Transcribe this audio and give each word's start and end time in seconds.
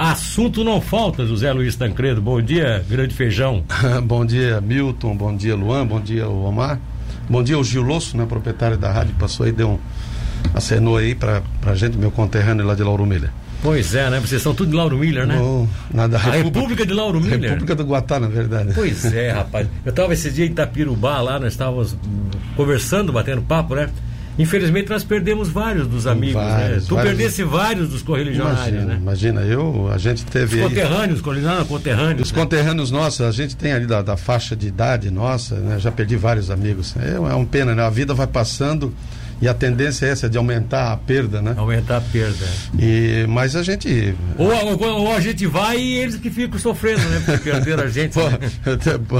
Assunto 0.00 0.64
não 0.64 0.80
falta, 0.80 1.26
José 1.26 1.52
Luiz 1.52 1.76
Tancredo. 1.76 2.22
Bom 2.22 2.40
dia, 2.40 2.82
grande 2.88 3.14
feijão. 3.14 3.62
bom 4.02 4.24
dia, 4.24 4.58
Milton. 4.58 5.14
Bom 5.14 5.36
dia, 5.36 5.54
Luan. 5.54 5.86
Bom 5.86 6.00
dia, 6.00 6.26
Omar. 6.26 6.80
Bom 7.28 7.42
dia, 7.42 7.58
o 7.58 7.62
Gil 7.62 7.82
Losso, 7.82 8.16
né, 8.16 8.24
proprietário 8.24 8.78
da 8.78 8.90
rádio, 8.90 9.14
passou 9.18 9.44
aí, 9.44 9.52
deu 9.52 9.72
um. 9.72 9.78
acenou 10.54 10.96
aí 10.96 11.14
pra, 11.14 11.42
pra 11.60 11.74
gente, 11.74 11.98
meu 11.98 12.10
conterrâneo 12.10 12.64
lá 12.64 12.74
de 12.74 12.82
Lauro 12.82 13.04
Miller. 13.04 13.30
Pois 13.62 13.94
é, 13.94 14.08
né? 14.08 14.18
Vocês 14.20 14.40
são 14.40 14.54
tudo 14.54 14.70
de 14.70 14.74
Lauro 14.74 14.96
Miller, 14.96 15.26
né? 15.26 15.38
Oh, 15.38 15.66
nada, 15.92 16.16
a 16.16 16.18
República, 16.18 16.44
República 16.44 16.86
de 16.86 16.94
Lauro 16.94 17.20
Miller. 17.20 17.50
República 17.50 17.74
do 17.74 17.84
Guatá, 17.84 18.18
na 18.18 18.28
verdade. 18.28 18.72
Pois 18.74 19.04
é, 19.04 19.32
rapaz. 19.32 19.68
Eu 19.84 19.90
estava 19.90 20.14
esse 20.14 20.30
dia 20.30 20.46
em 20.46 20.48
Itapirubá 20.48 21.20
lá, 21.20 21.38
nós 21.38 21.52
estávamos 21.52 21.94
conversando, 22.56 23.12
batendo 23.12 23.42
papo, 23.42 23.74
né? 23.74 23.90
Infelizmente 24.38 24.88
nós 24.88 25.04
perdemos 25.04 25.48
vários 25.48 25.86
dos 25.86 26.06
amigos, 26.06 26.42
né? 26.42 26.48
vários, 26.48 26.82
né? 26.82 26.88
Tu 26.88 26.94
vários... 26.94 27.12
perdesse 27.12 27.44
vários 27.44 27.88
dos 27.90 28.02
correligionários, 28.02 28.68
imagina, 28.68 28.84
né? 28.84 28.98
Imagina, 29.00 29.40
eu, 29.42 29.90
a 29.92 29.98
gente 29.98 30.24
teve. 30.24 30.56
Os 30.56 30.68
conterrâneos, 30.68 31.20
correligionários, 31.20 31.68
conterrâneos. 31.68 32.22
Os 32.22 32.32
né? 32.32 32.42
conterrâneos 32.42 32.90
nossos, 32.90 33.20
a 33.20 33.32
gente 33.32 33.56
tem 33.56 33.72
ali 33.72 33.86
da, 33.86 34.02
da 34.02 34.16
faixa 34.16 34.56
de 34.56 34.68
idade 34.68 35.10
nossa, 35.10 35.56
né? 35.56 35.78
Já 35.78 35.92
perdi 35.92 36.16
vários 36.16 36.50
amigos. 36.50 36.94
É, 36.96 37.16
é 37.16 37.18
uma 37.18 37.44
pena, 37.44 37.74
né? 37.74 37.82
A 37.82 37.90
vida 37.90 38.14
vai 38.14 38.26
passando 38.26 38.94
e 39.40 39.48
a 39.48 39.54
tendência 39.54 40.06
é 40.06 40.10
essa 40.10 40.28
de 40.28 40.36
aumentar 40.36 40.92
a 40.92 40.96
perda, 40.96 41.40
né? 41.40 41.54
Aumentar 41.56 41.96
a 41.96 42.00
perda. 42.00 42.46
E, 42.78 43.24
mas 43.26 43.56
a 43.56 43.62
gente. 43.62 44.14
Ou, 44.36 44.48
ou, 44.48 45.00
ou 45.00 45.12
a 45.12 45.20
gente 45.20 45.46
vai 45.46 45.78
e 45.78 45.98
eles 45.98 46.16
que 46.16 46.28
ficam 46.28 46.58
sofrendo, 46.58 47.00
né? 47.08 47.22
Porque 47.24 47.50
perderam 47.50 47.84
a 47.84 47.88
gente. 47.88 48.12
Pô, 48.12 48.28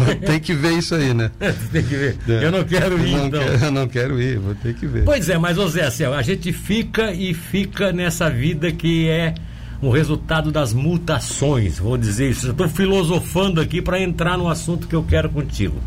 né? 0.01 0.15
tem 0.27 0.39
que 0.39 0.53
ver 0.53 0.73
isso 0.73 0.95
aí, 0.95 1.15
né? 1.15 1.31
tem 1.73 1.83
que 1.83 1.95
ver. 1.97 2.19
É. 2.29 2.45
Eu 2.45 2.53
não 2.53 2.65
quero 2.65 2.99
ir, 3.07 3.13
não 3.13 3.27
então. 3.27 3.41
Quero, 3.41 3.65
eu 3.65 3.73
não 3.73 3.89
quero 3.89 4.21
ir, 4.21 4.39
vou 4.39 4.55
ter 4.55 4.75
que 4.75 4.87
ver. 4.87 5.05
Pois 5.05 5.29
é, 5.31 5.39
mas, 5.39 5.57
ô 5.57 5.67
Zé, 5.69 5.85
assim, 5.85 6.05
a 6.05 6.23
gente 6.23 6.53
fica 6.53 7.13
e 7.13 7.33
fica 7.33 7.91
nessa 7.91 8.29
vida 8.29 8.71
que 8.71 9.09
é 9.09 9.35
o 9.81 9.91
resultado 9.91 10.53
das 10.53 10.75
mutações, 10.75 11.79
vou 11.79 11.97
dizer 11.97 12.31
isso. 12.31 12.51
Estou 12.51 12.69
filosofando 12.69 13.61
aqui 13.61 13.81
para 13.81 13.99
entrar 13.99 14.37
no 14.37 14.49
assunto 14.49 14.87
que 14.87 14.95
eu 14.95 15.03
quero 15.03 15.31
contigo. 15.31 15.79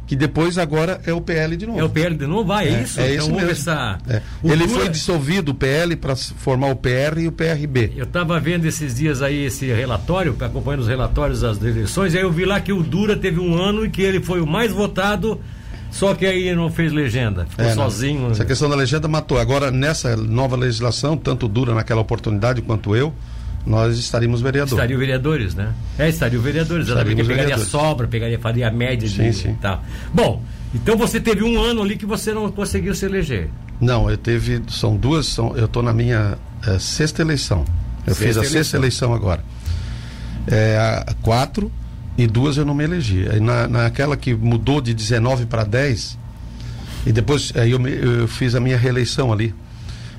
que 0.06 0.16
depois 0.16 0.58
agora 0.58 1.02
é 1.06 1.14
o 1.14 1.22
PL 1.22 1.58
de 1.58 1.66
novo. 1.66 1.80
É 1.80 1.84
o 1.84 1.90
PL 1.90 2.16
de 2.16 2.28
novo? 2.28 2.52
Ah, 2.52 2.64
é, 2.64 2.70
é 2.70 2.84
isso? 2.84 3.00
É 3.00 3.16
então. 3.16 3.40
Essa... 3.40 3.98
É. 4.08 4.22
Ele 4.44 4.68
foi 4.68 4.90
dissolvido, 4.90 5.52
o 5.52 5.56
PL, 5.56 5.96
para 5.96 6.16
formar 6.16 6.68
o 6.68 6.76
PR 6.76 7.20
e 7.20 7.28
o 7.28 7.32
PRB. 7.32 7.94
Eu 7.96 8.06
estava 8.06 8.40
vendo 8.40 8.66
esses 8.66 8.96
dias 8.96 9.22
aí 9.22 9.46
esse 9.46 9.66
relatório, 9.68 10.36
acompanhando 10.40 10.82
os 10.82 10.88
relatórios 10.88 11.42
das 11.42 11.62
eleições, 11.62 12.14
e 12.14 12.18
aí 12.18 12.24
eu 12.24 12.32
vi 12.32 12.46
lá 12.46 12.60
que 12.60 12.72
o 12.72 12.84
Dura 12.84 13.16
teve 13.16 13.40
um 13.40 13.58
ano 13.58 13.86
e 13.86 13.90
que 13.90 14.02
ele 14.02 14.22
foi 14.22 14.42
o 14.42 14.48
mais 14.48 14.72
votado 14.72 15.42
só 15.96 16.14
que 16.14 16.26
aí 16.26 16.54
não 16.54 16.70
fez 16.70 16.92
legenda, 16.92 17.46
ficou 17.46 17.64
é, 17.64 17.74
sozinho. 17.74 18.24
Não. 18.24 18.32
Essa 18.32 18.44
questão 18.44 18.70
da 18.70 18.76
legenda 18.76 19.08
matou. 19.08 19.40
Agora, 19.40 19.72
nessa 19.72 20.18
nova 20.18 20.58
legislação, 20.58 21.16
tanto 21.16 21.48
dura 21.48 21.74
naquela 21.74 22.02
oportunidade 22.02 22.62
quanto 22.62 22.98
eu, 22.98 23.14
nós 23.66 23.98
estaríamos 23.98 24.42
vereadores. 24.42 24.74
Estariam 24.74 25.00
vereadores, 25.00 25.56
né? 25.56 25.74
É, 25.98 26.10
estariam 26.10 26.42
vereadores. 26.42 26.88
Estaríamos 26.88 27.16
porque 27.16 27.24
pegaria 27.24 27.56
vereadores. 27.56 27.72
sobra, 27.72 28.08
pegaria, 28.08 28.40
faria 28.40 28.68
a 28.68 28.72
média 28.72 29.08
sim, 29.10 29.30
de 29.30 29.34
sim. 29.34 29.58
tal. 29.60 29.84
Bom, 30.14 30.44
então 30.74 30.98
você 30.98 31.20
teve 31.20 31.44
um 31.44 31.60
ano 31.60 31.82
ali 31.82 31.98
que 31.98 32.06
você 32.06 32.34
não 32.34 32.52
conseguiu 32.52 32.94
se 32.94 33.06
eleger. 33.06 33.50
Não, 33.80 34.10
eu 34.10 34.18
teve, 34.18 34.62
são 34.70 34.96
duas, 34.96 35.26
são, 35.26 35.56
eu 35.58 35.66
estou 35.66 35.82
na 35.82 35.94
minha 35.94 36.38
é, 36.66 36.80
sexta 36.80 37.22
eleição. 37.22 37.66
Eu 38.06 38.14
sexta 38.14 38.26
fiz 38.26 38.38
a 38.38 38.40
eleição. 38.40 38.52
sexta 38.52 38.78
eleição 38.78 39.14
agora. 39.14 39.44
É, 40.48 41.06
quatro, 41.22 41.72
e 42.18 42.28
duas 42.28 42.58
eu 42.58 42.66
não 42.66 42.76
me 42.76 42.84
elegi. 42.84 43.28
Aí 43.30 43.40
na, 43.40 43.68
naquela 43.68 44.16
que 44.16 44.34
mudou 44.34 44.80
de 44.80 44.94
19 44.94 45.46
para 45.48 45.64
10, 45.64 46.18
e 47.06 47.12
depois 47.12 47.52
aí 47.56 47.72
eu, 47.72 47.80
me, 47.80 47.92
eu 47.92 48.28
fiz 48.28 48.56
a 48.56 48.60
minha 48.60 48.78
reeleição 48.78 49.34
ali. 49.34 49.54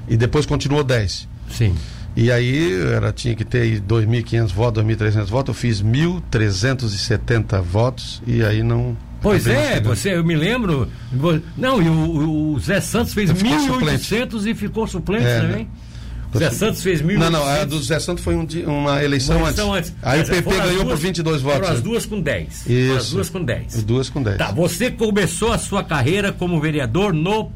E 0.09 0.17
depois 0.17 0.47
continuou 0.47 0.85
10. 0.85 1.29
Sim. 1.51 1.75
E 2.17 2.33
aí 2.33 2.73
era, 2.95 3.13
tinha 3.13 3.35
que 3.35 3.45
ter 3.45 3.79
2.500 3.81 4.53
votos, 4.53 4.83
2.300 4.83 5.27
votos, 5.27 5.55
eu 5.55 5.61
fiz 5.61 5.83
1.370 5.83 7.61
votos 7.61 8.23
e 8.27 8.43
aí 8.43 8.63
não. 8.63 8.97
Pois 9.21 9.47
é, 9.47 9.81
você, 9.81 10.15
eu 10.15 10.25
me 10.25 10.35
lembro. 10.35 10.89
Não, 11.57 11.83
e 11.83 11.89
o, 11.89 12.55
o 12.55 12.59
Zé 12.59 12.81
Santos 12.81 13.13
fez 13.13 13.31
1.800 13.31 14.47
e 14.47 14.55
ficou 14.55 14.87
suplente 14.87 15.27
é, 15.27 15.41
também. 15.41 15.65
Né? 15.65 15.69
Zé 16.39 16.51
Santos 16.51 16.83
fez 16.83 17.01
mil. 17.03 17.19
Não, 17.19 17.31
não, 17.31 17.45
a 17.47 17.65
do 17.65 17.83
Zé 17.83 17.99
Santos 17.99 18.23
foi 18.23 18.35
um, 18.35 18.47
uma, 18.67 19.03
eleição 19.03 19.37
uma 19.37 19.47
eleição 19.47 19.73
antes. 19.75 19.91
antes. 19.91 20.03
Aí 20.03 20.19
Mas 20.19 20.29
o 20.29 20.33
PP 20.33 20.51
ganhou 20.51 20.85
duas, 20.85 20.89
por 20.89 20.97
22 20.97 21.43
votos. 21.43 21.61
Foram 21.61 21.73
as 21.75 21.83
duas 21.83 22.07
com 22.07 22.21
10. 22.21 22.67
Isso. 22.67 22.97
As 22.97 23.11
duas 23.11 23.31
com 23.31 23.45
10. 23.45 23.77
As 23.77 23.85
duas 23.85 24.11
com 24.11 24.23
10. 24.23 24.39
Tá, 24.39 24.53
você 24.53 24.91
começou 24.91 25.53
a 25.53 25.59
sua 25.59 25.83
carreira 25.83 26.33
como 26.33 26.61
vereador 26.61 27.13
no 27.13 27.51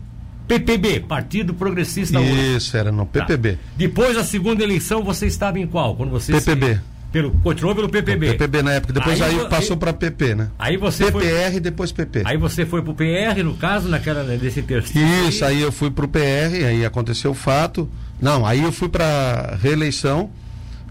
PPB, 0.51 1.01
Partido 1.01 1.55
Progressista 1.55 2.21
Isso, 2.21 2.77
era 2.77 2.91
no 2.91 3.07
PPB. 3.07 3.53
Tá. 3.53 3.59
Depois 3.77 4.17
da 4.17 4.25
segunda 4.25 4.65
eleição, 4.65 5.05
você 5.05 5.27
estava 5.27 5.61
em 5.61 5.67
qual? 5.67 5.95
Quando 5.95 6.11
você 6.11 6.33
PPB. 6.33 6.75
Se... 6.75 6.81
Pelo, 7.13 7.31
continuou 7.43 7.75
pelo 7.75 7.89
PPB. 7.89 8.31
O 8.31 8.33
PPB 8.33 8.63
na 8.63 8.73
época, 8.73 8.93
depois 8.93 9.21
aí, 9.21 9.39
aí 9.39 9.49
passou 9.49 9.77
para 9.77 9.93
PP, 9.93 10.35
né? 10.35 10.51
Aí 10.59 10.77
você 10.77 11.07
PPR 11.07 11.51
foi, 11.51 11.61
depois 11.61 11.93
PP. 11.93 12.23
Aí 12.25 12.37
você 12.37 12.67
foi 12.67 12.83
pro 12.83 12.95
PR, 12.95 13.43
no 13.45 13.55
caso, 13.55 13.89
naquela 13.89 14.25
desse 14.37 14.63
terceiro. 14.63 15.29
Isso, 15.29 15.45
aí 15.45 15.61
eu 15.61 15.71
fui 15.71 15.91
pro 15.91 16.09
PR, 16.09 16.67
aí 16.67 16.85
aconteceu 16.85 17.33
o 17.33 17.35
fato. 17.35 17.89
Não, 18.21 18.45
aí 18.47 18.63
eu 18.63 18.73
fui 18.73 18.89
para 18.89 19.57
reeleição. 19.61 20.31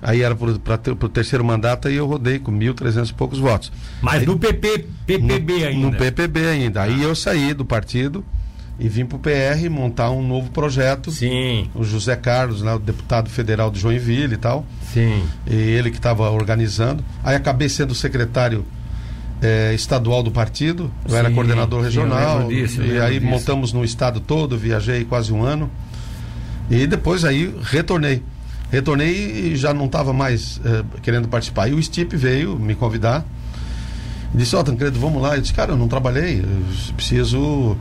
Aí 0.02 0.22
era 0.22 0.34
para 0.36 1.06
o 1.06 1.10
terceiro 1.10 1.44
mandato 1.44 1.90
e 1.90 1.96
eu 1.96 2.06
rodei 2.06 2.40
com 2.40 2.54
1.300 2.54 3.10
e 3.10 3.14
poucos 3.14 3.40
votos. 3.40 3.72
Mas 4.02 4.22
aí, 4.22 4.26
no 4.26 4.40
PP, 4.40 4.86
PPB 5.06 5.60
no, 5.60 5.66
ainda? 5.66 5.88
No 5.88 5.98
PPB 5.98 6.48
ainda. 6.48 6.82
Aí 6.84 7.04
eu 7.04 7.14
saí 7.14 7.54
do 7.54 7.66
partido 7.66 8.24
e 8.80 8.88
vim 8.88 9.06
para 9.06 9.18
o 9.18 9.20
PR 9.20 9.70
montar 9.70 10.10
um 10.12 10.26
novo 10.26 10.50
projeto. 10.52 11.12
Sim. 11.12 11.70
O 11.76 11.84
José 11.84 12.16
Carlos, 12.16 12.62
né, 12.62 12.74
o 12.74 12.80
deputado 12.80 13.30
federal 13.30 13.70
de 13.70 13.80
Joinville 13.80 14.36
e 14.36 14.38
tal. 14.38 14.66
Sim. 14.94 15.24
E 15.46 15.54
ele 15.54 15.92
que 15.92 15.98
estava 15.98 16.30
organizando. 16.30 17.04
Aí 17.24 17.36
acabei 17.36 17.68
sendo 17.68 17.94
secretário 17.94 18.66
é, 19.42 19.74
estadual 19.74 20.24
do 20.24 20.32
partido. 20.32 20.92
Eu 21.04 21.12
sim, 21.12 21.18
era 21.18 21.32
coordenador 21.32 21.84
regional. 21.84 22.48
Disso, 22.48 22.82
e 22.82 23.00
aí 23.00 23.20
disso. 23.20 23.30
montamos 23.30 23.74
no 23.74 23.84
estado 23.84 24.20
todo, 24.20 24.58
viajei 24.58 25.04
quase 25.04 25.34
um 25.34 25.44
ano. 25.44 25.70
E 26.70 26.88
depois 26.88 27.26
aí 27.26 27.54
retornei. 27.62 28.24
Retornei 28.72 29.52
e 29.52 29.56
já 29.56 29.74
não 29.74 29.86
estava 29.86 30.14
mais 30.14 30.62
eh, 30.64 30.84
querendo 31.02 31.28
participar. 31.28 31.68
E 31.68 31.74
o 31.74 31.82
Stipe 31.82 32.16
veio 32.16 32.58
me 32.58 32.76
convidar. 32.76 33.26
Disse, 34.34 34.56
ó, 34.56 34.60
oh, 34.60 34.64
Tancredo, 34.64 35.00
vamos 35.00 35.22
lá. 35.22 35.36
Eu 35.36 35.42
disse, 35.42 35.54
cara, 35.54 35.72
eu 35.72 35.78
não 35.78 35.88
trabalhei, 35.88 36.42
eu 36.42 36.94
preciso, 36.96 37.76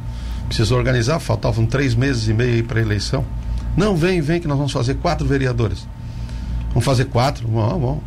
preciso 0.49 0.75
organizar. 0.75 1.21
Faltavam 1.21 1.67
três 1.67 1.95
meses 1.95 2.29
e 2.29 2.33
meio 2.33 2.65
para 2.65 2.81
a 2.81 2.83
eleição. 2.83 3.25
Não, 3.77 3.95
vem, 3.97 4.21
vem, 4.21 4.41
que 4.41 4.49
nós 4.49 4.56
vamos 4.56 4.73
fazer 4.73 4.95
quatro 4.95 5.27
vereadores. 5.27 5.87
Vamos 6.71 6.85
fazer 6.85 7.05
quatro? 7.05 7.47
Bom, 7.47 7.79
bom. 7.79 8.03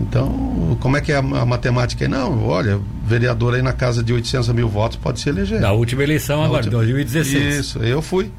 Então, 0.00 0.76
como 0.80 0.96
é 0.96 1.00
que 1.00 1.12
é 1.12 1.16
a, 1.16 1.18
a 1.18 1.46
matemática 1.46 2.04
aí? 2.04 2.08
Não, 2.08 2.44
olha, 2.46 2.80
vereador 3.06 3.54
aí 3.54 3.62
na 3.62 3.72
casa 3.72 4.02
de 4.02 4.12
800 4.12 4.48
mil 4.50 4.68
votos 4.68 4.96
pode 4.96 5.20
se 5.20 5.28
eleger. 5.28 5.60
Da 5.60 5.72
última 5.72 6.02
eleição 6.02 6.38
Na 6.38 6.46
agora, 6.46 6.64
última... 6.64 6.78
2016. 6.78 7.56
Isso, 7.56 7.78
eu 7.78 8.02
fui. 8.02 8.30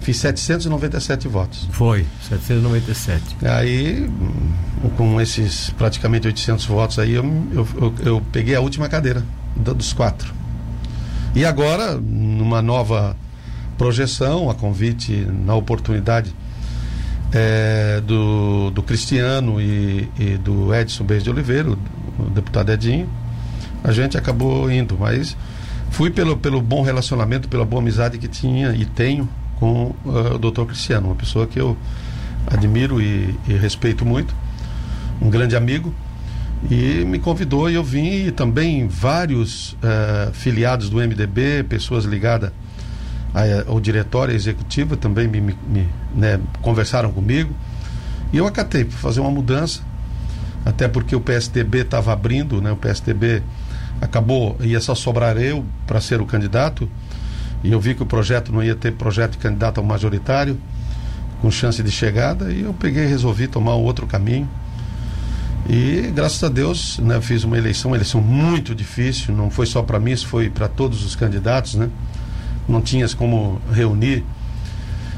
Fiz 0.00 0.18
797 0.18 1.28
votos. 1.28 1.66
Foi, 1.70 2.04
797. 2.28 3.22
Aí, 3.42 4.10
com 4.98 5.18
esses 5.18 5.70
praticamente 5.70 6.26
800 6.26 6.66
votos 6.66 6.98
aí, 6.98 7.12
eu, 7.12 7.24
eu, 7.52 7.68
eu, 7.80 7.94
eu 8.04 8.22
peguei 8.30 8.54
a 8.54 8.60
última 8.60 8.86
cadeira 8.86 9.24
dos 9.56 9.94
quatro. 9.94 10.34
E 11.34 11.44
agora, 11.44 11.94
numa 11.94 12.62
nova 12.62 13.16
projeção, 13.76 14.48
a 14.48 14.54
convite, 14.54 15.26
na 15.44 15.54
oportunidade 15.54 16.34
é, 17.32 18.00
do, 18.06 18.70
do 18.70 18.82
Cristiano 18.82 19.60
e, 19.60 20.08
e 20.18 20.36
do 20.36 20.74
Edson 20.74 21.04
Beis 21.04 21.24
de 21.24 21.30
Oliveira, 21.30 21.70
o, 21.70 22.24
deputado 22.30 22.70
Edinho, 22.70 23.08
a 23.82 23.90
gente 23.90 24.16
acabou 24.16 24.70
indo, 24.70 24.96
mas 24.98 25.36
Fui 25.94 26.10
pelo, 26.10 26.36
pelo 26.36 26.60
bom 26.60 26.82
relacionamento, 26.82 27.48
pela 27.48 27.64
boa 27.64 27.80
amizade 27.80 28.18
que 28.18 28.26
tinha 28.26 28.72
e 28.74 28.84
tenho 28.84 29.28
com 29.60 29.94
uh, 30.04 30.34
o 30.34 30.38
doutor 30.38 30.66
Cristiano, 30.66 31.06
uma 31.06 31.14
pessoa 31.14 31.46
que 31.46 31.60
eu 31.60 31.76
admiro 32.48 33.00
e, 33.00 33.38
e 33.46 33.52
respeito 33.52 34.04
muito, 34.04 34.34
um 35.22 35.30
grande 35.30 35.54
amigo 35.54 35.94
e 36.70 37.04
me 37.04 37.18
convidou 37.18 37.68
e 37.68 37.74
eu 37.74 37.84
vim 37.84 38.26
e 38.26 38.32
também 38.32 38.88
vários 38.88 39.72
uh, 39.74 40.32
filiados 40.32 40.88
do 40.88 40.96
MDB, 40.96 41.64
pessoas 41.64 42.04
ligadas 42.04 42.50
ao 43.66 43.80
diretório 43.80 44.32
executivo 44.32 44.96
também 44.96 45.26
me, 45.26 45.40
me, 45.40 45.58
me 45.68 45.88
né, 46.14 46.40
conversaram 46.62 47.12
comigo. 47.12 47.52
E 48.32 48.36
eu 48.36 48.46
acatei 48.46 48.84
para 48.84 48.96
fazer 48.96 49.20
uma 49.20 49.30
mudança 49.30 49.82
até 50.64 50.88
porque 50.88 51.14
o 51.14 51.20
PSDB 51.20 51.80
estava 51.80 52.12
abrindo, 52.12 52.62
né, 52.62 52.70
o 52.70 52.76
PSDB 52.76 53.42
acabou, 54.00 54.56
ia 54.60 54.80
só 54.80 54.94
sobrar 54.94 55.36
eu 55.36 55.64
para 55.86 56.00
ser 56.00 56.20
o 56.20 56.26
candidato. 56.26 56.88
E 57.62 57.72
eu 57.72 57.80
vi 57.80 57.94
que 57.94 58.02
o 58.02 58.06
projeto 58.06 58.52
não 58.52 58.62
ia 58.62 58.74
ter 58.74 58.92
projeto 58.92 59.32
de 59.32 59.38
candidato 59.38 59.78
ao 59.78 59.84
majoritário 59.84 60.58
com 61.42 61.50
chance 61.50 61.82
de 61.82 61.90
chegada 61.90 62.52
e 62.52 62.62
eu 62.62 62.72
peguei 62.72 63.04
e 63.04 63.06
resolvi 63.06 63.48
tomar 63.48 63.74
um 63.76 63.82
outro 63.82 64.06
caminho 64.06 64.48
e 65.68 66.10
graças 66.14 66.42
a 66.44 66.48
Deus, 66.48 66.98
né, 66.98 67.20
fiz 67.20 67.42
uma 67.44 67.56
eleição, 67.56 67.90
uma 67.90 67.96
eleição 67.96 68.20
muito 68.20 68.74
difícil, 68.74 69.34
não 69.34 69.50
foi 69.50 69.66
só 69.66 69.82
para 69.82 69.98
mim, 69.98 70.12
isso 70.12 70.26
foi 70.26 70.50
para 70.50 70.68
todos 70.68 71.04
os 71.04 71.16
candidatos, 71.16 71.74
né? 71.74 71.88
Não 72.68 72.80
tinhas 72.80 73.14
como 73.14 73.60
reunir 73.72 74.24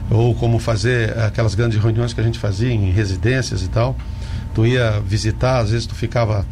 ou 0.08 0.34
como 0.34 0.58
fazer 0.58 1.16
aquelas 1.18 1.54
grandes 1.54 1.80
reuniões 1.80 2.12
que 2.12 2.20
a 2.20 2.24
gente 2.24 2.38
fazia 2.38 2.70
em 2.70 2.90
residências 2.90 3.62
e 3.62 3.68
tal. 3.68 3.96
Tu 4.54 4.66
ia 4.66 5.00
visitar, 5.00 5.58
às 5.58 5.70
vezes 5.70 5.86
tu 5.86 5.94
ficava 5.94 6.46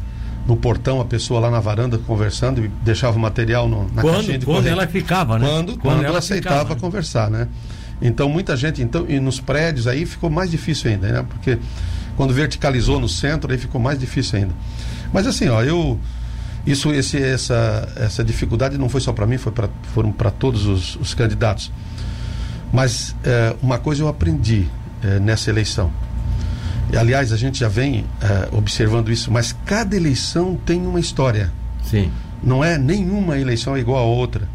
no 0.46 0.56
portão, 0.56 1.00
a 1.00 1.04
pessoa 1.04 1.40
lá 1.40 1.50
na 1.50 1.60
varanda 1.60 1.96
conversando 1.98 2.64
e 2.64 2.68
deixava 2.82 3.16
o 3.16 3.20
material 3.20 3.68
no, 3.68 3.88
na 3.92 4.02
quando, 4.02 4.14
caixinha 4.16 4.38
de 4.38 4.44
Quando 4.44 4.56
correio. 4.56 4.72
ela 4.72 4.86
ficava, 4.86 5.38
né? 5.38 5.46
Quando, 5.46 5.78
quando, 5.78 6.04
ela 6.04 6.18
aceitava 6.18 6.60
ficava. 6.60 6.80
conversar, 6.80 7.30
né? 7.30 7.48
Então 8.02 8.28
muita 8.28 8.56
gente, 8.56 8.82
então, 8.82 9.06
e 9.08 9.18
nos 9.20 9.40
prédios 9.40 9.86
aí 9.86 10.04
ficou 10.04 10.28
mais 10.28 10.50
difícil 10.50 10.90
ainda, 10.90 11.08
né? 11.08 11.24
Porque 11.28 11.58
quando 12.16 12.32
verticalizou 12.32 13.00
no 13.00 13.08
centro, 13.08 13.50
aí 13.50 13.58
ficou 13.58 13.80
mais 13.80 13.98
difícil 13.98 14.38
ainda. 14.38 14.54
Mas 15.12 15.26
assim, 15.26 15.48
ó, 15.48 15.62
eu 15.62 15.98
isso 16.66 16.92
esse 16.92 17.22
essa 17.22 17.88
essa 17.96 18.24
dificuldade 18.24 18.78
não 18.78 18.88
foi 18.88 19.00
só 19.00 19.12
para 19.12 19.26
mim, 19.26 19.36
foi 19.36 19.52
pra, 19.52 19.68
foram 19.92 20.10
para 20.10 20.30
todos 20.30 20.66
os, 20.66 20.96
os, 20.96 21.14
candidatos. 21.14 21.70
Mas 22.72 23.14
é, 23.22 23.54
uma 23.62 23.78
coisa 23.78 24.02
eu 24.02 24.08
aprendi 24.08 24.66
é, 25.02 25.20
nessa 25.20 25.50
eleição. 25.50 25.92
E, 26.92 26.96
aliás, 26.96 27.32
a 27.32 27.36
gente 27.36 27.60
já 27.60 27.68
vem 27.68 28.04
é, 28.20 28.48
observando 28.52 29.10
isso, 29.10 29.30
mas 29.30 29.54
cada 29.64 29.96
eleição 29.96 30.56
tem 30.66 30.86
uma 30.86 31.00
história. 31.00 31.52
Sim. 31.82 32.10
Não 32.42 32.62
é 32.62 32.76
nenhuma 32.76 33.38
eleição 33.38 33.76
igual 33.76 33.98
a 33.98 34.06
outra. 34.06 34.48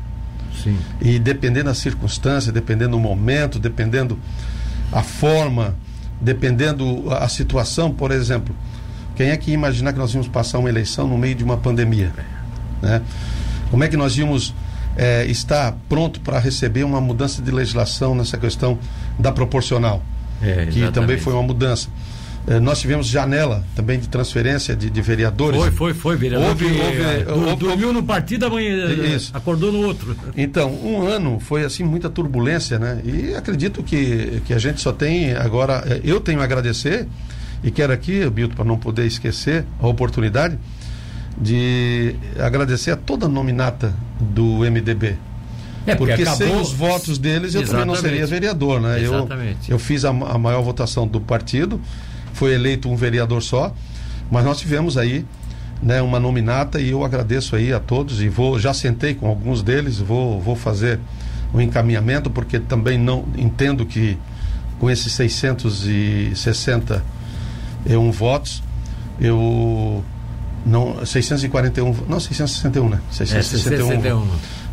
Sim. 0.63 0.77
E 1.01 1.17
dependendo 1.17 1.65
da 1.65 1.73
circunstância, 1.73 2.51
dependendo 2.51 2.91
do 2.91 2.99
momento, 2.99 3.59
dependendo 3.59 4.19
a 4.91 5.01
forma, 5.01 5.75
dependendo 6.21 7.05
a 7.13 7.27
situação, 7.27 7.91
por 7.91 8.11
exemplo, 8.11 8.55
quem 9.15 9.29
é 9.29 9.37
que 9.37 9.51
ia 9.51 9.53
imaginar 9.53 9.93
que 9.93 9.99
nós 9.99 10.13
íamos 10.13 10.27
passar 10.27 10.59
uma 10.59 10.69
eleição 10.69 11.07
no 11.07 11.17
meio 11.17 11.35
de 11.35 11.43
uma 11.43 11.57
pandemia? 11.57 12.11
Né? 12.81 13.01
Como 13.69 13.83
é 13.83 13.87
que 13.87 13.97
nós 13.97 14.17
íamos 14.17 14.53
é, 14.95 15.25
estar 15.25 15.75
pronto 15.87 16.21
para 16.21 16.39
receber 16.39 16.83
uma 16.83 17.01
mudança 17.01 17.41
de 17.41 17.51
legislação 17.51 18.15
nessa 18.15 18.37
questão 18.37 18.79
da 19.17 19.31
proporcional? 19.31 20.01
É, 20.41 20.67
que 20.67 20.89
também 20.91 21.17
foi 21.17 21.33
uma 21.33 21.43
mudança. 21.43 21.89
É, 22.47 22.59
nós 22.59 22.79
tivemos 22.79 23.07
janela 23.07 23.63
também 23.75 23.99
de 23.99 24.07
transferência 24.07 24.75
de, 24.75 24.89
de 24.89 25.01
vereadores. 25.01 25.59
Foi, 25.59 25.71
foi, 25.71 25.93
foi, 25.93 26.15
vereador. 26.15 26.49
Houve, 26.49 26.65
houve, 26.65 27.01
é, 27.01 27.25
houve, 27.31 27.55
dormiu 27.57 27.93
no 27.93 28.01
partido 28.01 28.45
amanhã, 28.45 28.91
Isso. 28.91 29.31
acordou 29.35 29.71
no 29.71 29.85
outro. 29.85 30.15
Então, 30.35 30.71
um 30.71 31.05
ano 31.05 31.39
foi 31.39 31.63
assim 31.63 31.83
muita 31.83 32.09
turbulência, 32.09 32.79
né? 32.79 33.01
E 33.03 33.35
acredito 33.35 33.83
que, 33.83 34.41
que 34.45 34.53
a 34.53 34.57
gente 34.57 34.81
só 34.81 34.91
tem 34.91 35.33
agora, 35.33 36.01
eu 36.03 36.19
tenho 36.19 36.41
a 36.41 36.43
agradecer 36.43 37.07
e 37.63 37.71
quero 37.71 37.91
aqui, 37.91 38.27
Bilto, 38.29 38.55
para 38.55 38.65
não 38.65 38.77
poder 38.77 39.05
esquecer 39.05 39.65
a 39.79 39.87
oportunidade 39.87 40.57
de 41.37 42.15
agradecer 42.37 42.91
a 42.91 42.95
toda 42.95 43.25
a 43.25 43.29
nominata 43.29 43.93
do 44.19 44.59
MDB. 44.59 45.17
É, 45.85 45.95
porque, 45.95 46.13
porque 46.13 46.21
acabou... 46.23 46.47
sem 46.47 46.61
os 46.61 46.71
votos 46.71 47.17
deles 47.17 47.55
eu 47.55 47.61
Exatamente. 47.61 47.85
também 47.85 47.85
não 47.85 47.95
seria 47.95 48.27
vereador, 48.27 48.81
né? 48.81 49.01
Exatamente. 49.01 49.69
Eu, 49.69 49.75
eu 49.75 49.79
fiz 49.79 50.03
a, 50.05 50.09
a 50.09 50.37
maior 50.37 50.61
votação 50.61 51.07
do 51.07 51.19
partido, 51.21 51.81
foi 52.33 52.53
eleito 52.53 52.89
um 52.89 52.95
vereador 52.95 53.41
só, 53.41 53.73
mas 54.31 54.45
nós 54.45 54.59
tivemos 54.59 54.97
aí 54.97 55.25
né, 55.81 56.01
uma 56.01 56.19
nominata 56.19 56.77
e 56.79 56.89
eu 56.89 57.05
agradeço 57.05 57.55
aí 57.55 57.73
a 57.73 57.79
todos 57.79 58.21
e 58.21 58.29
vou 58.29 58.59
já 58.59 58.73
sentei 58.73 59.13
com 59.13 59.27
alguns 59.27 59.61
deles, 59.63 59.99
vou, 59.99 60.41
vou 60.41 60.55
fazer 60.55 60.99
um 61.53 61.61
encaminhamento 61.61 62.29
porque 62.29 62.59
também 62.59 62.97
não 62.97 63.25
entendo 63.37 63.85
que 63.85 64.17
com 64.79 64.89
esses 64.89 65.13
661 65.13 68.11
votos 68.11 68.63
eu 69.19 70.03
não 70.65 71.05
641 71.05 71.95
não 72.07 72.19
661 72.19 72.89
né 72.89 72.99
661, 73.11 73.39
é, 73.39 73.43
661. 73.43 74.27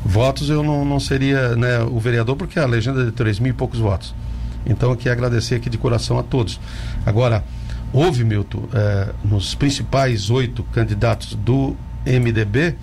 votos 0.05 0.51
eu 0.51 0.63
não, 0.63 0.85
não 0.85 1.01
seria 1.01 1.57
né, 1.57 1.81
o 1.81 1.99
vereador 1.99 2.37
porque 2.37 2.59
a 2.59 2.67
legenda 2.67 3.01
é 3.03 3.07
de 3.07 3.13
3 3.13 3.41
mil 3.41 3.51
e 3.51 3.55
poucos 3.55 3.81
votos 3.81 4.15
então 4.67 4.91
eu 4.91 4.97
quero 4.97 5.15
agradecer 5.15 5.57
aqui 5.57 5.71
de 5.71 5.79
coração 5.79 6.19
a 6.19 6.23
todos 6.23 6.61
agora 7.05 7.45
houve 7.93 8.25
Milton 8.25 8.69
eh, 8.73 9.09
nos 9.25 9.55
principais 9.55 10.31
oito 10.31 10.63
candidatos 10.65 11.35
do 11.35 11.77
MDB 12.05 12.77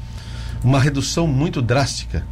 uma 0.64 0.80
redução 0.80 1.28
muito 1.28 1.62
drástica 1.62 2.24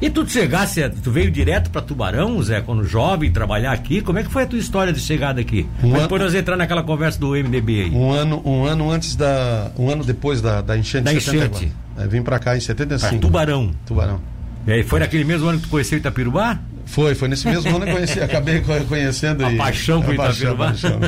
e 0.00 0.08
tu 0.08 0.26
chegasse, 0.28 0.88
tu 1.02 1.10
veio 1.10 1.28
direto 1.28 1.70
para 1.70 1.82
Tubarão, 1.82 2.40
Zé, 2.40 2.60
quando 2.60 2.84
jovem, 2.84 3.32
trabalhar 3.32 3.72
aqui. 3.72 4.00
Como 4.00 4.16
é 4.18 4.22
que 4.22 4.30
foi 4.30 4.44
a 4.44 4.46
tua 4.46 4.58
história 4.58 4.92
de 4.92 5.00
chegada 5.00 5.40
aqui? 5.40 5.66
Um 5.82 5.88
ano, 5.88 6.02
depois 6.02 6.22
nós 6.22 6.34
entrar 6.34 6.56
naquela 6.56 6.84
conversa 6.84 7.18
do 7.18 7.30
MDB 7.30 7.82
aí. 7.82 7.90
Um 7.90 8.12
ano, 8.12 8.40
um 8.44 8.64
ano 8.64 8.90
antes 8.90 9.16
da, 9.16 9.72
um 9.76 9.90
ano 9.90 10.04
depois 10.04 10.40
da, 10.40 10.60
da 10.60 10.78
enchente. 10.78 11.04
Da 11.04 11.10
de 11.10 11.18
enchente. 11.18 11.72
É, 11.98 12.06
vim 12.06 12.22
para 12.22 12.38
cá 12.38 12.56
em 12.56 12.60
75. 12.60 13.10
Pra 13.10 13.18
Tubarão. 13.18 13.72
Tubarão. 13.84 14.20
E 14.68 14.72
aí 14.72 14.82
foi 14.82 15.00
naquele 15.00 15.24
mesmo 15.24 15.48
ano 15.48 15.58
que 15.58 15.64
tu 15.64 15.70
conheceu 15.70 15.96
Itapirubá? 15.96 16.60
Foi, 16.84 17.14
foi 17.14 17.26
nesse 17.26 17.48
mesmo 17.48 17.74
ano 17.74 17.86
que 17.86 17.92
conheci, 17.92 18.20
acabei 18.20 18.62
conhecendo. 18.86 19.42
A 19.42 19.50
e, 19.50 19.56
paixão 19.56 20.02
por 20.02 20.12
Itapirubá. 20.12 20.66
Paixão. 20.66 21.00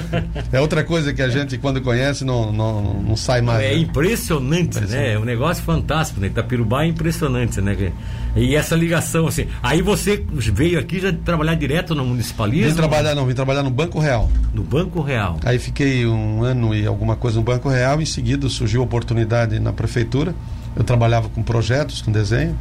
É 0.51 0.59
outra 0.59 0.83
coisa 0.83 1.12
que 1.12 1.21
a 1.21 1.29
gente, 1.29 1.59
quando 1.59 1.79
conhece, 1.83 2.25
não, 2.25 2.51
não, 2.51 2.95
não 3.03 3.17
sai 3.17 3.43
mais. 3.43 3.62
É 3.62 3.69
né? 3.69 3.77
impressionante, 3.77 4.79
impressionante, 4.79 4.93
né? 4.93 5.12
É 5.12 5.19
um 5.19 5.27
negócio 5.27 5.62
fantástico, 5.62 6.21
né? 6.21 6.29
Itapirubá 6.29 6.85
é 6.85 6.87
impressionante, 6.87 7.61
né? 7.61 7.93
E 8.35 8.57
essa 8.57 8.75
ligação, 8.75 9.27
assim. 9.27 9.47
Aí 9.62 9.83
você 9.83 10.25
veio 10.55 10.79
aqui 10.79 10.99
já 10.99 11.12
trabalhar 11.12 11.55
direto 11.55 11.95
no 11.95 12.07
municipalismo? 12.07 12.71
Vim 12.71 12.76
trabalhar, 12.76 13.14
não, 13.14 13.26
vim 13.26 13.35
trabalhar 13.35 13.62
no 13.62 13.71
Banco 13.71 14.00
Real. 14.00 14.31
No 14.55 14.62
Banco 14.62 15.02
Real. 15.02 15.38
Aí 15.45 15.59
fiquei 15.59 16.07
um 16.07 16.43
ano 16.43 16.75
e 16.75 16.87
alguma 16.87 17.14
coisa 17.14 17.37
no 17.37 17.43
Banco 17.43 17.69
Real, 17.69 18.00
em 18.00 18.07
seguida 18.07 18.49
surgiu 18.49 18.81
a 18.81 18.85
oportunidade 18.85 19.61
na 19.61 19.73
prefeitura. 19.73 20.35
Eu 20.75 20.83
trabalhava 20.83 21.29
com 21.29 21.43
projetos, 21.43 22.00
com 22.00 22.11
desenho. 22.11 22.57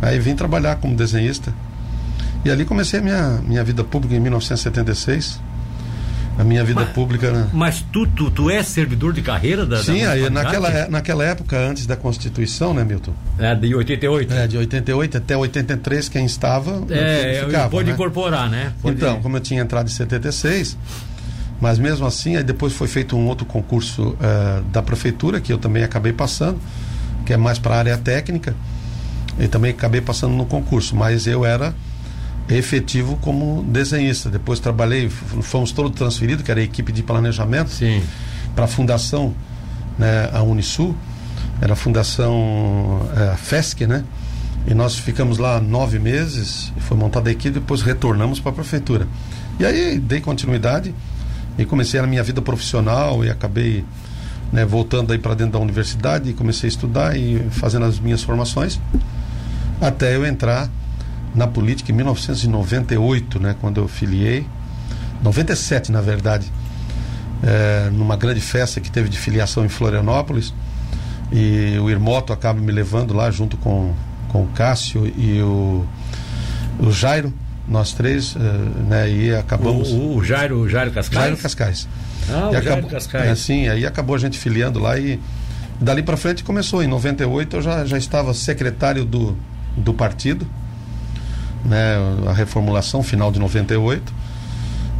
Aí 0.00 0.18
vim 0.18 0.34
trabalhar 0.34 0.76
como 0.76 0.94
desenhista. 0.94 1.52
E 2.44 2.50
ali 2.50 2.64
comecei 2.64 3.00
a 3.00 3.02
minha, 3.02 3.40
minha 3.46 3.64
vida 3.64 3.82
pública 3.82 4.14
em 4.14 4.20
1976. 4.20 5.40
A 6.38 6.44
minha 6.44 6.62
vida 6.62 6.82
mas, 6.82 6.90
pública. 6.90 7.32
Né? 7.32 7.48
Mas 7.52 7.84
tu, 7.92 8.06
tu, 8.06 8.30
tu 8.30 8.48
é 8.48 8.62
servidor 8.62 9.12
de 9.12 9.22
carreira 9.22 9.66
da 9.66 9.82
Sim, 9.82 10.04
da 10.04 10.12
aí 10.12 10.30
naquela, 10.30 10.88
naquela 10.88 11.24
época, 11.24 11.58
antes 11.58 11.84
da 11.84 11.96
Constituição, 11.96 12.72
né, 12.72 12.84
Milton? 12.84 13.12
É, 13.36 13.56
de 13.56 13.74
88. 13.74 14.32
É, 14.32 14.46
de 14.46 14.56
88 14.56 15.16
até 15.16 15.36
83, 15.36 16.08
quem 16.08 16.24
estava. 16.24 16.84
É, 16.90 17.42
ficava, 17.44 17.68
pode 17.68 17.88
né? 17.88 17.94
incorporar, 17.94 18.48
né? 18.48 18.72
Pode... 18.80 18.96
Então, 18.96 19.20
como 19.20 19.36
eu 19.36 19.40
tinha 19.40 19.60
entrado 19.60 19.88
em 19.88 19.92
76, 19.92 20.78
mas 21.60 21.76
mesmo 21.76 22.06
assim, 22.06 22.36
aí 22.36 22.44
depois 22.44 22.72
foi 22.72 22.86
feito 22.86 23.16
um 23.16 23.26
outro 23.26 23.44
concurso 23.44 24.10
uh, 24.10 24.62
da 24.70 24.80
prefeitura, 24.80 25.40
que 25.40 25.52
eu 25.52 25.58
também 25.58 25.82
acabei 25.82 26.12
passando, 26.12 26.60
que 27.26 27.32
é 27.32 27.36
mais 27.36 27.58
para 27.58 27.74
a 27.74 27.78
área 27.78 27.98
técnica, 27.98 28.54
e 29.38 29.46
também 29.46 29.70
acabei 29.70 30.00
passando 30.00 30.34
no 30.34 30.44
concurso, 30.46 30.96
mas 30.96 31.26
eu 31.26 31.44
era 31.44 31.74
efetivo 32.48 33.16
como 33.20 33.62
desenhista. 33.64 34.28
Depois 34.28 34.58
trabalhei, 34.58 35.08
fomos 35.08 35.70
todos 35.70 35.92
transferidos, 35.92 36.44
que 36.44 36.50
era 36.50 36.60
a 36.60 36.62
equipe 36.62 36.92
de 36.92 37.02
planejamento, 37.02 37.70
para 38.54 38.64
a 38.64 38.68
fundação, 38.68 39.34
né, 39.98 40.28
a 40.32 40.42
Unisul, 40.42 40.96
era 41.60 41.74
a 41.74 41.76
fundação 41.76 43.08
é, 43.16 43.28
a 43.30 43.36
FESC, 43.36 43.86
né? 43.86 44.04
E 44.66 44.74
nós 44.74 44.96
ficamos 44.96 45.38
lá 45.38 45.60
nove 45.60 45.98
meses, 45.98 46.72
foi 46.78 46.96
montada 46.96 47.30
a 47.30 47.32
equipe, 47.32 47.58
depois 47.58 47.80
retornamos 47.82 48.38
para 48.40 48.50
a 48.50 48.54
prefeitura. 48.54 49.06
E 49.58 49.64
aí 49.64 49.98
dei 49.98 50.20
continuidade 50.20 50.94
e 51.56 51.64
comecei 51.64 51.98
a 51.98 52.06
minha 52.06 52.22
vida 52.22 52.42
profissional 52.42 53.24
e 53.24 53.30
acabei 53.30 53.84
né, 54.52 54.64
voltando 54.64 55.12
aí 55.12 55.18
para 55.18 55.34
dentro 55.34 55.54
da 55.54 55.58
universidade 55.58 56.30
e 56.30 56.32
comecei 56.32 56.68
a 56.68 56.70
estudar 56.70 57.16
e 57.16 57.48
fazendo 57.50 57.84
as 57.86 57.98
minhas 57.98 58.22
formações 58.22 58.80
até 59.80 60.16
eu 60.16 60.26
entrar 60.26 60.68
na 61.34 61.46
política 61.46 61.92
em 61.92 61.94
1998, 61.94 63.38
né, 63.38 63.54
quando 63.60 63.78
eu 63.80 63.88
filiei, 63.88 64.46
97 65.22 65.92
na 65.92 66.00
verdade, 66.00 66.50
é, 67.42 67.90
numa 67.92 68.16
grande 68.16 68.40
festa 68.40 68.80
que 68.80 68.90
teve 68.90 69.08
de 69.08 69.18
filiação 69.18 69.64
em 69.64 69.68
Florianópolis 69.68 70.52
e 71.30 71.78
o 71.78 71.88
Irmoto 71.90 72.32
acaba 72.32 72.60
me 72.60 72.72
levando 72.72 73.14
lá 73.14 73.30
junto 73.30 73.56
com 73.56 73.94
com 74.28 74.42
o 74.42 74.48
Cássio 74.48 75.06
e 75.16 75.40
o, 75.42 75.84
o 76.78 76.92
Jairo, 76.92 77.32
nós 77.66 77.92
três, 77.92 78.34
uh, 78.34 78.38
né? 78.88 79.10
E 79.10 79.34
acabamos. 79.34 79.90
O, 79.90 80.16
o 80.16 80.24
Jairo, 80.24 80.60
o 80.60 80.68
Jairo 80.68 80.90
Cascais? 80.90 81.22
Jairo 81.22 81.36
Cascais. 81.36 81.88
Ah, 82.30 82.50
e 82.52 82.56
o 82.56 82.62
Jairo 82.62 82.86
Cascais. 82.86 83.30
Assim, 83.30 83.68
aí 83.68 83.84
acabou 83.84 84.14
a 84.14 84.18
gente 84.18 84.38
filiando 84.38 84.78
lá 84.78 84.98
e 84.98 85.20
dali 85.80 86.02
para 86.02 86.16
frente 86.16 86.44
começou. 86.44 86.82
Em 86.82 86.86
98 86.86 87.56
eu 87.56 87.62
já, 87.62 87.84
já 87.84 87.98
estava 87.98 88.32
secretário 88.32 89.04
do, 89.04 89.36
do 89.78 89.94
partido, 89.94 90.46
né? 91.64 91.96
A 92.28 92.32
reformulação 92.32 93.02
final 93.02 93.30
de 93.30 93.38
98. 93.38 94.12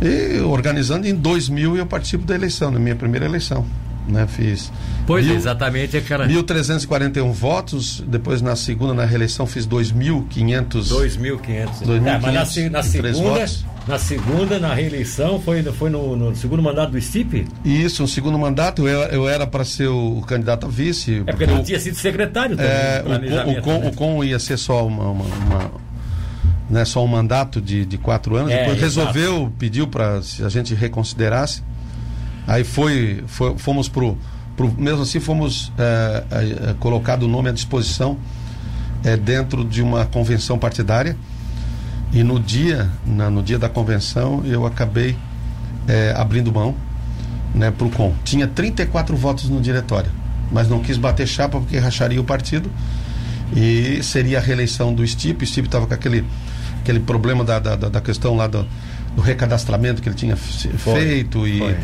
E 0.00 0.40
organizando 0.40 1.06
em 1.06 1.14
2000 1.14 1.76
eu 1.76 1.87
participo 1.87 2.25
da 2.25 2.35
eleição, 2.35 2.70
na 2.70 2.78
minha 2.78 2.97
primeira 2.97 3.26
eleição. 3.26 3.66
Né, 4.06 4.26
fiz 4.26 4.73
Pois 5.06 5.26
mil, 5.26 5.35
exatamente 5.35 5.94
aquela 5.94 6.26
1.341 6.26 7.30
votos, 7.30 8.02
depois 8.06 8.40
na 8.40 8.56
segunda, 8.56 8.94
na 8.94 9.04
reeleição, 9.04 9.47
fiz 9.47 9.66
2.500. 9.66 10.70
2.500. 10.70 12.06
É, 12.06 12.18
mas 12.18 12.23
na, 12.23 12.32
na 12.32 12.47
segunda, 12.47 13.12
votos. 13.12 13.66
Na 13.88 13.99
segunda, 13.99 14.59
na 14.59 14.75
reeleição, 14.75 15.40
foi, 15.40 15.62
foi 15.64 15.88
no, 15.90 16.14
no 16.14 16.37
segundo 16.37 16.62
mandato 16.62 16.90
do 16.92 17.00
Stipe? 17.00 17.47
Isso, 17.64 18.04
um 18.04 18.07
segundo 18.07 18.38
mandato, 18.38 18.87
eu, 18.87 19.00
eu 19.04 19.28
era 19.28 19.47
para 19.47 19.64
ser 19.64 19.88
o, 19.88 20.21
candidato 20.26 20.66
a 20.66 20.68
vice. 20.68 21.23
É 21.26 21.33
porque 21.33 21.47
não 21.47 21.62
tinha 21.62 21.80
sido 21.80 21.97
secretário 21.97 22.57
também. 22.57 22.71
é, 22.71 23.02
o, 23.02 23.45
com, 23.45 23.50
o, 23.50 23.62
com, 23.62 23.78
né? 23.80 23.88
o 23.88 23.92
com 23.97 24.25
ia 24.25 24.38
ser 24.38 24.59
só 24.59 24.87
uma, 24.87 25.04
uma- 25.09 25.25
uma- 25.25 25.71
né, 26.71 26.85
só 26.85 27.02
um 27.02 27.07
mandato 27.09 27.62
de, 27.62 27.87
de 27.87 27.97
quatro 27.97 28.37
anos. 28.37 28.52
É, 28.52 28.59
Depois 28.59 28.83
exato. 28.83 29.07
resolveu, 29.07 29.50
pediu 29.59 29.87
para 29.87 30.21
se 30.23 30.45
a 30.45 30.50
gente 30.50 30.75
reconsiderasse. 30.75 31.62
Aí 32.47 32.62
foi, 32.62 33.25
foi- 33.26 33.57
fomos 33.57 33.88
pro, 33.88 34.18
pro 34.54 34.71
mesmo 34.78 35.00
assim 35.02 35.18
fomos 35.18 35.73
é, 35.78 36.25
é, 36.30 36.71
é, 36.71 36.75
colocado 36.78 37.23
o 37.23 37.28
nome 37.28 37.49
à 37.49 37.52
disposição 37.52 38.18
é, 39.02 39.16
dentro 39.16 39.64
de 39.64 39.80
uma 39.80 40.04
convenção 40.04 40.59
partidária. 40.59 41.16
E 42.12 42.22
no 42.22 42.40
dia, 42.40 42.88
na- 43.06 43.30
no 43.30 43.42
dia 43.42 43.58
da 43.58 43.68
convenção, 43.68 44.42
eu 44.44 44.64
acabei 44.66 45.16
é, 45.86 46.12
abrindo 46.16 46.52
mão 46.52 46.74
né, 47.54 47.70
para 47.70 47.86
o 47.86 47.90
COM. 47.90 48.12
Tinha 48.24 48.46
34 48.46 49.16
votos 49.16 49.48
no 49.48 49.60
diretório, 49.60 50.10
mas 50.52 50.68
não 50.68 50.80
quis 50.80 50.96
bater 50.98 51.26
chapa 51.26 51.58
porque 51.58 51.78
racharia 51.78 52.20
o 52.20 52.24
partido 52.24 52.70
e 53.56 54.02
seria 54.02 54.38
a 54.38 54.40
reeleição 54.40 54.92
do 54.92 55.06
Stipe. 55.06 55.44
O 55.44 55.46
Stipe 55.46 55.66
estava 55.68 55.86
com 55.86 55.94
aquele, 55.94 56.24
aquele 56.80 57.00
problema 57.00 57.42
da, 57.44 57.58
da, 57.58 57.74
da- 57.76 58.00
questão 58.00 58.36
lá 58.36 58.46
do, 58.46 58.66
do 59.16 59.22
recadastramento 59.22 60.02
que 60.02 60.08
ele 60.08 60.16
tinha 60.16 60.36
Foi, 60.36 61.00
feito 61.00 61.46
e 61.46 61.58
foi. 61.58 61.76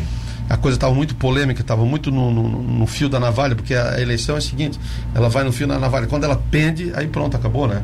a 0.49 0.57
coisa 0.57 0.77
estava 0.77 0.93
muito 0.93 1.15
polêmica, 1.15 1.61
estava 1.61 1.83
muito 1.85 2.11
no, 2.11 2.31
no- 2.31 2.61
no 2.61 2.85
fio 2.87 3.09
da 3.09 3.19
navalha, 3.19 3.55
porque 3.55 3.73
a 3.73 3.99
eleição 3.99 4.35
é 4.35 4.37
o 4.39 4.41
seguinte, 4.41 4.79
ela 5.15 5.29
vai 5.29 5.43
no 5.43 5.51
fio 5.51 5.67
da 5.67 5.79
navalha, 5.79 6.05
quando 6.07 6.23
ela 6.25 6.35
pende, 6.51 6.91
aí 6.95 7.07
pronto, 7.07 7.35
acabou, 7.35 7.67
né? 7.67 7.81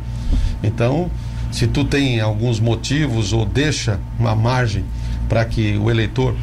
Então, 0.64 1.10
se 1.52 1.68
tu 1.68 1.84
tem 1.84 2.20
alguns 2.20 2.60
motivos 2.60 3.34
ou 3.34 3.46
deixa 3.46 4.00
uma 4.18 4.36
margem 4.36 4.86
para 5.28 5.44
que 5.46 5.78
o 5.78 5.90
eleitor 5.90 6.36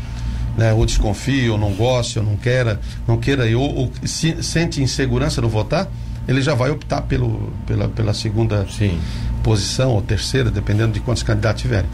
né, 0.56 0.72
ou 0.72 0.84
desconfie, 0.84 1.48
ou 1.48 1.56
não 1.56 1.72
goste, 1.72 2.18
ou 2.18 2.24
não 2.24 2.36
queira, 2.36 2.80
não 3.06 3.16
queira, 3.16 3.44
ou, 3.56 3.74
ou 3.74 3.92
se, 4.04 4.42
sente 4.42 4.82
insegurança 4.82 5.40
no 5.40 5.48
votar, 5.48 5.88
ele 6.26 6.42
já 6.42 6.54
vai 6.54 6.70
optar 6.70 7.02
pelo, 7.02 7.52
pela, 7.66 7.88
pela 7.88 8.12
segunda 8.12 8.66
Sim. 8.68 8.98
posição 9.42 9.92
ou 9.92 10.02
terceira, 10.02 10.50
dependendo 10.50 10.92
de 10.92 11.00
quantos 11.00 11.22
candidatos 11.22 11.62
tiverem. 11.62 11.88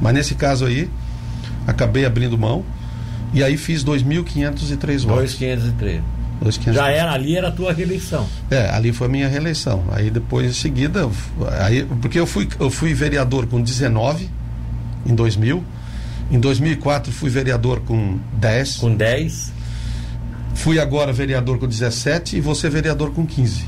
Mas 0.00 0.14
nesse 0.14 0.34
caso 0.34 0.64
aí, 0.64 0.90
acabei 1.66 2.04
abrindo 2.04 2.36
mão 2.38 2.64
e 3.32 3.44
aí 3.44 3.56
fiz 3.56 3.84
2.503 3.84 5.04
votos. 5.04 5.38
2.503. 5.38 6.00
2.503. 6.42 6.72
Já 6.72 6.90
era 6.90 7.12
ali, 7.12 7.36
era 7.36 7.48
a 7.48 7.50
tua 7.50 7.72
reeleição. 7.72 8.26
É, 8.50 8.70
ali 8.70 8.92
foi 8.92 9.06
a 9.06 9.10
minha 9.10 9.28
reeleição. 9.28 9.84
Aí 9.90 10.10
depois 10.10 10.46
em 10.46 10.52
seguida, 10.52 11.08
aí, 11.60 11.84
porque 12.00 12.18
eu 12.18 12.26
fui, 12.26 12.48
eu 12.58 12.70
fui 12.70 12.94
vereador 12.94 13.46
com 13.46 13.60
19 13.60 14.28
em 15.06 15.14
2000. 15.14 15.62
Em 16.30 16.40
2004 16.40 17.12
fui 17.12 17.30
vereador 17.30 17.80
com 17.80 18.18
10. 18.34 18.76
Com 18.76 18.94
10. 18.94 19.52
Fui 20.54 20.80
agora 20.80 21.12
vereador 21.12 21.58
com 21.58 21.66
17 21.66 22.36
e 22.36 22.40
você 22.40 22.68
vereador 22.68 23.12
com 23.12 23.26
15. 23.26 23.64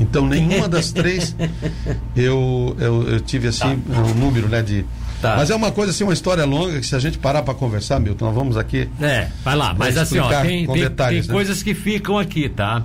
Então 0.00 0.26
nenhuma 0.26 0.68
das 0.68 0.90
três 0.90 1.34
eu, 2.16 2.76
eu, 2.78 3.08
eu 3.08 3.20
tive 3.20 3.48
assim 3.48 3.82
um 3.88 4.14
número, 4.14 4.48
né, 4.48 4.62
de 4.62 4.84
Tá. 5.22 5.36
Mas 5.36 5.50
é 5.50 5.54
uma 5.54 5.70
coisa 5.70 5.92
assim, 5.92 6.02
uma 6.02 6.12
história 6.12 6.44
longa 6.44 6.80
que 6.80 6.86
se 6.86 6.96
a 6.96 6.98
gente 6.98 7.16
parar 7.16 7.42
para 7.42 7.54
conversar, 7.54 8.00
Milton, 8.00 8.24
nós 8.24 8.34
vamos 8.34 8.56
aqui 8.56 8.88
É, 9.00 9.28
vai 9.44 9.54
lá. 9.54 9.72
Mas 9.72 9.96
assim, 9.96 10.18
ó, 10.18 10.28
tem, 10.42 10.66
tem, 10.66 10.90
tem 10.90 11.20
né? 11.20 11.22
coisas 11.30 11.62
que 11.62 11.74
ficam 11.74 12.18
aqui, 12.18 12.48
tá? 12.48 12.82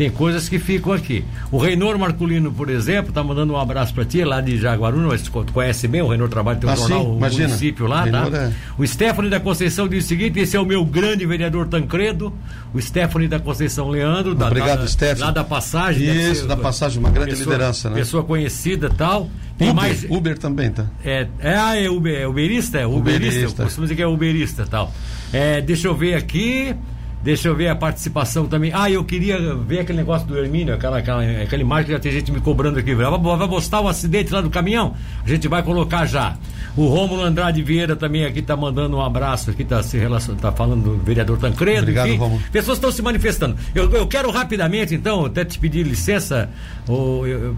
Tem 0.00 0.08
coisas 0.10 0.48
que 0.48 0.58
ficam 0.58 0.94
aqui. 0.94 1.22
O 1.52 1.58
Reinor 1.58 1.98
Marculino, 1.98 2.50
por 2.50 2.70
exemplo, 2.70 3.12
tá 3.12 3.22
mandando 3.22 3.52
um 3.52 3.56
abraço 3.58 3.92
pra 3.92 4.02
ti, 4.02 4.24
lá 4.24 4.40
de 4.40 4.56
Jaguaruna, 4.56 5.08
mas 5.08 5.20
tu 5.20 5.30
conhece 5.52 5.86
bem, 5.86 6.00
o 6.00 6.08
Reinor 6.08 6.30
trabalha 6.30 6.54
no 6.54 6.60
teu 6.62 6.70
Ah, 6.70 6.74
jornal, 6.74 7.04
sim, 7.04 7.16
imagina. 7.18 7.48
município 7.48 7.86
lá, 7.86 8.04
Reinor 8.04 8.30
tá? 8.30 8.38
é- 8.44 8.52
O 8.78 8.86
Stephanie 8.86 9.30
da 9.30 9.38
Conceição 9.38 9.86
diz 9.86 10.06
o 10.06 10.08
seguinte: 10.08 10.38
esse 10.40 10.56
é 10.56 10.60
o 10.60 10.64
meu 10.64 10.86
grande 10.86 11.26
vereador 11.26 11.68
Tancredo, 11.68 12.32
o 12.72 12.80
Stephanie 12.80 13.28
da 13.28 13.38
Conceição 13.38 13.90
Leandro, 13.90 14.34
da, 14.34 14.46
Obrigado, 14.46 14.80
da- 14.80 14.86
Stephanie. 14.86 15.20
lá 15.22 15.30
da 15.32 15.44
passagem. 15.44 16.08
Isso, 16.30 16.40
ser- 16.40 16.46
da 16.48 16.56
passagem, 16.56 16.98
uma 16.98 17.10
grande 17.10 17.32
pessoa- 17.32 17.52
liderança, 17.52 17.90
né? 17.90 17.96
Pessoa 17.96 18.24
conhecida 18.24 18.86
e 18.90 18.96
tal. 18.96 19.28
Tem 19.58 19.68
Uber, 19.68 19.82
mais. 19.82 20.06
Uber 20.08 20.38
também, 20.38 20.70
tá? 20.70 20.86
É, 21.04 21.26
é, 21.40 21.54
ah, 21.54 21.76
é, 21.78 21.90
Uber, 21.90 22.18
é 22.22 22.26
uberista? 22.26 22.78
É 22.78 22.86
uberista, 22.86 23.26
Uberista. 23.36 23.60
eu 23.60 23.66
costumo 23.66 23.84
dizer 23.84 23.96
que 23.96 24.02
é 24.02 24.06
uberista 24.06 24.64
tal. 24.64 24.90
É, 25.30 25.60
deixa 25.60 25.88
eu 25.88 25.94
ver 25.94 26.14
aqui, 26.14 26.74
deixa 27.22 27.48
eu 27.48 27.54
ver 27.54 27.68
a 27.68 27.76
participação 27.76 28.46
também. 28.46 28.72
Ah, 28.74 28.90
eu 28.90 29.04
queria 29.04 29.54
ver 29.54 29.80
aquele 29.80 29.98
negócio 29.98 30.26
do 30.26 30.38
Hermínio, 30.38 30.74
aquela, 30.74 30.98
aquela, 30.98 31.22
aquela 31.22 31.62
imagem 31.62 31.86
que 31.86 31.92
já 31.92 31.98
tem 31.98 32.12
gente 32.12 32.32
me 32.32 32.40
cobrando 32.40 32.78
aqui. 32.78 32.94
Vai, 32.94 33.10
vai 33.10 33.46
mostrar 33.46 33.80
o 33.80 33.88
acidente 33.88 34.32
lá 34.32 34.40
do 34.40 34.50
caminhão? 34.50 34.94
A 35.24 35.28
gente 35.28 35.46
vai 35.48 35.62
colocar 35.62 36.06
já. 36.06 36.36
O 36.76 36.86
Rômulo 36.86 37.22
Andrade 37.22 37.62
Vieira 37.62 37.96
também 37.96 38.24
aqui 38.24 38.40
tá 38.40 38.56
mandando 38.56 38.96
um 38.96 39.02
abraço, 39.02 39.50
aqui 39.50 39.64
tá 39.64 39.82
se 39.82 39.98
relacion... 39.98 40.34
tá 40.36 40.52
falando 40.52 40.82
do 40.82 40.98
vereador 40.98 41.38
Tancredo. 41.38 41.82
Obrigado, 41.82 42.08
enfim. 42.08 42.18
Rômulo. 42.18 42.42
Pessoas 42.52 42.78
estão 42.78 42.92
se 42.92 43.02
manifestando. 43.02 43.56
Eu, 43.74 43.90
eu 43.90 44.06
quero 44.06 44.30
rapidamente, 44.30 44.94
então, 44.94 45.26
até 45.26 45.44
te 45.44 45.58
pedir 45.58 45.84
licença 45.84 46.48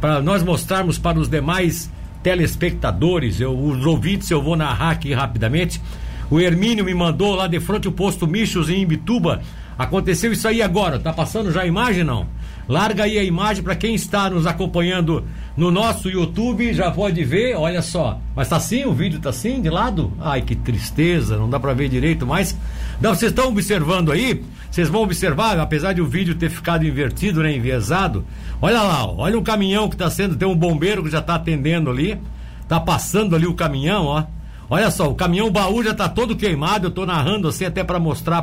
para 0.01 0.21
nós 0.21 0.43
mostrarmos 0.43 0.99
para 0.99 1.19
os 1.19 1.29
demais 1.29 1.91
telespectadores, 2.23 3.41
eu, 3.41 3.59
os 3.59 3.85
ouvintes, 3.85 4.31
eu 4.31 4.41
vou 4.41 4.57
narrar 4.57 4.91
aqui 4.91 5.13
rapidamente. 5.13 5.81
O 6.33 6.41
Hermínio 6.41 6.83
me 6.83 6.95
mandou 6.95 7.35
lá 7.35 7.47
de 7.47 7.61
frente 7.61 7.89
o 7.89 7.93
posto 7.93 8.27
Michos 8.27 8.71
em 8.71 8.81
Imbituba. 8.81 9.43
Aconteceu 9.77 10.33
isso 10.33 10.49
aí 10.49 10.63
agora. 10.63 10.99
Tá 10.99 11.13
passando 11.13 11.53
já 11.53 11.61
a 11.61 11.67
imagem 11.67 12.05
não? 12.05 12.27
Larga 12.67 13.05
aí 13.05 13.19
a 13.19 13.23
imagem 13.23 13.63
para 13.63 13.77
quem 13.77 13.95
está 13.95 14.31
nos 14.31 14.47
acompanhando 14.47 15.27
no 15.55 15.71
nosso 15.71 16.09
YouTube, 16.09 16.73
já 16.73 16.91
pode 16.91 17.23
ver, 17.23 17.55
olha 17.55 17.83
só. 17.83 18.19
Mas 18.35 18.49
tá 18.49 18.57
assim, 18.57 18.87
o 18.87 18.95
vídeo 18.95 19.21
tá 19.21 19.29
assim, 19.29 19.61
de 19.61 19.69
lado? 19.69 20.11
Ai, 20.19 20.41
que 20.41 20.57
tristeza, 20.57 21.37
não 21.37 21.51
dá 21.51 21.61
para 21.61 21.75
ver 21.75 21.91
direito 21.91 22.27
mais. 22.27 22.59
Não, 22.99 23.15
vocês 23.15 23.31
estão 23.31 23.49
observando 23.49 24.11
aí? 24.11 24.43
Vocês 24.71 24.89
vão 24.89 25.03
observar, 25.03 25.59
apesar 25.59 25.93
de 25.93 26.01
o 26.01 26.07
vídeo 26.07 26.35
ter 26.35 26.49
ficado 26.49 26.87
invertido, 26.87 27.43
né, 27.43 27.55
enviesado. 27.55 28.25
Olha 28.59 28.81
lá, 28.81 29.05
ó, 29.05 29.17
olha 29.19 29.37
o 29.37 29.43
caminhão 29.43 29.87
que 29.87 29.97
está 29.97 30.09
sendo, 30.09 30.35
tem 30.35 30.49
um 30.49 30.57
bombeiro 30.57 31.03
que 31.03 31.11
já 31.11 31.19
está 31.19 31.35
atendendo 31.35 31.91
ali. 31.91 32.19
Tá 32.67 32.81
passando 32.81 33.37
ali 33.37 33.47
o 33.47 33.53
caminhão, 33.53 34.07
ó. 34.07 34.25
Olha 34.71 34.91
só, 34.91 35.11
o 35.11 35.15
caminhão 35.15 35.51
baú 35.51 35.83
já 35.83 35.93
tá 35.93 36.09
todo 36.09 36.37
queimado, 36.37 36.87
eu 36.87 36.91
tô 36.91 37.05
narrando 37.05 37.49
assim 37.49 37.65
até 37.65 37.85
para 37.85 37.99
mostrar 37.99 38.43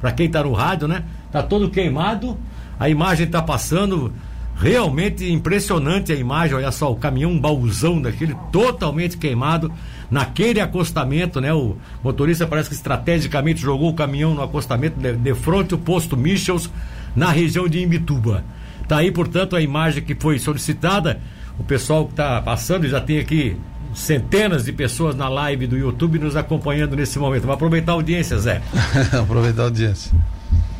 para 0.00 0.12
quem 0.12 0.28
tá 0.28 0.42
no 0.42 0.52
rádio, 0.52 0.88
né? 0.88 1.04
Tá 1.30 1.42
todo 1.42 1.70
queimado. 1.70 2.38
A 2.78 2.88
imagem 2.88 3.26
tá 3.26 3.42
passando 3.42 4.12
realmente 4.56 5.30
impressionante 5.30 6.12
a 6.12 6.14
imagem, 6.14 6.56
olha 6.56 6.70
só, 6.70 6.92
o 6.92 6.96
caminhão 6.96 7.38
baúzão 7.38 8.00
daquele 8.00 8.34
totalmente 8.52 9.16
queimado 9.16 9.72
naquele 10.10 10.60
acostamento, 10.60 11.40
né? 11.40 11.52
O 11.52 11.76
motorista 12.02 12.46
parece 12.46 12.68
que 12.68 12.74
estrategicamente 12.74 13.60
jogou 13.60 13.90
o 13.90 13.94
caminhão 13.94 14.34
no 14.34 14.42
acostamento 14.42 14.98
de, 14.98 15.14
de 15.14 15.34
frente 15.34 15.72
ao 15.72 15.80
posto 15.80 16.16
Michels 16.16 16.70
na 17.16 17.30
região 17.30 17.68
de 17.68 17.82
Imbituba. 17.82 18.44
Tá 18.86 18.98
aí, 18.98 19.10
portanto, 19.10 19.56
a 19.56 19.60
imagem 19.60 20.02
que 20.02 20.14
foi 20.14 20.38
solicitada. 20.38 21.20
O 21.58 21.64
pessoal 21.64 22.06
que 22.06 22.12
está 22.12 22.40
passando 22.40 22.88
já 22.88 23.00
tem 23.00 23.18
aqui 23.18 23.56
centenas 23.94 24.64
de 24.64 24.72
pessoas 24.72 25.14
na 25.16 25.28
live 25.28 25.66
do 25.66 25.76
YouTube 25.76 26.18
nos 26.18 26.36
acompanhando 26.36 26.96
nesse 26.96 27.18
momento. 27.18 27.42
Vou 27.44 27.52
aproveitar 27.54 27.92
a 27.92 27.94
audiência, 27.96 28.38
Zé. 28.38 28.62
Aproveitar 29.12 29.62
a 29.62 29.64
audiência. 29.66 30.12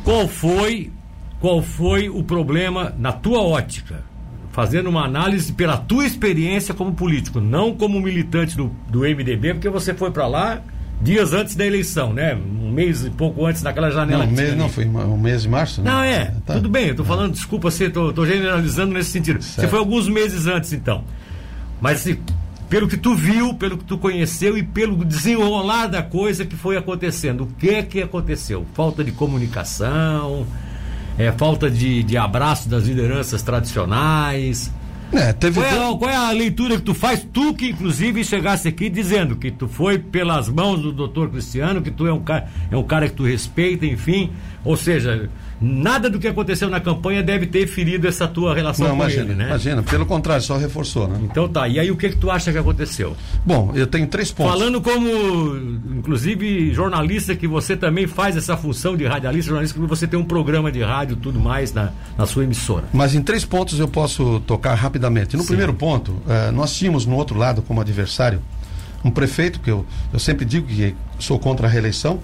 Qual 0.03 0.27
foi, 0.27 0.91
qual 1.39 1.61
foi 1.61 2.09
o 2.09 2.23
problema 2.23 2.93
na 2.97 3.11
tua 3.11 3.41
ótica? 3.41 4.03
Fazendo 4.51 4.89
uma 4.89 5.05
análise 5.05 5.53
pela 5.53 5.77
tua 5.77 6.05
experiência 6.05 6.73
como 6.73 6.93
político, 6.93 7.39
não 7.39 7.73
como 7.73 7.99
militante 8.01 8.57
do, 8.57 8.71
do 8.89 8.99
MDB, 9.01 9.53
porque 9.53 9.69
você 9.69 9.93
foi 9.93 10.11
para 10.11 10.27
lá 10.27 10.61
dias 11.01 11.33
antes 11.33 11.55
da 11.55 11.65
eleição, 11.65 12.13
né? 12.13 12.35
Um 12.35 12.69
mês 12.71 13.05
e 13.05 13.09
pouco 13.09 13.45
antes 13.45 13.61
daquela 13.61 13.89
janela. 13.89 14.25
Não, 14.25 14.31
um 14.31 14.35
mês, 14.35 14.55
não, 14.57 14.69
foi 14.69 14.85
um 14.85 15.17
mês 15.17 15.43
de 15.43 15.49
março? 15.49 15.81
né? 15.81 15.89
Não, 15.89 16.03
é, 16.03 16.33
Tá. 16.45 16.55
tudo 16.55 16.69
bem, 16.69 16.89
eu 16.89 16.95
tô 16.95 17.03
falando, 17.05 17.31
desculpa, 17.33 17.71
você, 17.71 17.89
tô, 17.89 18.11
tô 18.11 18.25
generalizando 18.25 18.93
nesse 18.93 19.09
sentido. 19.11 19.41
Você 19.41 19.67
foi 19.67 19.79
alguns 19.79 20.07
meses 20.09 20.45
antes, 20.47 20.73
então. 20.73 21.03
Mas 21.79 22.01
assim, 22.01 22.17
pelo 22.71 22.87
que 22.87 22.95
tu 22.95 23.13
viu, 23.13 23.53
pelo 23.53 23.77
que 23.77 23.83
tu 23.83 23.97
conheceu 23.97 24.57
e 24.57 24.63
pelo 24.63 25.03
desenrolar 25.03 25.87
da 25.87 26.01
coisa 26.01 26.45
que 26.45 26.55
foi 26.55 26.77
acontecendo, 26.77 27.43
o 27.43 27.47
que 27.47 27.69
é 27.69 27.83
que 27.83 28.01
aconteceu? 28.01 28.65
Falta 28.73 29.03
de 29.03 29.11
comunicação, 29.11 30.47
é, 31.17 31.33
falta 31.33 31.69
de, 31.69 32.01
de 32.01 32.15
abraço 32.15 32.69
das 32.69 32.85
lideranças 32.85 33.41
tradicionais. 33.41 34.71
É, 35.11 35.33
teve 35.33 35.59
qual, 35.59 35.95
é, 35.95 35.97
qual, 35.97 36.09
é, 36.11 36.15
a 36.15 36.31
leitura 36.31 36.77
que 36.77 36.83
tu 36.83 36.93
faz? 36.93 37.27
Tu 37.33 37.53
que 37.55 37.71
inclusive 37.71 38.23
chegasse 38.23 38.69
aqui 38.69 38.89
dizendo 38.89 39.35
que 39.35 39.51
tu 39.51 39.67
foi 39.67 39.99
pelas 39.99 40.47
mãos 40.47 40.81
do 40.81 40.93
doutor 40.93 41.29
Cristiano, 41.29 41.81
que 41.81 41.91
tu 41.91 42.07
é 42.07 42.13
um 42.13 42.21
cara, 42.21 42.47
é 42.71 42.77
um 42.77 42.83
cara 42.83 43.09
que 43.09 43.15
tu 43.15 43.25
respeita, 43.25 43.85
enfim. 43.85 44.31
Ou 44.63 44.77
seja, 44.77 45.29
nada 45.61 46.09
do 46.09 46.17
que 46.17 46.27
aconteceu 46.27 46.69
na 46.69 46.79
campanha 46.79 47.21
deve 47.21 47.45
ter 47.45 47.67
ferido 47.67 48.07
essa 48.07 48.27
tua 48.27 48.55
relação 48.55 48.87
Não, 48.87 48.97
com 48.97 49.03
imagina, 49.03 49.23
ele, 49.25 49.35
né? 49.35 49.45
Imagina, 49.45 49.83
pelo 49.83 50.05
contrário, 50.05 50.43
só 50.43 50.57
reforçou, 50.57 51.07
né? 51.07 51.19
Então 51.23 51.47
tá, 51.47 51.67
e 51.67 51.79
aí 51.79 51.91
o 51.91 51.95
que 51.95 52.09
que 52.09 52.17
tu 52.17 52.31
acha 52.31 52.51
que 52.51 52.57
aconteceu? 52.57 53.15
Bom, 53.45 53.71
eu 53.75 53.85
tenho 53.85 54.07
três 54.07 54.31
pontos. 54.31 54.51
Falando 54.51 54.81
como, 54.81 55.09
inclusive, 55.95 56.73
jornalista, 56.73 57.35
que 57.35 57.47
você 57.47 57.77
também 57.77 58.07
faz 58.07 58.35
essa 58.35 58.57
função 58.57 58.97
de 58.97 59.05
radialista, 59.05 59.49
jornalista, 59.49 59.79
que 59.79 59.85
você 59.85 60.07
tem 60.07 60.19
um 60.19 60.25
programa 60.25 60.71
de 60.71 60.81
rádio 60.81 61.13
e 61.13 61.17
tudo 61.17 61.39
mais 61.39 61.71
na, 61.73 61.91
na 62.17 62.25
sua 62.25 62.43
emissora. 62.43 62.85
Mas 62.91 63.13
em 63.13 63.21
três 63.21 63.45
pontos 63.45 63.79
eu 63.79 63.87
posso 63.87 64.39
tocar 64.41 64.73
rapidamente. 64.73 65.37
No 65.37 65.43
Sim. 65.43 65.49
primeiro 65.49 65.73
ponto, 65.73 66.15
eh, 66.27 66.51
nós 66.51 66.75
tínhamos 66.75 67.05
no 67.05 67.15
outro 67.15 67.37
lado, 67.37 67.61
como 67.61 67.79
adversário, 67.81 68.41
um 69.03 69.11
prefeito, 69.11 69.59
que 69.59 69.69
eu, 69.69 69.85
eu 70.11 70.19
sempre 70.19 70.45
digo 70.45 70.67
que 70.67 70.95
sou 71.19 71.37
contra 71.39 71.67
a 71.67 71.69
reeleição, 71.69 72.19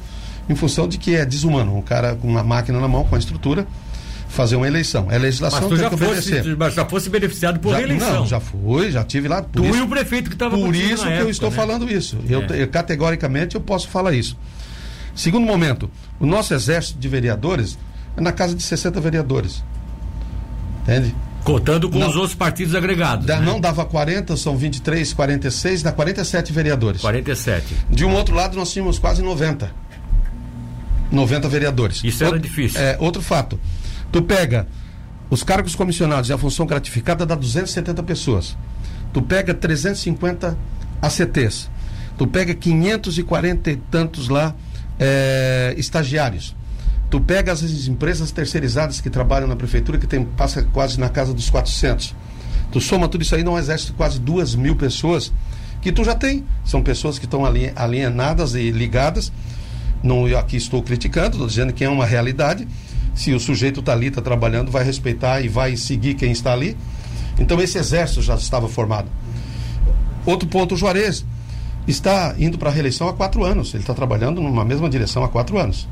em 0.49 0.55
função 0.55 0.87
de 0.87 0.97
que 0.97 1.15
é 1.15 1.25
desumano. 1.25 1.75
Um 1.77 1.81
cara 1.81 2.15
com 2.15 2.27
uma 2.27 2.43
máquina 2.43 2.79
na 2.79 2.87
mão, 2.87 3.03
com 3.03 3.15
a 3.15 3.19
estrutura, 3.19 3.67
fazer 4.27 4.55
uma 4.55 4.67
eleição. 4.67 5.07
É 5.09 5.17
legislação 5.17 5.61
mas 5.61 5.69
tu 5.69 5.75
já 5.77 5.89
que 5.89 5.97
fosse, 5.97 6.55
Mas 6.57 6.73
já 6.73 6.85
fosse 6.85 7.09
beneficiado 7.09 7.59
por 7.59 7.71
já, 7.71 7.77
reeleição. 7.77 8.13
Não, 8.13 8.27
já 8.27 8.39
fui, 8.39 8.91
já 8.91 9.03
tive 9.03 9.27
lá. 9.27 9.41
tu 9.41 9.65
isso, 9.65 9.77
e 9.77 9.81
o 9.81 9.87
prefeito 9.87 10.29
que 10.29 10.35
estava 10.35 10.57
Por 10.57 10.75
isso 10.75 11.03
que 11.03 11.09
época, 11.09 11.23
eu 11.23 11.29
estou 11.29 11.49
né? 11.49 11.55
falando 11.55 11.91
isso. 11.91 12.17
É. 12.29 12.33
Eu, 12.33 12.41
eu, 12.41 12.67
categoricamente 12.67 13.55
eu 13.55 13.61
posso 13.61 13.87
falar 13.87 14.13
isso. 14.13 14.37
Segundo 15.15 15.45
momento, 15.45 15.89
o 16.19 16.25
nosso 16.25 16.53
exército 16.53 16.99
de 16.99 17.07
vereadores 17.07 17.77
é 18.15 18.21
na 18.21 18.31
casa 18.31 18.53
de 18.53 18.61
60 18.61 19.01
vereadores. 19.01 19.63
Entende? 20.83 21.15
Contando 21.43 21.89
com 21.89 21.97
não, 21.97 22.09
os 22.09 22.15
outros 22.15 22.35
partidos 22.35 22.75
agregados. 22.75 23.25
Da, 23.25 23.39
né? 23.39 23.45
Não 23.45 23.59
dava 23.59 23.85
40, 23.85 24.35
são 24.35 24.57
23, 24.57 25.13
46, 25.13 25.81
dá 25.81 25.91
47 25.91 26.51
vereadores. 26.51 27.01
47. 27.01 27.75
De 27.89 28.05
um 28.05 28.13
outro 28.13 28.35
lado, 28.35 28.57
nós 28.57 28.71
tínhamos 28.71 28.99
quase 28.99 29.21
90. 29.21 29.71
90 31.11 31.49
vereadores. 31.49 32.03
Isso 32.03 32.23
era 32.23 32.35
outro, 32.35 32.47
difícil. 32.47 32.79
É, 32.79 32.97
outro 32.99 33.21
fato. 33.21 33.59
Tu 34.11 34.21
pega 34.21 34.67
os 35.29 35.43
cargos 35.43 35.75
comissionados 35.75 36.29
e 36.29 36.33
a 36.33 36.37
função 36.37 36.65
gratificada 36.65 37.25
dá 37.25 37.35
270 37.35 38.03
pessoas. 38.03 38.57
Tu 39.13 39.21
pega 39.21 39.53
350 39.53 40.57
ACTs. 41.01 41.69
Tu 42.17 42.27
pega 42.27 42.53
540 42.53 43.71
e 43.71 43.75
tantos 43.75 44.29
lá 44.29 44.55
é, 44.99 45.73
estagiários. 45.77 46.55
Tu 47.09 47.21
pega 47.21 47.51
as 47.51 47.61
empresas 47.87 48.31
terceirizadas 48.31 48.99
que 48.99 49.09
trabalham 49.09 49.47
na 49.47 49.55
prefeitura, 49.55 49.97
que 49.97 50.07
tem, 50.07 50.25
passa 50.25 50.63
quase 50.63 50.99
na 50.99 51.07
casa 51.07 51.33
dos 51.33 51.49
400. 51.49 52.13
Tu 52.71 52.81
soma 52.81 53.07
tudo 53.07 53.21
isso 53.21 53.33
aí, 53.33 53.43
não 53.43 53.57
exército 53.57 53.93
quase 53.93 54.19
duas 54.19 54.55
mil 54.55 54.75
pessoas 54.75 55.31
que 55.81 55.91
tu 55.91 56.03
já 56.03 56.15
tem. 56.15 56.45
São 56.65 56.83
pessoas 56.83 57.17
que 57.17 57.25
estão 57.25 57.43
alienadas 57.45 58.55
e 58.55 58.71
ligadas. 58.71 59.31
Não 60.03 60.27
eu 60.27 60.37
aqui 60.37 60.57
estou 60.57 60.81
criticando, 60.81 61.31
estou 61.31 61.47
dizendo 61.47 61.73
que 61.73 61.83
é 61.83 61.89
uma 61.89 62.05
realidade. 62.05 62.67
Se 63.15 63.33
o 63.33 63.39
sujeito 63.39 63.79
está 63.79 63.93
ali, 63.93 64.07
está 64.07 64.21
trabalhando, 64.21 64.71
vai 64.71 64.83
respeitar 64.83 65.41
e 65.41 65.47
vai 65.47 65.75
seguir 65.75 66.13
quem 66.13 66.31
está 66.31 66.53
ali. 66.53 66.77
Então 67.39 67.59
esse 67.61 67.77
exército 67.77 68.21
já 68.21 68.35
estava 68.35 68.67
formado. 68.67 69.09
Outro 70.25 70.47
ponto, 70.47 70.75
o 70.75 70.77
Juarez 70.77 71.25
está 71.87 72.35
indo 72.37 72.57
para 72.57 72.69
a 72.69 72.73
reeleição 72.73 73.07
há 73.07 73.13
quatro 73.13 73.43
anos. 73.43 73.73
Ele 73.73 73.81
está 73.81 73.93
trabalhando 73.93 74.41
numa 74.41 74.65
mesma 74.65 74.89
direção 74.89 75.23
há 75.23 75.29
quatro 75.29 75.57
anos. 75.57 75.87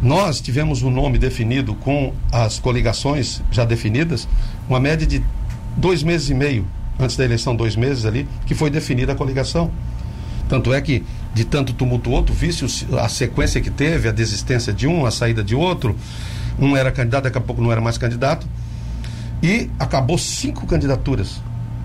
Nós 0.00 0.40
tivemos 0.40 0.82
um 0.82 0.90
nome 0.90 1.18
definido 1.18 1.74
com 1.74 2.12
as 2.32 2.58
coligações 2.58 3.40
já 3.52 3.64
definidas, 3.64 4.26
uma 4.68 4.80
média 4.80 5.06
de 5.06 5.22
dois 5.76 6.02
meses 6.02 6.28
e 6.28 6.34
meio, 6.34 6.66
antes 6.98 7.16
da 7.16 7.24
eleição, 7.24 7.54
dois 7.54 7.76
meses 7.76 8.04
ali, 8.04 8.26
que 8.44 8.54
foi 8.54 8.68
definida 8.68 9.12
a 9.12 9.14
coligação. 9.14 9.70
Tanto 10.48 10.72
é 10.74 10.80
que, 10.80 11.04
de 11.34 11.44
tanto 11.44 11.72
tumultuoso, 11.72 12.24
tu 12.24 12.32
visse 12.32 12.64
a 13.00 13.08
sequência 13.08 13.60
que 13.60 13.70
teve, 13.70 14.08
a 14.08 14.12
desistência 14.12 14.72
de 14.72 14.86
um, 14.86 15.06
a 15.06 15.10
saída 15.10 15.42
de 15.42 15.54
outro, 15.54 15.96
um 16.58 16.76
era 16.76 16.92
candidato, 16.92 17.24
daqui 17.24 17.38
a 17.38 17.40
pouco 17.40 17.62
não 17.62 17.72
era 17.72 17.80
mais 17.80 17.96
candidato, 17.96 18.46
e 19.42 19.70
acabou 19.78 20.18
cinco 20.18 20.66
candidaturas. 20.66 21.40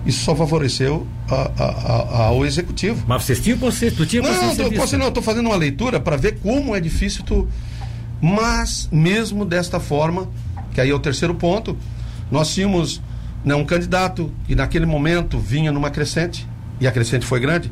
Isso 0.06 0.24
só 0.24 0.34
favoreceu 0.34 1.06
a, 1.28 1.50
a, 1.58 1.64
a, 1.64 2.24
ao 2.26 2.46
executivo. 2.46 3.04
Mas 3.06 3.24
vocês 3.24 3.40
tinham 3.40 3.58
consciência, 3.58 3.96
tu 3.96 4.06
tinha 4.06 4.22
Não, 4.22 4.56
tô, 4.56 4.96
não, 4.96 5.08
estou 5.08 5.22
fazendo 5.22 5.46
uma 5.46 5.56
leitura 5.56 5.98
para 5.98 6.16
ver 6.16 6.38
como 6.38 6.74
é 6.74 6.80
difícil 6.80 7.24
tu 7.24 7.48
mas, 8.20 8.88
mesmo 8.90 9.44
desta 9.44 9.78
forma, 9.78 10.28
que 10.72 10.80
aí 10.80 10.90
é 10.90 10.94
o 10.94 10.98
terceiro 10.98 11.34
ponto, 11.34 11.76
nós 12.30 12.52
tínhamos 12.52 13.00
né, 13.44 13.54
um 13.54 13.64
candidato 13.64 14.32
que 14.46 14.54
naquele 14.54 14.86
momento 14.86 15.38
vinha 15.38 15.70
numa 15.70 15.90
crescente, 15.90 16.46
e 16.80 16.86
a 16.86 16.92
crescente 16.92 17.24
foi 17.24 17.40
grande, 17.40 17.70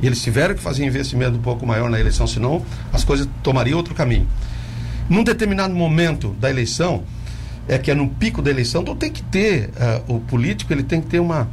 e 0.00 0.06
eles 0.06 0.22
tiveram 0.22 0.54
que 0.54 0.60
fazer 0.60 0.84
investimento 0.84 1.36
um 1.36 1.42
pouco 1.42 1.66
maior 1.66 1.90
na 1.90 1.98
eleição, 1.98 2.26
senão 2.26 2.64
as 2.92 3.04
coisas 3.04 3.28
tomariam 3.42 3.76
outro 3.76 3.94
caminho. 3.94 4.26
Num 5.08 5.24
determinado 5.24 5.74
momento 5.74 6.36
da 6.38 6.50
eleição, 6.50 7.02
é 7.66 7.78
que 7.78 7.90
é 7.90 7.94
no 7.94 8.08
pico 8.08 8.40
da 8.40 8.50
eleição, 8.50 8.82
então 8.82 8.96
tem 8.96 9.10
que 9.10 9.22
ter, 9.22 9.70
uh, 10.08 10.16
o 10.16 10.20
político 10.20 10.72
ele 10.72 10.82
tem 10.82 11.00
que 11.00 11.08
ter 11.08 11.20
uma, 11.20 11.48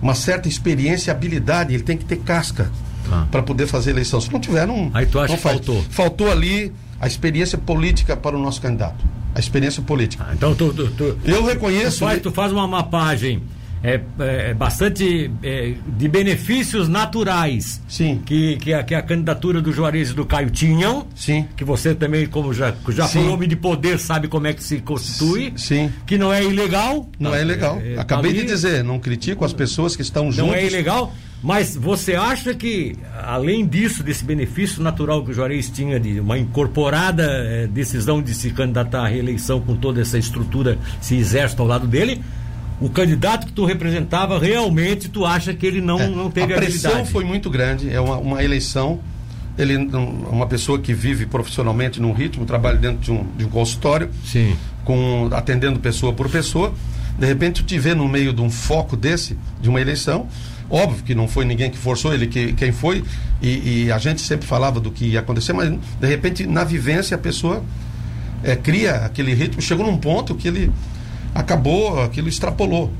uma 0.00 0.14
certa 0.14 0.48
experiência 0.48 1.10
e 1.10 1.12
habilidade, 1.12 1.74
ele 1.74 1.82
tem 1.82 1.96
que 1.96 2.04
ter 2.04 2.18
casca 2.18 2.70
ah. 3.10 3.26
para 3.30 3.42
poder 3.42 3.66
fazer 3.66 3.90
eleição. 3.90 4.20
Se 4.20 4.32
não 4.32 4.40
tiver, 4.40 4.66
não. 4.66 4.90
Aí 4.94 5.06
tu 5.06 5.18
acha 5.18 5.34
que 5.34 5.42
faltou? 5.42 5.82
Faltou 5.90 6.30
ali 6.30 6.72
a 7.00 7.06
experiência 7.06 7.58
política 7.58 8.16
para 8.16 8.36
o 8.36 8.40
nosso 8.40 8.60
candidato. 8.60 9.04
A 9.34 9.40
experiência 9.40 9.82
política. 9.82 10.26
Ah, 10.28 10.34
então 10.34 10.54
tu, 10.54 10.72
tu, 10.72 10.90
tu, 10.90 11.18
eu 11.24 11.44
reconheço. 11.44 11.98
Tu 11.98 12.04
faz, 12.04 12.22
tu 12.22 12.32
faz 12.32 12.52
uma 12.52 12.66
mapagem 12.66 13.42
é, 13.82 14.00
é, 14.18 14.54
bastante 14.54 15.30
é, 15.42 15.74
de 15.86 16.08
benefícios 16.08 16.88
naturais 16.88 17.80
sim. 17.88 18.20
que, 18.24 18.56
que, 18.56 18.72
a, 18.72 18.82
que 18.82 18.94
a 18.94 19.02
candidatura 19.02 19.60
do 19.60 19.72
Juarez 19.72 20.10
e 20.10 20.14
do 20.14 20.24
Caio 20.26 20.50
tinham. 20.50 21.06
Sim. 21.14 21.46
Que 21.56 21.64
você 21.64 21.94
também 21.94 22.26
como 22.26 22.52
já 22.52 22.74
já 22.90 23.06
sim. 23.06 23.20
foi 23.20 23.28
homem 23.32 23.48
de 23.48 23.56
poder 23.56 23.98
sabe 23.98 24.28
como 24.28 24.46
é 24.46 24.52
que 24.52 24.62
se 24.62 24.78
constitui. 24.78 25.52
Sim. 25.56 25.92
Que 26.06 26.18
não 26.18 26.32
é 26.32 26.42
ilegal. 26.44 27.08
Não, 27.18 27.34
é 27.34 27.42
ilegal. 27.42 27.78
É, 27.80 27.94
é, 27.94 27.98
acabei 27.98 28.32
tá 28.32 28.40
de 28.40 28.46
dizer 28.46 28.84
não 28.84 28.98
critico 28.98 29.44
as 29.44 29.52
pessoas 29.52 29.94
que 29.94 30.02
estão 30.02 30.30
juntas 30.32 30.46
não 30.46 30.54
é 30.54 30.66
ilegal 30.66 31.12
mas 31.42 31.76
você 31.76 32.14
acha 32.14 32.52
que, 32.52 32.96
além 33.22 33.64
disso, 33.64 34.02
desse 34.02 34.24
benefício 34.24 34.82
natural 34.82 35.24
que 35.24 35.30
o 35.30 35.34
Juarez 35.34 35.70
tinha 35.70 36.00
de 36.00 36.18
uma 36.18 36.36
incorporada 36.36 37.22
é, 37.24 37.66
decisão 37.68 38.20
de 38.20 38.34
se 38.34 38.50
candidatar 38.50 39.02
à 39.02 39.08
reeleição 39.08 39.60
com 39.60 39.76
toda 39.76 40.00
essa 40.00 40.18
estrutura, 40.18 40.78
se 41.00 41.16
exército 41.16 41.62
ao 41.62 41.68
lado 41.68 41.86
dele, 41.86 42.20
o 42.80 42.88
candidato 42.88 43.46
que 43.46 43.52
tu 43.52 43.64
representava 43.64 44.38
realmente 44.38 45.08
tu 45.08 45.24
acha 45.24 45.52
que 45.52 45.66
ele 45.66 45.80
não, 45.80 46.00
é, 46.00 46.08
não 46.08 46.30
teve 46.30 46.52
a 46.54 46.56
pressão 46.56 46.90
habilidade. 46.90 47.12
foi 47.12 47.24
muito 47.24 47.50
grande, 47.50 47.90
é 47.92 48.00
uma, 48.00 48.16
uma 48.16 48.42
eleição 48.42 49.00
ele 49.56 49.76
uma 49.76 50.46
pessoa 50.46 50.78
que 50.78 50.94
vive 50.94 51.26
profissionalmente 51.26 52.00
num 52.00 52.12
ritmo, 52.12 52.46
trabalha 52.46 52.78
dentro 52.78 52.98
de 52.98 53.10
um, 53.10 53.26
de 53.36 53.44
um 53.44 53.48
consultório, 53.48 54.08
Sim. 54.24 54.56
com 54.84 55.28
atendendo 55.32 55.80
pessoa 55.80 56.12
por 56.12 56.30
pessoa, 56.30 56.72
de 57.18 57.26
repente 57.26 57.62
tu 57.62 57.66
te 57.66 57.76
vê 57.76 57.92
no 57.92 58.06
meio 58.06 58.32
de 58.32 58.40
um 58.40 58.48
foco 58.48 58.96
desse, 58.96 59.36
de 59.60 59.68
uma 59.68 59.80
eleição, 59.80 60.28
Óbvio 60.70 61.02
que 61.02 61.14
não 61.14 61.26
foi 61.26 61.46
ninguém 61.46 61.70
que 61.70 61.78
forçou 61.78 62.12
ele, 62.12 62.26
que, 62.26 62.52
quem 62.52 62.72
foi, 62.72 63.02
e, 63.40 63.84
e, 63.86 63.92
a 63.92 63.96
gente 63.96 64.20
sempre 64.20 64.46
falava 64.46 64.78
do 64.78 64.90
que 64.90 65.06
ia 65.06 65.20
acontecer, 65.20 65.54
mas 65.54 65.70
de 65.70 66.06
repente, 66.06 66.46
na 66.46 66.62
vivência, 66.62 67.14
a 67.14 67.18
pessoa 67.18 67.64
é, 68.42 68.54
cria 68.54 68.96
aquele 68.96 69.32
ritmo. 69.32 69.62
Chegou 69.62 69.86
num 69.86 69.96
ponto 69.96 70.34
que 70.34 70.46
ele 70.46 70.70
acabou, 71.34 72.02
aquilo 72.02 72.28
extrapolou 72.28 72.92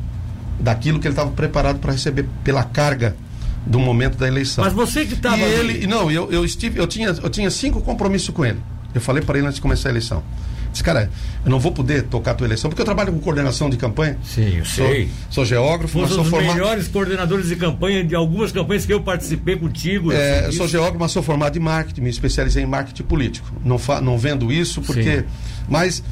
daquilo 0.58 0.98
que 0.98 1.06
ele 1.06 1.12
estava 1.12 1.30
preparado 1.30 1.78
para 1.78 1.92
receber 1.92 2.26
pela 2.42 2.64
carga 2.64 3.16
do 3.66 3.78
momento 3.78 4.16
da 4.16 4.26
eleição. 4.26 4.64
Mas 4.64 4.72
você 4.72 5.04
que 5.04 5.14
estava. 5.14 5.38
Ele, 5.38 5.86
não, 5.86 6.10
eu, 6.10 6.30
eu 6.32 6.44
estive, 6.44 6.78
eu 6.78 6.86
tinha, 6.86 7.08
eu 7.08 7.30
tinha 7.30 7.50
cinco 7.50 7.80
compromissos 7.80 8.30
com 8.30 8.44
ele. 8.44 8.58
Eu 8.94 9.00
falei 9.00 9.22
para 9.22 9.38
ele 9.38 9.46
antes 9.46 9.56
de 9.56 9.62
começar 9.62 9.88
a 9.88 9.92
eleição. 9.92 10.22
Disse, 10.70 10.84
cara, 10.84 11.10
eu 11.44 11.50
não 11.50 11.58
vou 11.58 11.72
poder 11.72 12.04
tocar 12.04 12.32
a 12.32 12.34
tua 12.34 12.46
eleição, 12.46 12.70
porque 12.70 12.80
eu 12.80 12.84
trabalho 12.84 13.12
com 13.12 13.18
coordenação 13.18 13.70
de 13.70 13.76
campanha. 13.76 14.18
Sim, 14.22 14.58
eu 14.58 14.64
sei. 14.64 15.06
Sou, 15.06 15.32
sou 15.32 15.44
geógrafo, 15.44 15.98
mas 15.98 16.10
sou 16.10 16.24
formado. 16.24 16.54
melhores 16.54 16.88
coordenadores 16.88 17.48
de 17.48 17.56
campanha 17.56 18.04
de 18.04 18.14
algumas 18.14 18.52
campanhas 18.52 18.84
que 18.84 18.92
eu 18.92 19.00
participei 19.00 19.56
contigo. 19.56 20.12
É, 20.12 20.46
eu 20.46 20.52
sou 20.52 20.68
geógrafo, 20.68 20.98
mas 21.00 21.12
sou 21.12 21.22
formado 21.22 21.56
em 21.56 21.60
marketing, 21.60 22.02
me 22.02 22.10
especializei 22.10 22.62
em 22.62 22.66
marketing 22.66 23.02
político. 23.04 23.50
Não, 23.64 23.78
fa, 23.78 24.00
não 24.00 24.18
vendo 24.18 24.52
isso 24.52 24.82
porque. 24.82 25.20
Sim. 25.20 25.24
Mas 25.68 26.02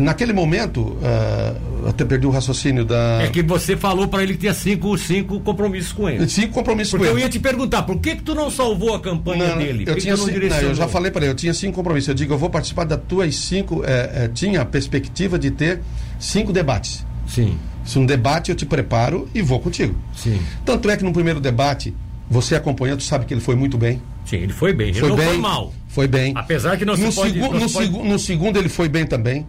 Naquele 0.00 0.32
momento, 0.32 0.80
uh, 0.80 1.88
até 1.88 2.04
perdi 2.04 2.26
o 2.26 2.30
raciocínio 2.30 2.84
da. 2.84 3.22
É 3.22 3.28
que 3.28 3.42
você 3.42 3.76
falou 3.76 4.06
para 4.06 4.22
ele 4.22 4.34
que 4.34 4.40
tinha 4.40 4.52
cinco, 4.52 4.96
cinco 4.98 5.40
compromissos 5.40 5.92
com 5.92 6.08
ele. 6.08 6.28
Cinco 6.28 6.52
compromissos 6.52 6.90
Porque 6.90 7.06
com 7.06 7.12
ele. 7.12 7.22
eu 7.22 7.24
ia 7.24 7.30
te 7.30 7.38
perguntar, 7.38 7.82
por 7.82 7.98
que, 7.98 8.16
que 8.16 8.22
tu 8.22 8.34
não 8.34 8.50
salvou 8.50 8.94
a 8.94 9.00
campanha 9.00 9.48
não, 9.48 9.58
dele? 9.58 9.84
Eu, 9.86 9.96
tinha, 9.96 10.14
não, 10.14 10.26
não 10.26 10.34
eu 10.34 10.74
já 10.74 10.86
falei 10.86 11.10
para 11.10 11.24
ele, 11.24 11.32
eu 11.32 11.36
tinha 11.36 11.54
cinco 11.54 11.74
compromissos. 11.74 12.08
Eu 12.08 12.14
digo, 12.14 12.34
eu 12.34 12.38
vou 12.38 12.50
participar 12.50 12.84
das 12.84 13.00
tuas 13.08 13.34
cinco. 13.36 13.82
É, 13.84 14.24
é, 14.24 14.28
tinha 14.28 14.60
a 14.60 14.64
perspectiva 14.64 15.38
de 15.38 15.50
ter 15.50 15.80
cinco 16.18 16.52
debates. 16.52 17.04
Sim. 17.26 17.56
Se 17.84 17.98
um 17.98 18.04
debate 18.04 18.50
eu 18.50 18.56
te 18.56 18.66
preparo 18.66 19.28
e 19.34 19.40
vou 19.40 19.60
contigo. 19.60 19.96
Sim. 20.14 20.40
Tanto 20.64 20.90
é 20.90 20.96
que 20.96 21.04
no 21.04 21.12
primeiro 21.12 21.40
debate, 21.40 21.94
você 22.28 22.54
acompanhando, 22.54 23.00
sabe 23.00 23.24
que 23.24 23.32
ele 23.32 23.40
foi 23.40 23.54
muito 23.54 23.78
bem. 23.78 24.02
Sim, 24.26 24.36
ele 24.36 24.52
foi 24.52 24.72
bem. 24.72 24.88
Ele 24.88 25.00
foi 25.00 25.08
não 25.08 25.16
bem, 25.16 25.28
foi 25.28 25.38
mal. 25.38 25.72
Foi 25.88 26.08
bem. 26.08 26.32
Apesar 26.34 26.76
que 26.76 26.84
não 26.84 26.96
no 26.96 27.10
se 27.10 27.16
pode, 27.16 27.32
segu, 27.32 27.44
não 27.44 27.60
no, 27.60 27.70
pode... 27.70 27.86
Segu, 27.86 28.04
no 28.04 28.18
segundo 28.18 28.58
ele 28.58 28.68
foi 28.68 28.88
bem 28.88 29.06
também. 29.06 29.46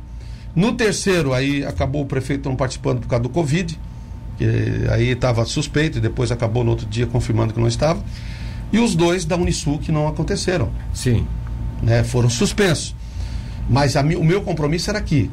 No 0.57 0.73
terceiro, 0.73 1.35
aí 1.35 1.63
acabou 1.63 2.01
o 2.01 2.05
prefeito 2.07 2.49
não 2.49 2.55
participando 2.55 2.99
por 2.99 3.07
causa 3.07 3.21
do 3.21 3.29
Covid. 3.29 3.79
que 4.39 4.87
aí 4.91 5.09
estava 5.09 5.45
suspeito 5.45 5.99
e 5.99 6.01
depois 6.01 6.31
acabou 6.31 6.63
no 6.63 6.71
outro 6.71 6.87
dia 6.87 7.05
confirmando 7.05 7.53
que 7.53 7.59
não 7.59 7.67
estava. 7.67 8.03
E 8.73 8.79
os 8.79 8.95
dois 8.95 9.23
da 9.23 9.35
Unisul 9.35 9.77
que 9.77 9.91
não 9.91 10.07
aconteceram. 10.07 10.71
Sim. 10.91 11.27
Né, 11.81 12.03
foram 12.03 12.27
suspensos. 12.27 12.95
Mas 13.69 13.95
a, 13.95 14.01
o 14.01 14.23
meu 14.23 14.41
compromisso 14.41 14.89
era 14.89 14.97
aqui. 14.97 15.29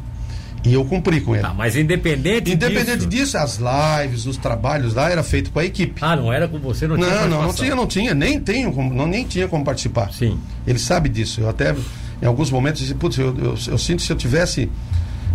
E 0.63 0.75
eu 0.75 0.85
cumpri 0.85 1.23
com 1.23 1.35
ele. 1.35 1.43
Tá, 1.43 1.55
mas 1.55 1.75
independente, 1.75 2.53
independente 2.53 3.07
disso... 3.07 3.37
disso, 3.37 3.39
as 3.39 3.59
lives, 3.59 4.27
os 4.27 4.37
trabalhos 4.37 4.93
lá 4.93 5.11
era 5.11 5.23
feito 5.23 5.51
com 5.51 5.59
a 5.59 5.65
equipe. 5.65 6.01
Ah, 6.03 6.17
não 6.17 6.31
era 6.31 6.47
com 6.47 6.59
você, 6.59 6.87
não, 6.87 6.99
não 6.99 7.07
tinha 7.07 7.27
Não, 7.27 7.43
não 7.43 7.53
tinha, 7.55 7.75
não 7.75 7.87
tinha, 7.87 8.15
nem 8.15 8.39
tenho, 8.39 8.73
como, 8.73 8.93
não, 8.93 9.07
nem 9.07 9.25
tinha 9.25 9.49
como 9.49 9.65
participar. 9.65 10.13
Sim. 10.13 10.39
Ele 10.67 10.79
sabe 10.79 11.09
disso. 11.09 11.41
Eu 11.41 11.49
até, 11.49 11.75
em 12.23 12.27
alguns 12.27 12.51
momentos, 12.51 12.83
disse, 12.83 12.95
putz, 12.95 13.19
eu, 13.19 13.35
eu, 13.39 13.55
eu 13.69 13.79
sinto 13.79 14.01
que 14.01 14.07
se 14.07 14.13
eu 14.13 14.17
tivesse 14.17 14.71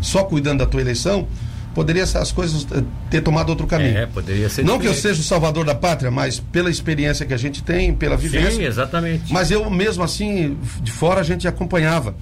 só 0.02 0.24
cuidando 0.24 0.60
da 0.60 0.66
tua 0.66 0.82
eleição, 0.82 1.28
poderia 1.74 2.04
as 2.04 2.32
coisas 2.32 2.68
eh, 2.72 2.84
ter 3.10 3.22
tomado 3.22 3.50
outro 3.50 3.68
caminho. 3.68 3.98
É, 3.98 4.06
poderia 4.06 4.50
ser. 4.50 4.64
Não 4.64 4.78
diferente. 4.78 4.82
que 4.82 4.88
eu 4.88 5.02
seja 5.02 5.22
o 5.22 5.24
salvador 5.24 5.66
da 5.66 5.76
pátria, 5.76 6.12
mas 6.12 6.40
pela 6.40 6.70
experiência 6.70 7.26
que 7.26 7.34
a 7.34 7.38
gente 7.38 7.64
tem, 7.64 7.94
pela 7.94 8.18
vivência. 8.18 8.52
Sim, 8.52 8.64
exatamente. 8.64 9.32
Mas 9.32 9.52
eu 9.52 9.70
mesmo 9.70 10.04
assim, 10.04 10.58
de 10.82 10.92
fora 10.92 11.22
a 11.22 11.24
gente 11.24 11.48
acompanhava. 11.48 12.16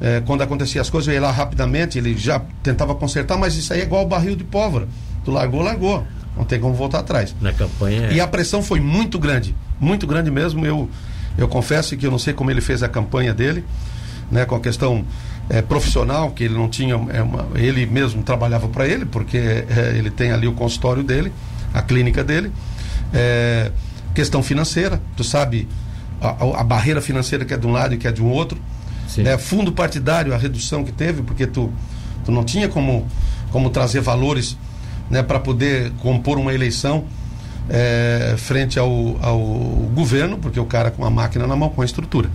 É, 0.00 0.22
quando 0.26 0.42
acontecia 0.42 0.80
as 0.80 0.90
coisas, 0.90 1.08
eu 1.08 1.14
ia 1.14 1.20
lá 1.20 1.30
rapidamente, 1.30 1.96
ele 1.96 2.16
já 2.16 2.40
tentava 2.62 2.94
consertar, 2.94 3.38
mas 3.38 3.56
isso 3.56 3.72
aí 3.72 3.80
é 3.80 3.82
igual 3.82 4.04
o 4.04 4.06
barril 4.06 4.36
de 4.36 4.44
pólvora. 4.44 4.86
Tu 5.24 5.30
largou, 5.30 5.62
largou. 5.62 6.06
Não 6.36 6.44
tem 6.44 6.60
como 6.60 6.74
voltar 6.74 6.98
atrás. 6.98 7.34
Na 7.40 7.52
campanha. 7.52 8.08
É. 8.08 8.14
E 8.14 8.20
a 8.20 8.26
pressão 8.26 8.62
foi 8.62 8.78
muito 8.78 9.18
grande, 9.18 9.56
muito 9.80 10.06
grande 10.06 10.30
mesmo. 10.30 10.66
Eu, 10.66 10.88
eu 11.38 11.48
confesso 11.48 11.96
que 11.96 12.06
eu 12.06 12.10
não 12.10 12.18
sei 12.18 12.34
como 12.34 12.50
ele 12.50 12.60
fez 12.60 12.82
a 12.82 12.88
campanha 12.88 13.32
dele, 13.32 13.64
né, 14.30 14.44
com 14.44 14.54
a 14.54 14.60
questão 14.60 15.04
é, 15.48 15.62
profissional, 15.62 16.30
que 16.30 16.44
ele 16.44 16.54
não 16.54 16.68
tinha. 16.68 16.94
É, 16.94 17.22
uma, 17.22 17.46
ele 17.54 17.86
mesmo 17.86 18.22
trabalhava 18.22 18.68
para 18.68 18.86
ele, 18.86 19.04
porque 19.04 19.38
é, 19.38 19.94
ele 19.96 20.10
tem 20.10 20.32
ali 20.32 20.46
o 20.46 20.52
consultório 20.52 21.02
dele, 21.02 21.32
a 21.72 21.82
clínica 21.82 22.24
dele. 22.24 22.52
É, 23.12 23.70
questão 24.14 24.42
financeira, 24.42 25.00
tu 25.16 25.22
sabe 25.22 25.68
a, 26.20 26.60
a, 26.60 26.64
barreira 26.64 27.00
financeira 27.00 27.44
que 27.44 27.54
é 27.54 27.56
de 27.56 27.66
um 27.66 27.72
lado 27.72 27.94
e 27.94 27.98
que 27.98 28.08
é 28.08 28.12
de 28.12 28.22
um 28.22 28.30
outro. 28.30 28.58
Né, 29.18 29.38
fundo 29.38 29.72
partidário, 29.72 30.34
a 30.34 30.36
redução 30.36 30.84
que 30.84 30.92
teve, 30.92 31.22
porque 31.22 31.46
tu, 31.46 31.72
tu 32.24 32.32
não 32.32 32.44
tinha 32.44 32.68
como, 32.68 33.06
como 33.50 33.70
trazer 33.70 34.00
valores 34.00 34.58
né, 35.08 35.22
para 35.22 35.38
poder 35.38 35.92
compor 36.02 36.38
uma 36.38 36.52
eleição 36.52 37.04
é, 37.68 38.34
frente 38.36 38.78
ao, 38.78 39.16
ao 39.22 39.38
governo, 39.94 40.38
porque 40.38 40.58
o 40.58 40.66
cara 40.66 40.90
com 40.90 41.04
a 41.04 41.10
máquina 41.10 41.46
na 41.46 41.56
mão, 41.56 41.68
com 41.70 41.82
a 41.82 41.84
estrutura. 41.84 42.30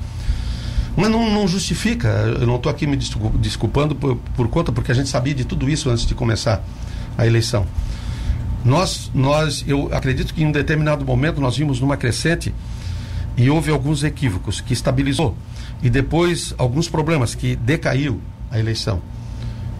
Mas 0.95 1.10
não, 1.10 1.30
não 1.30 1.47
justifica, 1.47 2.08
eu 2.39 2.45
não 2.45 2.58
estou 2.58 2.69
aqui 2.69 2.86
me 2.86 2.97
desculpando 2.97 3.95
por, 3.95 4.17
por 4.36 4.47
conta, 4.49 4.71
porque 4.71 4.91
a 4.91 4.95
gente 4.95 5.10
sabia 5.10 5.34
de 5.34 5.45
tudo 5.45 5.69
isso 5.69 5.89
antes 5.89 6.06
de 6.06 6.13
começar 6.13 6.63
a 7.17 7.25
eleição. 7.25 7.65
Nós, 8.63 9.10
nós, 9.13 9.63
eu 9.67 9.89
acredito 9.93 10.34
que 10.34 10.43
em 10.43 10.47
um 10.47 10.51
determinado 10.51 11.06
momento 11.06 11.39
nós 11.41 11.58
vimos 11.58 11.80
numa 11.80 11.97
crescente 11.97 12.54
e 13.38 13.49
houve 13.49 13.71
alguns 13.71 14.04
equívocos 14.04 14.62
que 14.62 14.73
estabilizou 14.73 15.36
e 15.82 15.89
depois 15.89 16.54
alguns 16.58 16.88
problemas 16.88 17.34
que 17.34 17.56
decaiu 17.56 18.21
a 18.51 18.60
eleição. 18.60 19.01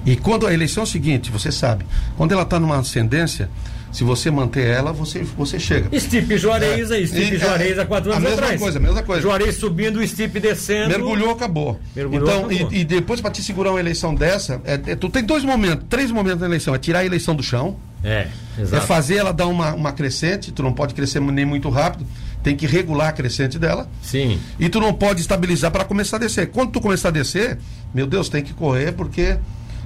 E 0.06 0.16
quando 0.16 0.48
a 0.48 0.54
eleição 0.54 0.86
seguinte, 0.86 1.30
você 1.30 1.52
sabe, 1.52 1.86
quando 2.18 2.32
ela 2.32 2.42
está 2.42 2.60
numa 2.60 2.80
ascendência, 2.80 3.50
se 3.92 4.04
você 4.04 4.32
manter 4.32 4.68
ela, 4.68 4.92
você, 4.94 5.20
você 5.20 5.60
chega. 5.60 6.00
Stipe 6.00 6.38
Juarez 6.38 6.92
é, 6.92 6.96
aí, 6.96 7.08
Stipe 7.08 7.38
Juarez 7.38 7.78
há 7.78 7.86
quatro 7.86 8.12
anos 8.12 8.24
a 8.24 8.30
mesma 8.30 8.44
atrás. 8.44 8.62
coisa, 8.62 8.80
a 8.80 8.82
mesma 8.82 9.04
coisa. 9.04 9.22
Juarez 9.22 9.56
subindo, 9.56 10.06
Stipe 10.08 10.40
descendo. 10.40 10.90
Mergulhou, 10.90 11.32
acabou. 11.32 11.80
Mergulhou, 11.96 12.28
então, 12.28 12.46
acabou. 12.46 12.72
E, 12.72 12.80
e, 12.80 12.86
depois, 12.86 13.20
para 13.20 13.32
te 13.32 13.44
segurar 13.44 13.72
uma 13.72 13.80
eleição 13.80 14.16
dessa, 14.16 14.62
é, 14.64 14.74
é, 14.74 14.96
tu 14.96 15.10
tem 15.10 15.24
dois 15.24 15.44
momentos, 15.44 15.86
três 15.90 16.12
momentos 16.12 16.40
na 16.40 16.48
eleição. 16.48 16.74
É 16.74 16.78
tirar 16.78 17.00
a 17.00 17.06
eleição 17.06 17.36
do 17.36 17.44
chão. 17.44 17.78
É, 18.04 18.28
exato. 18.58 18.84
É 18.84 18.88
fazer 18.88 19.18
ela 19.18 19.32
dar 19.32 19.48
uma, 19.48 19.74
uma 19.74 19.92
crescente, 19.92 20.52
tu 20.52 20.64
não 20.64 20.74
pode 20.74 20.94
crescer 20.94 21.20
nem 21.20 21.46
muito 21.46 21.70
rápido 21.70 22.06
tem 22.44 22.56
que 22.56 22.66
regular 22.66 23.10
a 23.10 23.12
crescente 23.12 23.60
dela. 23.60 23.88
Sim. 24.02 24.40
E 24.60 24.68
tu 24.68 24.80
não 24.80 24.94
pode 24.94 25.22
estabilizar 25.22 25.72
para 25.72 25.86
começar 25.86 26.18
a 26.18 26.20
descer. 26.20 26.50
Quando 26.50 26.72
tu 26.72 26.82
começar 26.82 27.10
a 27.10 27.12
descer, 27.12 27.58
meu 27.94 28.08
Deus, 28.08 28.30
tem 28.30 28.44
que 28.44 28.54
correr 28.54 28.94
porque 28.94 29.38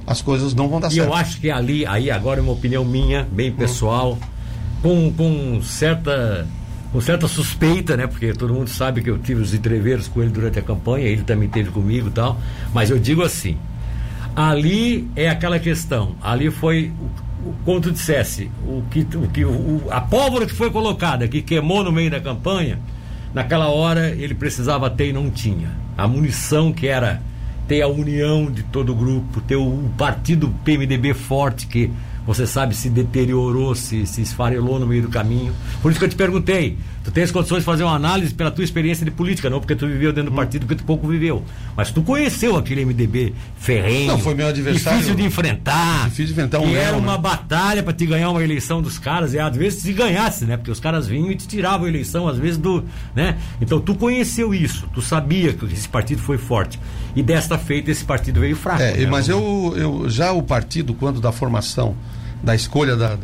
as 0.07 0.21
coisas 0.21 0.53
não 0.53 0.67
vão 0.67 0.79
dar 0.79 0.87
e 0.87 0.95
certo. 0.95 1.07
E 1.07 1.09
eu 1.09 1.13
acho 1.13 1.39
que 1.39 1.49
ali, 1.49 1.85
aí 1.85 2.11
agora 2.11 2.39
é 2.39 2.43
uma 2.43 2.51
opinião 2.51 2.85
minha, 2.85 3.27
bem 3.31 3.51
pessoal, 3.51 4.17
hum. 4.83 5.11
com, 5.11 5.13
com 5.13 5.61
certa 5.61 6.47
com 6.91 7.01
certa 7.01 7.27
suspeita, 7.27 7.97
né? 7.97 8.07
Porque 8.07 8.31
todo 8.31 8.53
mundo 8.53 8.69
sabe 8.69 9.01
que 9.01 9.09
eu 9.09 9.17
tive 9.17 9.41
os 9.41 9.53
entreveiros 9.53 10.07
com 10.07 10.21
ele 10.21 10.31
durante 10.31 10.59
a 10.59 10.61
campanha, 10.61 11.05
ele 11.05 11.23
também 11.23 11.49
teve 11.49 11.69
comigo 11.69 12.07
e 12.07 12.11
tal. 12.11 12.39
Mas 12.73 12.89
eu 12.89 12.97
digo 12.97 13.21
assim, 13.21 13.57
ali 14.33 15.05
é 15.13 15.27
aquela 15.27 15.59
questão, 15.59 16.15
ali 16.23 16.49
foi 16.49 16.93
como 17.65 17.81
tu 17.81 17.91
dissesse, 17.91 18.49
o 18.65 18.81
que, 18.89 19.01
o 19.15 19.27
que, 19.27 19.43
o, 19.43 19.83
a 19.91 19.99
pólvora 19.99 20.45
que 20.45 20.53
foi 20.53 20.71
colocada, 20.71 21.27
que 21.27 21.41
queimou 21.41 21.83
no 21.83 21.91
meio 21.91 22.09
da 22.09 22.21
campanha, 22.21 22.79
naquela 23.33 23.67
hora 23.67 24.09
ele 24.11 24.33
precisava 24.33 24.89
ter 24.89 25.09
e 25.09 25.13
não 25.13 25.29
tinha. 25.29 25.69
A 25.97 26.07
munição 26.07 26.71
que 26.71 26.87
era 26.87 27.21
ter 27.67 27.81
a 27.81 27.87
união 27.87 28.49
de 28.51 28.63
todo 28.63 28.91
o 28.91 28.95
grupo, 28.95 29.41
ter 29.41 29.55
o, 29.55 29.63
o 29.63 29.91
partido 29.97 30.53
PMDB 30.63 31.13
forte, 31.13 31.67
que 31.67 31.91
você 32.25 32.47
sabe 32.47 32.75
se 32.75 32.89
deteriorou, 32.89 33.75
se, 33.75 34.05
se 34.05 34.21
esfarelou 34.21 34.79
no 34.79 34.87
meio 34.87 35.03
do 35.03 35.09
caminho. 35.09 35.53
Por 35.81 35.91
isso 35.91 35.99
que 35.99 36.05
eu 36.05 36.09
te 36.09 36.15
perguntei, 36.15 36.77
tu 37.05 37.11
tens 37.11 37.31
condições 37.31 37.59
de 37.59 37.65
fazer 37.65 37.83
uma 37.83 37.95
análise 37.95 38.33
pela 38.33 38.49
tua 38.49 38.63
experiência 38.63 39.05
de 39.05 39.11
política, 39.11 39.47
não 39.47 39.59
porque 39.59 39.75
tu 39.75 39.87
viveu 39.87 40.11
dentro 40.11 40.31
do 40.31 40.33
hum. 40.33 40.37
partido, 40.37 40.65
porque 40.65 40.81
tu 40.81 40.83
pouco 40.83 41.07
viveu. 41.07 41.43
Mas 41.77 41.91
tu 41.91 42.01
conheceu 42.01 42.57
aquele 42.57 42.83
MDB 42.83 43.33
ferrenho. 43.57 44.07
Não, 44.07 44.19
foi 44.19 44.33
meu 44.33 44.47
adversário. 44.47 44.97
Difícil 44.97 45.15
de 45.15 45.23
enfrentar. 45.23 46.05
Difícil 46.05 46.25
de 46.25 46.31
enfrentar 46.31 46.59
um 46.59 46.67
Que 46.67 46.75
era 46.75 46.93
mesmo, 46.93 47.07
uma 47.07 47.15
né? 47.15 47.21
batalha 47.21 47.83
para 47.83 47.93
te 47.93 48.07
ganhar 48.07 48.31
uma 48.31 48.43
eleição 48.43 48.81
dos 48.81 48.97
caras, 48.97 49.33
e 49.35 49.39
às 49.39 49.55
vezes 49.55 49.83
se 49.83 49.93
ganhasse, 49.93 50.45
né? 50.45 50.57
Porque 50.57 50.71
os 50.71 50.79
caras 50.79 51.07
vinham 51.07 51.31
e 51.31 51.35
te 51.35 51.47
tiravam 51.47 51.85
a 51.85 51.89
eleição, 51.89 52.27
às 52.27 52.39
vezes 52.39 52.57
do. 52.57 52.83
né? 53.13 53.37
Então 53.61 53.79
tu 53.79 53.93
conheceu 53.93 54.53
isso, 54.53 54.89
tu 54.91 55.01
sabia 55.01 55.53
que 55.53 55.65
esse 55.65 55.87
partido 55.87 56.21
foi 56.21 56.39
forte. 56.39 56.79
E 57.15 57.21
desta 57.21 57.57
feita 57.57 57.91
esse 57.91 58.03
partido 58.03 58.39
veio 58.39 58.55
fraco. 58.55 58.81
É, 58.81 58.97
né? 58.97 59.05
mas 59.05 59.29
eu, 59.29 59.73
eu 59.77 60.09
já 60.09 60.31
o 60.31 60.41
partido, 60.41 60.95
quando 60.95 61.21
da 61.21 61.31
formação 61.31 61.95
da 62.43 62.55
escolha 62.55 62.95
da, 62.95 63.17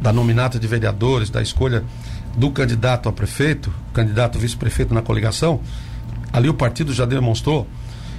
da 0.00 0.12
nominata 0.12 0.58
de 0.58 0.66
vereadores, 0.66 1.30
da 1.30 1.42
escolha 1.42 1.84
do 2.36 2.50
candidato 2.50 3.08
a 3.08 3.12
prefeito, 3.12 3.72
candidato 3.92 4.38
vice-prefeito 4.38 4.92
na 4.92 5.02
coligação, 5.02 5.60
ali 6.32 6.48
o 6.48 6.54
partido 6.54 6.92
já 6.92 7.06
demonstrou 7.06 7.66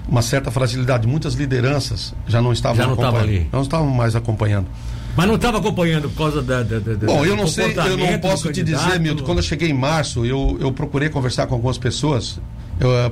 uma 0.08 0.22
certa 0.22 0.50
fragilidade. 0.50 1.08
Muitas 1.08 1.34
lideranças 1.34 2.14
já 2.28 2.42
não 2.42 2.52
estavam 2.52 2.78
já 2.78 2.86
não 2.86 2.94
acompanhando. 2.94 3.24
ali. 3.24 3.50
Não 3.52 3.62
estavam 3.62 3.88
mais 3.88 4.16
acompanhando. 4.16 4.68
Mas 5.16 5.28
não 5.28 5.36
estava 5.36 5.58
acompanhando 5.58 6.10
por 6.10 6.18
causa 6.18 6.42
da. 6.42 6.62
da, 6.62 6.80
da 6.80 7.06
Bom, 7.06 7.26
eu 7.26 7.36
não 7.36 7.48
sei, 7.48 7.76
eu 7.76 7.98
não 7.98 8.20
posso 8.20 8.52
te 8.52 8.62
dizer, 8.62 9.00
Milton. 9.00 9.24
Quando 9.24 9.40
eu 9.40 9.44
cheguei 9.44 9.70
em 9.70 9.74
março, 9.74 10.26
eu, 10.26 10.58
eu 10.60 10.72
procurei 10.72 11.10
conversar 11.10 11.48
com 11.48 11.56
algumas 11.56 11.78
pessoas 11.78 12.40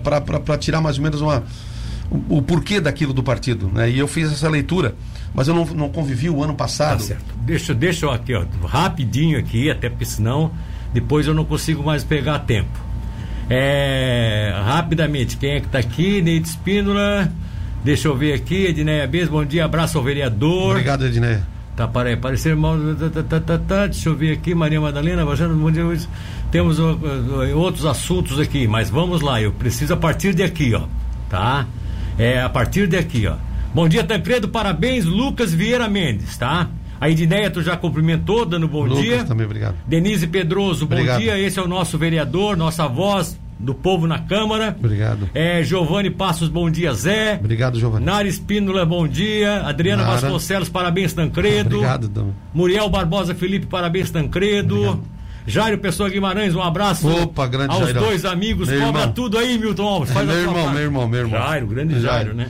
para 0.03 0.57
tirar 0.57 0.81
mais 0.81 0.97
ou 0.97 1.03
menos 1.03 1.21
uma, 1.21 1.43
o, 2.11 2.37
o, 2.37 2.41
porquê 2.43 2.79
daquilo 2.79 3.11
do 3.11 3.23
partido. 3.23 3.71
Né? 3.73 3.89
E 3.89 3.97
eu 3.97 4.07
fiz 4.07 4.31
essa 4.31 4.47
leitura 4.47 4.93
mas 5.35 5.49
eu 5.49 5.53
não, 5.53 5.65
não 5.65 5.89
convivi 5.89 6.29
o 6.29 6.41
ano 6.41 6.55
passado. 6.55 6.99
Tá 6.99 7.03
certo. 7.03 7.35
Deixa, 7.41 7.73
deixa 7.73 8.05
eu 8.05 8.11
aqui, 8.11 8.33
ó, 8.33 8.45
rapidinho 8.65 9.37
aqui, 9.37 9.69
até 9.69 9.89
porque 9.89 10.05
senão 10.05 10.49
depois 10.95 11.27
eu 11.27 11.33
não 11.33 11.43
consigo 11.43 11.83
mais 11.83 12.05
pegar 12.05 12.39
tempo. 12.39 12.79
É, 13.49 14.55
rapidamente, 14.65 15.35
quem 15.35 15.51
é 15.51 15.59
que 15.59 15.65
está 15.65 15.77
aqui? 15.77 16.21
Neide 16.21 16.47
Espínola. 16.47 17.29
Deixa 17.83 18.07
eu 18.07 18.15
ver 18.15 18.33
aqui, 18.33 18.65
Edneia 18.67 19.05
Bez, 19.05 19.27
bom 19.27 19.43
dia, 19.43 19.65
abraço 19.65 19.97
ao 19.97 20.03
vereador. 20.03 20.71
Obrigado, 20.71 21.05
Edneia. 21.05 21.45
Tá, 21.75 21.85
para 21.85 22.13
aparecer 22.13 22.55
mal. 22.55 22.77
Tá, 22.95 23.23
tá, 23.23 23.39
tá, 23.41 23.57
tá, 23.57 23.87
deixa 23.87 24.07
eu 24.07 24.15
ver 24.15 24.31
aqui, 24.31 24.55
Maria 24.55 24.79
Madalena, 24.79 25.25
bom 25.25 25.69
dia. 25.69 25.83
Temos 26.49 26.79
uh, 26.79 26.97
outros 27.55 27.85
assuntos 27.85 28.39
aqui, 28.39 28.65
mas 28.65 28.89
vamos 28.89 29.19
lá, 29.19 29.41
eu 29.41 29.51
preciso 29.51 29.93
a 29.93 29.97
partir 29.97 30.33
de 30.33 30.43
aqui, 30.43 30.73
ó. 30.73 30.83
Tá? 31.29 31.67
É 32.17 32.41
a 32.41 32.47
partir 32.47 32.87
de 32.87 32.95
aqui, 32.95 33.27
ó. 33.27 33.35
Bom 33.73 33.89
dia, 33.89 34.05
Tancredo, 34.05 34.47
parabéns, 34.47 35.03
Lucas 35.03 35.53
Vieira 35.53 35.89
Mendes, 35.89 36.37
tá? 36.37 36.69
A 36.99 37.09
Edneia, 37.09 37.49
tu 37.51 37.61
já 37.61 37.75
cumprimentou, 37.75 38.45
dando 38.45 38.67
bom 38.67 38.83
Lucas, 38.85 39.03
dia. 39.03 39.23
também, 39.23 39.45
obrigado. 39.45 39.75
Denise 39.87 40.27
Pedroso, 40.27 40.85
bom 40.87 40.95
dia. 41.17 41.37
Esse 41.39 41.59
é 41.59 41.61
o 41.61 41.67
nosso 41.67 41.97
vereador, 41.97 42.55
nossa 42.55 42.87
voz 42.87 43.39
do 43.59 43.73
povo 43.73 44.05
na 44.07 44.19
Câmara. 44.19 44.75
Obrigado. 44.77 45.29
É, 45.33 45.63
Giovanni 45.63 46.09
Passos, 46.09 46.49
bom 46.49 46.69
dia, 46.69 46.93
Zé. 46.93 47.35
Obrigado, 47.39 47.79
Giovanni. 47.79 48.05
Nara 48.05 48.27
Espínola, 48.27 48.85
bom 48.85 49.07
dia. 49.07 49.61
Adriana 49.65 50.03
Nara. 50.03 50.19
Vasconcelos, 50.19 50.69
parabéns, 50.69 51.13
Tancredo. 51.13 51.77
Obrigado, 51.77 52.07
Dom. 52.07 52.31
Muriel 52.53 52.89
Barbosa 52.89 53.33
Felipe, 53.35 53.65
parabéns, 53.65 54.09
Tancredo. 54.11 54.75
Obrigado. 54.75 55.15
Jairo 55.47 55.77
Pessoa 55.77 56.09
Guimarães, 56.09 56.55
um 56.55 56.61
abraço. 56.61 57.07
Opa, 57.07 57.45
grande 57.45 57.71
Aos 57.71 57.83
Jairão. 57.83 58.01
dois 58.03 58.25
amigos, 58.25 58.67
Meu 58.67 58.79
cobra 58.81 59.01
irmão. 59.01 59.13
tudo 59.13 59.37
aí, 59.37 59.57
Milton 59.59 59.83
Alves. 59.87 60.11
Faz 60.11 60.25
meu 60.27 60.35
irmão, 60.37 60.71
meu 60.71 60.81
irmão, 60.81 61.07
meu 61.07 61.19
irmão. 61.19 61.39
Jairo, 61.39 61.67
grande 61.67 61.93
Jairo, 61.99 62.07
Jairo. 62.07 62.33
né? 62.33 62.47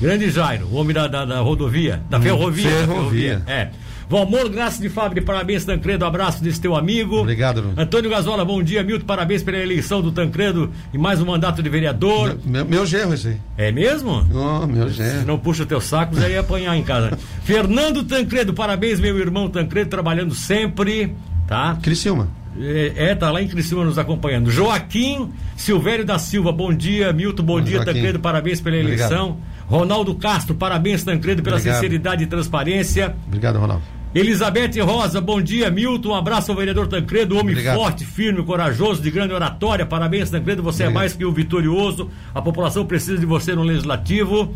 Grande 0.00 0.30
Jairo, 0.30 0.66
o 0.70 0.76
homem 0.76 0.94
da, 0.94 1.08
da, 1.08 1.24
da 1.24 1.40
rodovia, 1.40 2.02
da 2.08 2.20
ferrovia. 2.20 2.70
da 2.70 2.76
ferrovia. 2.86 3.42
É. 3.48 3.68
Valmor 4.08 4.48
Graça 4.48 4.80
de 4.80 4.88
Fábio, 4.88 5.22
parabéns, 5.24 5.64
Tancredo. 5.64 6.04
Abraço 6.04 6.42
desse 6.42 6.60
teu 6.60 6.76
amigo. 6.76 7.16
Obrigado, 7.20 7.60
Bruno. 7.60 7.74
Antônio 7.76 8.08
Gazola, 8.08 8.44
bom 8.44 8.62
dia, 8.62 8.82
Milton. 8.84 9.04
Parabéns 9.04 9.42
pela 9.42 9.58
eleição 9.58 10.00
do 10.00 10.12
Tancredo 10.12 10.70
e 10.94 10.98
mais 10.98 11.20
um 11.20 11.26
mandato 11.26 11.60
de 11.60 11.68
vereador. 11.68 12.38
Meu, 12.44 12.64
meu 12.64 12.86
genro 12.86 13.14
esse 13.14 13.28
aí. 13.28 13.36
É 13.58 13.72
mesmo? 13.72 14.24
Oh, 14.32 14.64
meu 14.66 14.88
Se 14.88 14.94
genro. 14.94 15.26
não 15.26 15.38
puxa 15.38 15.64
o 15.64 15.66
teu 15.66 15.80
saco, 15.80 16.14
já 16.20 16.28
ia 16.28 16.38
apanhar 16.40 16.76
em 16.76 16.84
casa. 16.84 17.18
Fernando 17.42 18.04
Tancredo, 18.04 18.54
parabéns, 18.54 19.00
meu 19.00 19.18
irmão 19.18 19.48
Tancredo, 19.48 19.90
trabalhando 19.90 20.34
sempre, 20.34 21.12
tá? 21.48 21.76
Criciúma. 21.82 22.28
É, 22.58 22.92
é, 23.10 23.14
tá 23.14 23.30
lá 23.30 23.42
em 23.42 23.48
Criciúma 23.48 23.84
nos 23.84 23.98
acompanhando. 23.98 24.50
Joaquim 24.50 25.30
Silvério 25.56 26.04
da 26.06 26.18
Silva, 26.18 26.52
bom 26.52 26.72
dia. 26.72 27.12
Milton, 27.12 27.42
bom, 27.42 27.54
Bom, 27.58 27.60
dia. 27.60 27.76
Joaquim. 27.78 27.92
Tancredo, 27.92 28.20
parabéns 28.20 28.60
pela 28.60 28.76
eleição. 28.76 29.38
Ronaldo 29.66 30.14
Castro, 30.14 30.54
parabéns, 30.54 31.02
Tancredo, 31.02 31.42
pela 31.42 31.56
Obrigado. 31.56 31.74
sinceridade 31.74 32.22
e 32.22 32.26
transparência. 32.26 33.16
Obrigado, 33.26 33.58
Ronaldo. 33.58 33.82
Elizabeth 34.18 34.80
Rosa, 34.82 35.20
bom 35.20 35.42
dia, 35.42 35.70
Milton. 35.70 36.08
Um 36.10 36.14
abraço 36.14 36.50
ao 36.50 36.56
vereador 36.56 36.86
Tancredo, 36.86 37.34
homem 37.36 37.52
Obrigado. 37.52 37.76
forte, 37.76 38.04
firme, 38.06 38.42
corajoso, 38.42 39.02
de 39.02 39.10
grande 39.10 39.34
oratória. 39.34 39.84
Parabéns, 39.84 40.30
Tancredo, 40.30 40.62
você 40.62 40.84
é 40.84 40.86
Obrigado. 40.86 41.02
mais 41.02 41.12
que 41.12 41.24
o 41.24 41.32
vitorioso. 41.32 42.10
A 42.34 42.40
população 42.40 42.86
precisa 42.86 43.18
de 43.18 43.26
você 43.26 43.54
no 43.54 43.62
legislativo. 43.62 44.54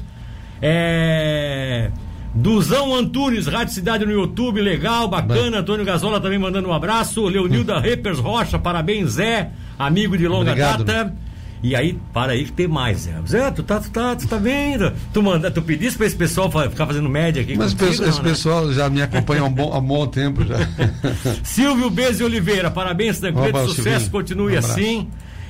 É. 0.62 1.90
Duzão 2.34 2.94
Antunes, 2.94 3.46
Rádio 3.46 3.74
Cidade 3.74 4.06
no 4.06 4.12
YouTube, 4.12 4.60
legal, 4.62 5.08
bacana. 5.08 5.58
Antônio 5.58 5.84
Gazola 5.84 6.20
também 6.20 6.38
mandando 6.38 6.68
um 6.68 6.72
abraço. 6.72 7.26
Leonilda 7.26 7.78
Repers 7.80 8.18
Rocha, 8.18 8.58
parabéns, 8.58 9.10
Zé, 9.12 9.50
amigo 9.78 10.16
de 10.16 10.26
longa 10.28 10.52
Obrigado. 10.52 10.84
data. 10.84 11.14
E 11.62 11.76
aí, 11.76 11.98
para 12.12 12.32
aí 12.32 12.44
que 12.46 12.52
tem 12.52 12.66
mais, 12.66 13.00
Zé. 13.00 13.12
Zé, 13.28 13.50
tu 13.50 13.62
tá, 13.62 13.78
tu 13.78 13.90
tá, 13.90 14.16
tu 14.16 14.26
tá 14.26 14.38
vendo? 14.38 14.92
Tu, 15.12 15.22
manda, 15.22 15.50
tu 15.50 15.60
pediste 15.60 15.98
pra 15.98 16.06
esse 16.06 16.16
pessoal 16.16 16.50
ficar 16.50 16.86
fazendo 16.86 17.08
média 17.08 17.42
aqui 17.42 17.54
Mas 17.56 17.74
contigo, 17.74 17.90
esse 18.04 18.16
não, 18.16 18.22
né? 18.24 18.30
pessoal 18.30 18.72
já 18.72 18.88
me 18.88 19.02
acompanha 19.02 19.42
há 19.42 19.44
um 19.44 19.52
bom, 19.52 19.70
há 19.72 19.78
um 19.78 19.82
bom 19.82 20.06
tempo 20.06 20.42
já. 20.44 20.56
Silvio 21.44 21.90
Bezzi 21.90 22.24
Oliveira, 22.24 22.70
parabéns, 22.70 23.18
Tancredo, 23.20 23.58
Oba, 23.58 23.66
sucesso, 23.68 23.82
Silvinho. 24.06 24.10
continue 24.10 24.54
Um 24.56 24.58
assim. 24.58 25.08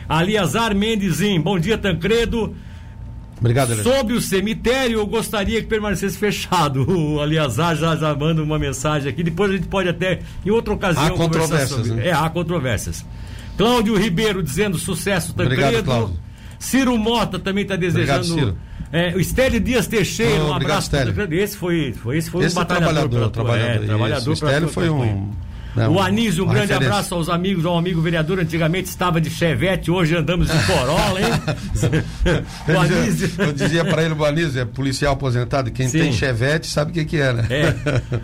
Aliazar 0.08 0.74
Mendezin, 0.74 1.40
bom 1.40 1.58
dia, 1.60 1.78
Tancredo. 1.78 2.56
Obrigado, 3.38 3.70
Elias. 3.72 3.86
Sobre 3.86 4.12
o 4.14 4.20
cemitério, 4.20 4.98
eu 4.98 5.06
gostaria 5.06 5.62
que 5.62 5.68
permanecesse 5.68 6.18
fechado. 6.18 6.84
O 6.90 7.20
Aliazar 7.20 7.76
já, 7.76 7.94
já 7.96 8.14
manda 8.14 8.42
uma 8.42 8.58
mensagem 8.58 9.08
aqui. 9.08 9.22
Depois 9.22 9.50
a 9.50 9.54
gente 9.54 9.68
pode 9.68 9.88
até, 9.88 10.18
em 10.44 10.50
outra 10.50 10.74
ocasião, 10.74 11.06
Há 11.06 11.10
conversar 11.10 11.40
controvérsias, 11.40 11.86
sobre. 11.86 12.02
né? 12.02 12.08
É, 12.08 12.12
há 12.12 12.28
controvérsias. 12.28 13.06
Cláudio 13.64 13.96
Ribeiro 13.96 14.42
dizendo 14.42 14.78
sucesso, 14.78 15.34
Tancredo. 15.34 15.62
Obrigado, 15.62 15.84
Cláudio. 15.84 16.16
Ciro 16.58 16.96
Mota 16.98 17.38
também 17.38 17.62
está 17.62 17.76
desejando. 17.76 18.20
Obrigado, 18.20 18.38
Ciro. 18.52 18.56
É, 18.92 19.14
o 19.14 19.20
Estélio 19.20 19.60
Dias 19.60 19.86
Teixeira, 19.86 20.42
Oh, 20.44 20.48
um 20.48 20.54
abraço 20.54 20.86
Estélio. 20.94 21.34
Esse 21.34 21.56
foi, 21.56 21.92
foi, 21.92 22.16
esse 22.18 22.30
foi 22.30 22.44
Esse 22.44 22.56
um 22.56 22.60
é 22.60 22.64
batalhador. 22.64 22.92
trabalhador, 22.94 23.18
tua- 23.20 23.30
trabalhador. 23.30 23.82
É, 23.84 23.86
trabalhador 23.86 24.30
O 24.30 24.32
Estélio 24.32 24.68
foi 24.68 24.88
campanha. 24.88 25.28
Né, 25.74 25.88
O 25.88 26.00
Anísio, 26.00 26.44
um 26.44 26.48
grande 26.48 26.68
referência. 26.68 26.88
abraço 26.88 27.14
aos 27.14 27.28
amigos, 27.28 27.64
ao 27.64 27.76
amigo 27.78 28.00
vereador. 28.00 28.38
Antigamente 28.38 28.88
estava 28.88 29.20
de 29.20 29.30
Chevette, 29.30 29.90
hoje 29.90 30.16
andamos 30.16 30.48
de 30.48 30.66
Corolla, 30.66 31.20
hein? 31.20 31.26
o 32.74 32.80
Anísio. 32.80 33.30
eu 33.38 33.52
dizia 33.52 33.84
pra 33.84 34.02
ele, 34.02 34.14
o 34.14 34.24
Anísio 34.24 34.60
é 34.60 34.64
policial 34.64 35.14
aposentado, 35.14 35.70
quem 35.70 35.88
Sim. 35.88 36.00
tem 36.00 36.12
chevette 36.12 36.66
sabe 36.66 36.90
o 36.90 36.94
que 36.94 37.04
que 37.04 37.16
é, 37.20 37.32
né? 37.32 37.46
É. 37.50 37.74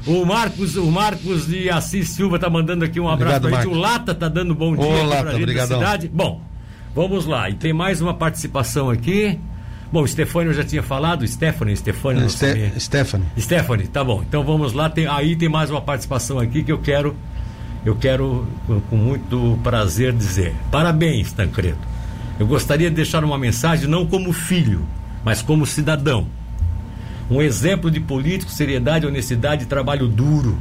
O 0.07 0.25
Marcos, 0.25 0.77
o 0.77 0.91
Marcos 0.91 1.47
de 1.47 1.71
Assis 1.71 2.11
Silva 2.11 2.39
tá 2.39 2.51
mandando 2.51 2.85
aqui 2.85 3.01
um 3.01 3.09
abraço 3.09 3.49
gente. 3.49 3.67
O. 3.67 3.75
Lata 3.75 4.15
tá 4.15 4.29
dando 4.29 4.55
bom 4.55 4.75
dia 4.75 4.85
Ô, 4.85 4.97
aqui 4.97 5.07
Lata, 5.07 5.23
pra 5.23 5.33
gente 5.33 5.67
cidade. 5.67 6.11
Bom, 6.13 6.41
vamos 6.95 7.27
lá. 7.27 7.49
E 7.51 7.55
tem 7.55 7.73
mais 7.73 8.01
uma 8.01 8.15
participação 8.15 8.91
aqui. 8.91 9.39
Bom, 9.93 10.03
o 10.03 10.09
Stefânio 10.09 10.51
eu 10.51 10.55
já 10.55 10.65
tinha 10.65 10.83
falado, 10.83 11.27
Stephanie, 11.27 11.77
não 12.21 12.29
sei. 12.29 12.71
Ste 12.71 12.81
Stephanie. 12.81 13.27
Stephanie, 13.39 13.87
tá 13.87 14.03
bom. 14.03 14.23
Então 14.27 14.43
vamos 14.43 14.73
lá. 14.73 14.91
Tem, 14.91 15.07
aí 15.07 15.37
tem 15.37 15.49
mais 15.49 15.71
uma 15.71 15.81
participação 15.81 16.39
aqui 16.39 16.63
que 16.65 16.73
eu 16.73 16.79
quero, 16.79 17.17
eu 17.87 17.95
quero 17.95 18.45
com, 18.91 18.97
muito 18.97 19.59
prazer 19.63 20.13
dizer. 20.13 20.53
Parabéns, 20.73 21.33
Tancredo. 21.33 21.79
Eu 22.39 22.45
gostaria 22.45 22.91
de 22.91 22.97
deixar 22.97 23.23
uma 23.23 23.39
mensagem 23.39 23.89
não 23.89 24.05
como 24.05 24.33
filho, 24.33 24.85
mas 25.25 25.41
como 25.41 25.65
cidadão. 25.65 26.27
Um 27.31 27.41
exemplo 27.41 27.89
de 27.89 28.01
político, 28.01 28.51
seriedade, 28.51 29.07
honestidade 29.07 29.63
e 29.63 29.67
trabalho 29.67 30.09
duro. 30.09 30.59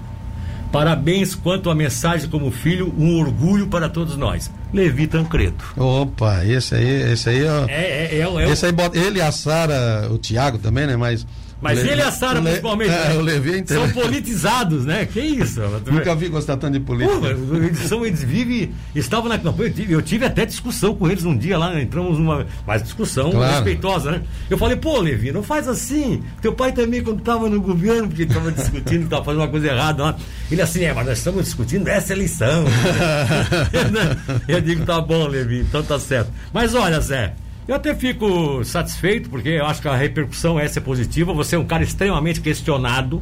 Parabéns 0.72 1.34
quanto 1.34 1.70
à 1.72 1.76
mensagem 1.76 2.30
como 2.30 2.52
filho, 2.52 2.94
um 2.98 3.20
orgulho 3.20 3.68
para 3.68 3.90
todos 3.90 4.16
nós. 4.16 4.52
Levi 4.72 5.08
Tancredo. 5.08 5.64
Opa, 5.78 6.46
esse 6.46 6.76
aí, 6.76 7.12
esse 7.12 7.30
aí, 7.30 7.44
ó. 7.48 7.66
É, 7.68 7.74
é, 7.74 8.20
é, 8.20 8.22
é 8.22 8.52
Esse 8.52 8.68
aí 8.68 8.72
bota, 8.72 8.98
ele 8.98 9.18
e 9.18 9.22
a 9.22 9.32
Sara, 9.32 10.08
o 10.12 10.18
Thiago 10.20 10.60
também, 10.60 10.86
né? 10.86 10.96
Mas. 10.96 11.26
Mas 11.62 11.80
o 11.80 11.84
Le- 11.84 11.90
ele 11.92 12.02
e 12.02 12.04
a 12.04 12.12
Sara, 12.12 12.40
Le- 12.40 12.46
principalmente. 12.50 12.92
É, 12.92 13.10
né? 13.10 13.16
o 13.16 13.22
Levi 13.22 13.60
é 13.60 13.66
São 13.66 13.90
politizados, 13.90 14.86
né? 14.86 15.06
Que 15.06 15.20
isso? 15.22 15.62
Nunca 15.90 16.14
vi 16.16 16.28
gostar 16.28 16.58
tanto 16.58 16.74
de 16.74 16.80
política. 16.82 17.18
Pô, 17.20 17.56
eles, 17.56 17.80
são, 17.80 18.06
eles 18.06 18.24
vivem. 18.24 18.72
Estavam 18.94 19.30
na 19.30 19.38
campanha, 19.40 19.70
eu 19.70 19.74
tive, 19.74 19.94
eu 19.94 20.02
tive 20.02 20.26
até 20.26 20.46
discussão 20.46 20.94
com 20.96 21.10
eles 21.10 21.24
um 21.24 21.36
dia 21.36 21.58
lá, 21.58 21.80
entramos 21.82 22.20
numa. 22.20 22.46
Mas 22.68 22.84
discussão 22.84 23.32
Claro. 23.32 23.54
respeitosa, 23.54 24.12
né? 24.12 24.22
Eu 24.50 24.58
falei, 24.58 24.76
pô, 24.76 25.00
Levi, 25.00 25.32
não 25.32 25.42
faz 25.42 25.68
assim. 25.68 26.22
Teu 26.42 26.54
pai 26.54 26.72
também, 26.72 27.02
quando 27.02 27.20
estava 27.20 27.50
no 27.50 27.60
governo, 27.62 28.08
porque 28.10 28.24
estava 28.24 28.52
discutindo, 28.52 29.06
estava 29.06 29.24
fazendo 29.24 29.42
uma 29.42 29.48
coisa 29.48 29.68
errada 29.68 30.04
lá. 30.04 30.18
Ele 30.52 30.62
assim, 30.62 30.84
é, 30.84 30.94
mas 30.94 31.06
nós 31.08 31.18
estamos 31.18 31.46
discutindo 31.46 31.88
essa 31.88 32.14
eleição. 32.14 32.66
eu 34.48 34.62
digo, 34.62 34.86
tá 34.86 35.00
bom, 35.02 35.28
Levi, 35.28 35.62
então 35.62 35.82
tá 35.84 36.00
certo. 36.00 36.32
Mas 36.54 36.76
olha, 36.76 37.00
Zé. 37.00 37.34
Eu 37.68 37.76
até 37.76 37.96
fico 37.96 38.64
satisfeito, 38.64 39.30
porque 39.30 39.50
eu 39.50 39.66
acho 39.66 39.82
que 39.82 39.88
a 39.88 39.96
repercussão 39.96 40.60
essa 40.60 40.80
é 40.80 40.82
positiva. 40.82 41.34
Você 41.34 41.56
é 41.56 41.60
um 41.60 41.66
cara 41.66 41.84
extremamente 41.84 42.40
questionado 42.40 43.22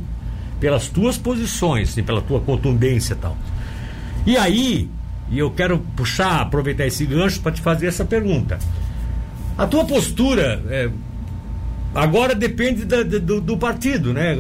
pelas 0.60 0.88
tuas 0.90 1.18
posições 1.18 1.96
e 1.98 2.02
pela 2.04 2.22
tua 2.22 2.42
contundência 2.42 3.14
e 3.14 3.18
tal. 3.18 3.38
E 4.26 4.36
aí, 4.38 4.90
e 5.30 5.40
eu 5.40 5.50
quero 5.52 5.80
puxar, 5.96 6.42
aproveitar 6.42 6.86
esse 6.86 7.06
gancho 7.06 7.40
para 7.42 7.52
te 7.54 7.62
fazer 7.62 7.88
essa 7.88 8.04
pergunta. 8.04 8.60
A 9.58 9.66
tua 9.66 9.86
postura 9.86 10.62
é, 10.70 10.90
agora 11.96 12.36
depende 12.36 12.84
da- 12.86 13.04
do, 13.04 13.40
do 13.40 13.58
partido, 13.58 14.14
né? 14.14 14.36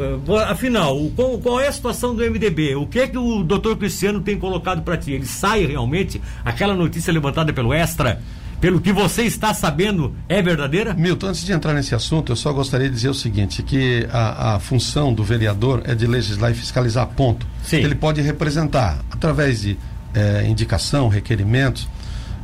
Afinal, 0.49 0.97
o- 0.97 1.11
qual, 1.11 1.37
qual 1.37 1.59
é 1.61 1.67
a 1.67 1.71
situação 1.71 2.13
do 2.15 2.23
MDB? 2.23 2.75
O 2.75 2.87
que 2.87 2.99
é 2.99 3.07
que 3.07 3.17
o 3.17 3.41
doutor 3.43 3.77
Cristiano 3.77 4.19
tem 4.21 4.37
colocado 4.37 4.81
para 4.83 4.97
ti? 4.97 5.11
Ele 5.11 5.25
sai 5.25 5.65
realmente? 5.65 6.21
Aquela 6.43 6.73
notícia 6.73 7.11
levantada 7.13 7.53
pelo 7.53 7.73
Extra, 7.73 8.21
pelo 8.63 8.79
que 8.79 8.93
você 8.93 9.23
está 9.23 9.53
sabendo, 9.53 10.15
é 10.29 10.41
verdadeira? 10.41 10.93
Milton, 10.93 11.27
antes 11.27 11.43
de 11.43 11.51
entrar 11.51 11.73
nesse 11.73 11.93
assunto, 11.93 12.31
eu 12.31 12.35
só 12.37 12.53
gostaria 12.53 12.87
de 12.87 12.95
dizer 12.95 13.09
o 13.09 13.13
seguinte, 13.13 13.61
que 13.61 14.07
a, 14.09 14.55
a 14.55 14.59
função 14.59 15.13
do 15.13 15.21
vereador 15.21 15.81
é 15.83 15.93
de 15.93 16.07
legislar 16.07 16.49
e 16.49 16.53
fiscalizar, 16.53 17.05
ponto. 17.07 17.45
Sim. 17.61 17.79
Ele 17.79 17.93
pode 17.93 18.21
representar, 18.21 19.03
através 19.11 19.63
de 19.63 19.77
eh, 20.13 20.45
indicação, 20.47 21.09
requerimentos, 21.09 21.89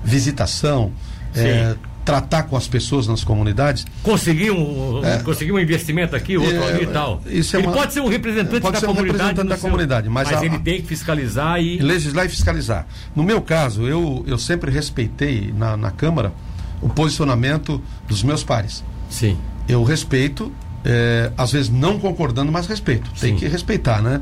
visitação, 0.03 0.91
eh, 1.34 1.73
tratar 2.09 2.43
com 2.43 2.57
as 2.57 2.67
pessoas 2.67 3.07
nas 3.07 3.23
comunidades. 3.23 3.85
Conseguir 4.01 4.49
um, 4.49 5.01
É. 5.05 5.19
conseguir 5.19 5.51
um 5.51 5.59
investimento 5.59 6.15
aqui, 6.15 6.37
outro 6.37 6.55
É, 6.55 6.69
ali 6.73 6.83
e 6.83 6.87
tal. 6.87 7.21
isso 7.27 7.55
é 7.55 7.59
ele 7.59 7.67
uma- 7.67 7.75
pode 7.75 7.93
ser 7.93 7.99
um 7.99 8.07
representante 8.07 8.61
pode 8.61 8.73
da 8.73 8.79
ser 8.79 8.85
um 8.87 8.95
comunidade. 8.95 9.17
representante 9.29 9.47
da 9.49 9.57
comunidade, 9.69 10.09
mas 10.09 10.33
a- 10.33 10.43
ele 10.43 10.57
tem 10.57 10.81
que 10.81 10.87
fiscalizar 10.87 11.59
e. 11.61 11.77
legislar 11.77 12.25
e 12.25 12.29
fiscalizar. 12.29 12.87
No 13.15 13.21
meu 13.23 13.41
caso, 13.41 13.83
eu, 13.87 14.23
eu 14.25 14.39
sempre 14.39 14.71
respeitei 14.71 15.53
na, 15.55 15.77
na 15.77 15.91
Câmara 15.91 16.33
o 16.81 16.89
posicionamento 16.89 17.79
dos 18.07 18.23
meus 18.23 18.43
pares. 18.43 18.83
Sim. 19.09 19.37
Eu 19.67 19.83
respeito, 19.83 20.51
eh, 20.83 21.31
às 21.37 21.51
vezes 21.51 21.69
não 21.69 21.99
concordando, 21.99 22.51
mas 22.51 22.65
respeito. 22.65 23.07
Tem 23.19 23.33
Sim. 23.33 23.35
que 23.39 23.47
respeitar, 23.47 24.01
né? 24.01 24.21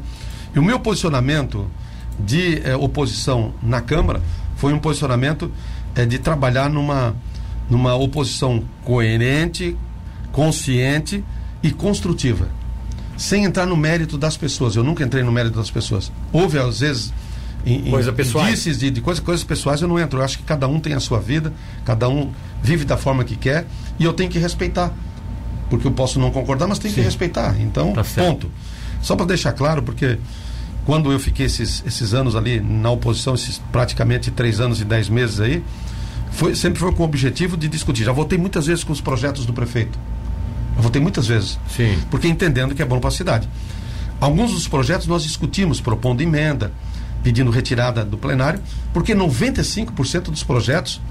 E 0.53 0.59
o 0.59 0.63
meu 0.63 0.77
posicionamento 0.79 1.67
de 2.19 2.61
eh, 2.65 2.75
oposição 2.75 3.53
na 3.63 3.79
Câmara 3.79 4.21
foi 4.57 4.73
um 4.73 4.79
posicionamento 4.79 5.49
eh, 5.95 6.05
de 6.05 6.17
trabalhar 6.19 6.69
numa, 6.69 7.15
numa 7.69 7.95
oposição 7.95 8.63
coerente, 8.83 9.75
consciente 10.31 11.23
e 11.61 11.71
construtiva. 11.71 12.47
Sem 13.17 13.45
entrar 13.45 13.65
no 13.65 13.75
mérito 13.75 14.17
das 14.17 14.37
pessoas. 14.37 14.75
Eu 14.75 14.83
nunca 14.83 15.03
entrei 15.03 15.23
no 15.23 15.31
mérito 15.31 15.57
das 15.57 15.71
pessoas. 15.71 16.11
Houve, 16.31 16.59
às 16.59 16.79
vezes, 16.79 17.13
em, 17.65 17.89
Coisa 17.89 18.11
indícios 18.11 18.77
de, 18.77 18.89
de 18.89 19.01
coisa, 19.01 19.21
coisas 19.21 19.43
pessoais, 19.43 19.81
eu 19.81 19.87
não 19.87 19.99
entro. 19.99 20.19
Eu 20.19 20.23
acho 20.23 20.37
que 20.37 20.43
cada 20.43 20.67
um 20.67 20.79
tem 20.79 20.93
a 20.93 20.99
sua 20.99 21.19
vida, 21.19 21.51
cada 21.83 22.07
um 22.07 22.31
vive 22.61 22.85
da 22.85 22.95
forma 22.95 23.23
que 23.23 23.35
quer 23.35 23.65
e 23.99 24.05
eu 24.05 24.13
tenho 24.13 24.29
que 24.29 24.39
respeitar. 24.39 24.93
Porque 25.69 25.85
eu 25.85 25.91
posso 25.91 26.17
não 26.19 26.31
concordar, 26.31 26.67
mas 26.67 26.79
tenho 26.79 26.93
que 26.93 27.01
Sim. 27.01 27.05
respeitar. 27.05 27.59
Então, 27.59 27.91
Tá 27.91 28.03
ponto. 28.03 28.49
Só 29.01 29.15
para 29.15 29.25
deixar 29.25 29.51
claro, 29.51 29.83
porque 29.83 30.17
quando 30.85 31.11
eu 31.11 31.19
fiquei 31.19 31.45
esses, 31.45 31.83
esses 31.85 32.13
anos 32.13 32.35
ali 32.35 32.61
na 32.61 32.89
oposição, 32.89 33.35
esses 33.35 33.61
praticamente 33.71 34.31
três 34.31 34.61
anos 34.61 34.79
e 34.79 34.85
dez 34.85 35.09
meses 35.09 35.41
aí, 35.41 35.61
foi, 36.31 36.55
sempre 36.55 36.79
foi 36.79 36.91
com 36.93 37.03
o 37.03 37.05
objetivo 37.05 37.57
de 37.57 37.67
discutir. 37.67 38.03
Já 38.03 38.11
votei 38.11 38.37
muitas 38.37 38.67
vezes 38.67 38.83
com 38.83 38.93
os 38.93 39.01
projetos 39.01 39.45
do 39.45 39.53
prefeito. 39.53 39.97
Eu 40.75 40.83
votei 40.83 41.01
muitas 41.01 41.27
vezes. 41.27 41.59
Sim. 41.67 41.97
Porque 42.09 42.27
entendendo 42.27 42.75
que 42.75 42.81
é 42.81 42.85
bom 42.85 42.99
para 42.99 43.09
a 43.09 43.11
cidade. 43.11 43.49
Alguns 44.19 44.51
dos 44.51 44.67
projetos 44.67 45.07
nós 45.07 45.23
discutimos, 45.23 45.79
propondo 45.79 46.21
emenda, 46.21 46.71
pedindo 47.23 47.51
retirada 47.51 48.05
do 48.05 48.17
plenário, 48.17 48.59
porque 48.93 49.13
95% 49.13 50.23
dos 50.23 50.43
projetos 50.43 51.01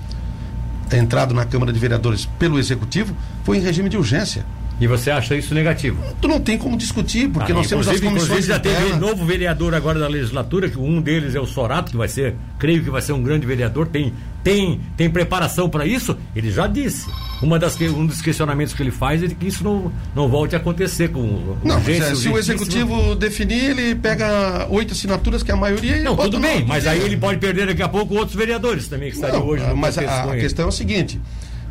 entrado 0.93 1.35
na 1.35 1.45
Câmara 1.45 1.73
de 1.73 1.79
Vereadores 1.79 2.27
pelo 2.39 2.59
Executivo 2.59 3.15
foi 3.45 3.59
em 3.59 3.61
regime 3.61 3.89
de 3.89 3.97
urgência. 3.97 4.45
E 4.79 4.87
você 4.87 5.11
acha 5.11 5.35
isso 5.35 5.55
negativo? 5.55 6.03
Tu 6.21 6.29
não 6.29 6.39
tem 6.39 6.59
como 6.59 6.77
discutir, 6.77 7.29
porque 7.31 7.51
ah, 7.51 7.55
nós 7.55 7.67
temos 7.67 7.89
as 7.89 7.99
comissões 7.99 8.45
já 8.45 8.59
teve 8.59 8.95
novo 8.97 9.25
vereador 9.25 9.75
agora 9.75 9.99
da 9.99 10.07
legislatura, 10.07 10.69
que 10.69 10.79
um 10.79 11.01
deles 11.01 11.35
é 11.35 11.41
o 11.41 11.47
Sorato, 11.47 11.91
que 11.91 11.97
vai 11.97 12.09
ser, 12.09 12.35
creio 12.59 12.85
que 12.85 12.91
vai 12.91 13.01
ser 13.01 13.15
um 13.15 13.23
grande 13.23 13.47
vereador, 13.47 13.87
tem, 13.87 14.13
tem, 14.45 14.79
tem 14.95 15.09
preparação 15.09 15.69
para 15.69 15.87
isso? 15.87 16.15
Ele 16.35 16.51
já 16.51 16.67
disse. 16.67 17.11
Uma 17.43 17.59
das, 17.59 17.79
um 17.81 18.07
dos 18.07 18.21
questionamentos 18.21 18.75
que 18.75 18.83
ele 18.83 18.91
faz 18.91 19.23
é 19.23 19.29
que 19.29 19.47
isso 19.47 19.65
não, 19.65 19.91
não 20.15 20.29
volte 20.29 20.55
a 20.55 20.59
acontecer 20.59 21.09
com 21.09 21.57
Não, 21.65 21.77
urgência, 21.77 22.05
é, 22.05 22.15
se 22.15 22.29
o 22.29 22.39
executivo 22.39 23.15
definir, 23.15 23.71
ele 23.71 23.95
pega 23.95 24.67
oito 24.71 24.93
assinaturas, 24.93 25.43
que 25.43 25.51
é 25.51 25.55
a 25.55 25.57
maioria. 25.57 26.03
Não, 26.03 26.17
tudo 26.17 26.39
bem, 26.39 26.65
mas 26.67 26.87
aí 26.87 27.01
ele 27.01 27.17
pode 27.17 27.39
perder 27.39 27.67
daqui 27.67 27.83
a 27.83 27.89
pouco 27.89 28.15
outros 28.15 28.37
vereadores 28.37 28.89
também 28.89 29.11
que 29.11 29.17
estariam 29.17 29.47
hoje 29.47 29.67
no 29.67 29.77
Mas 29.77 29.97
a, 29.97 30.33
a 30.33 30.37
questão 30.37 30.67
é 30.67 30.69
o 30.69 30.73
seguinte: 30.73 31.19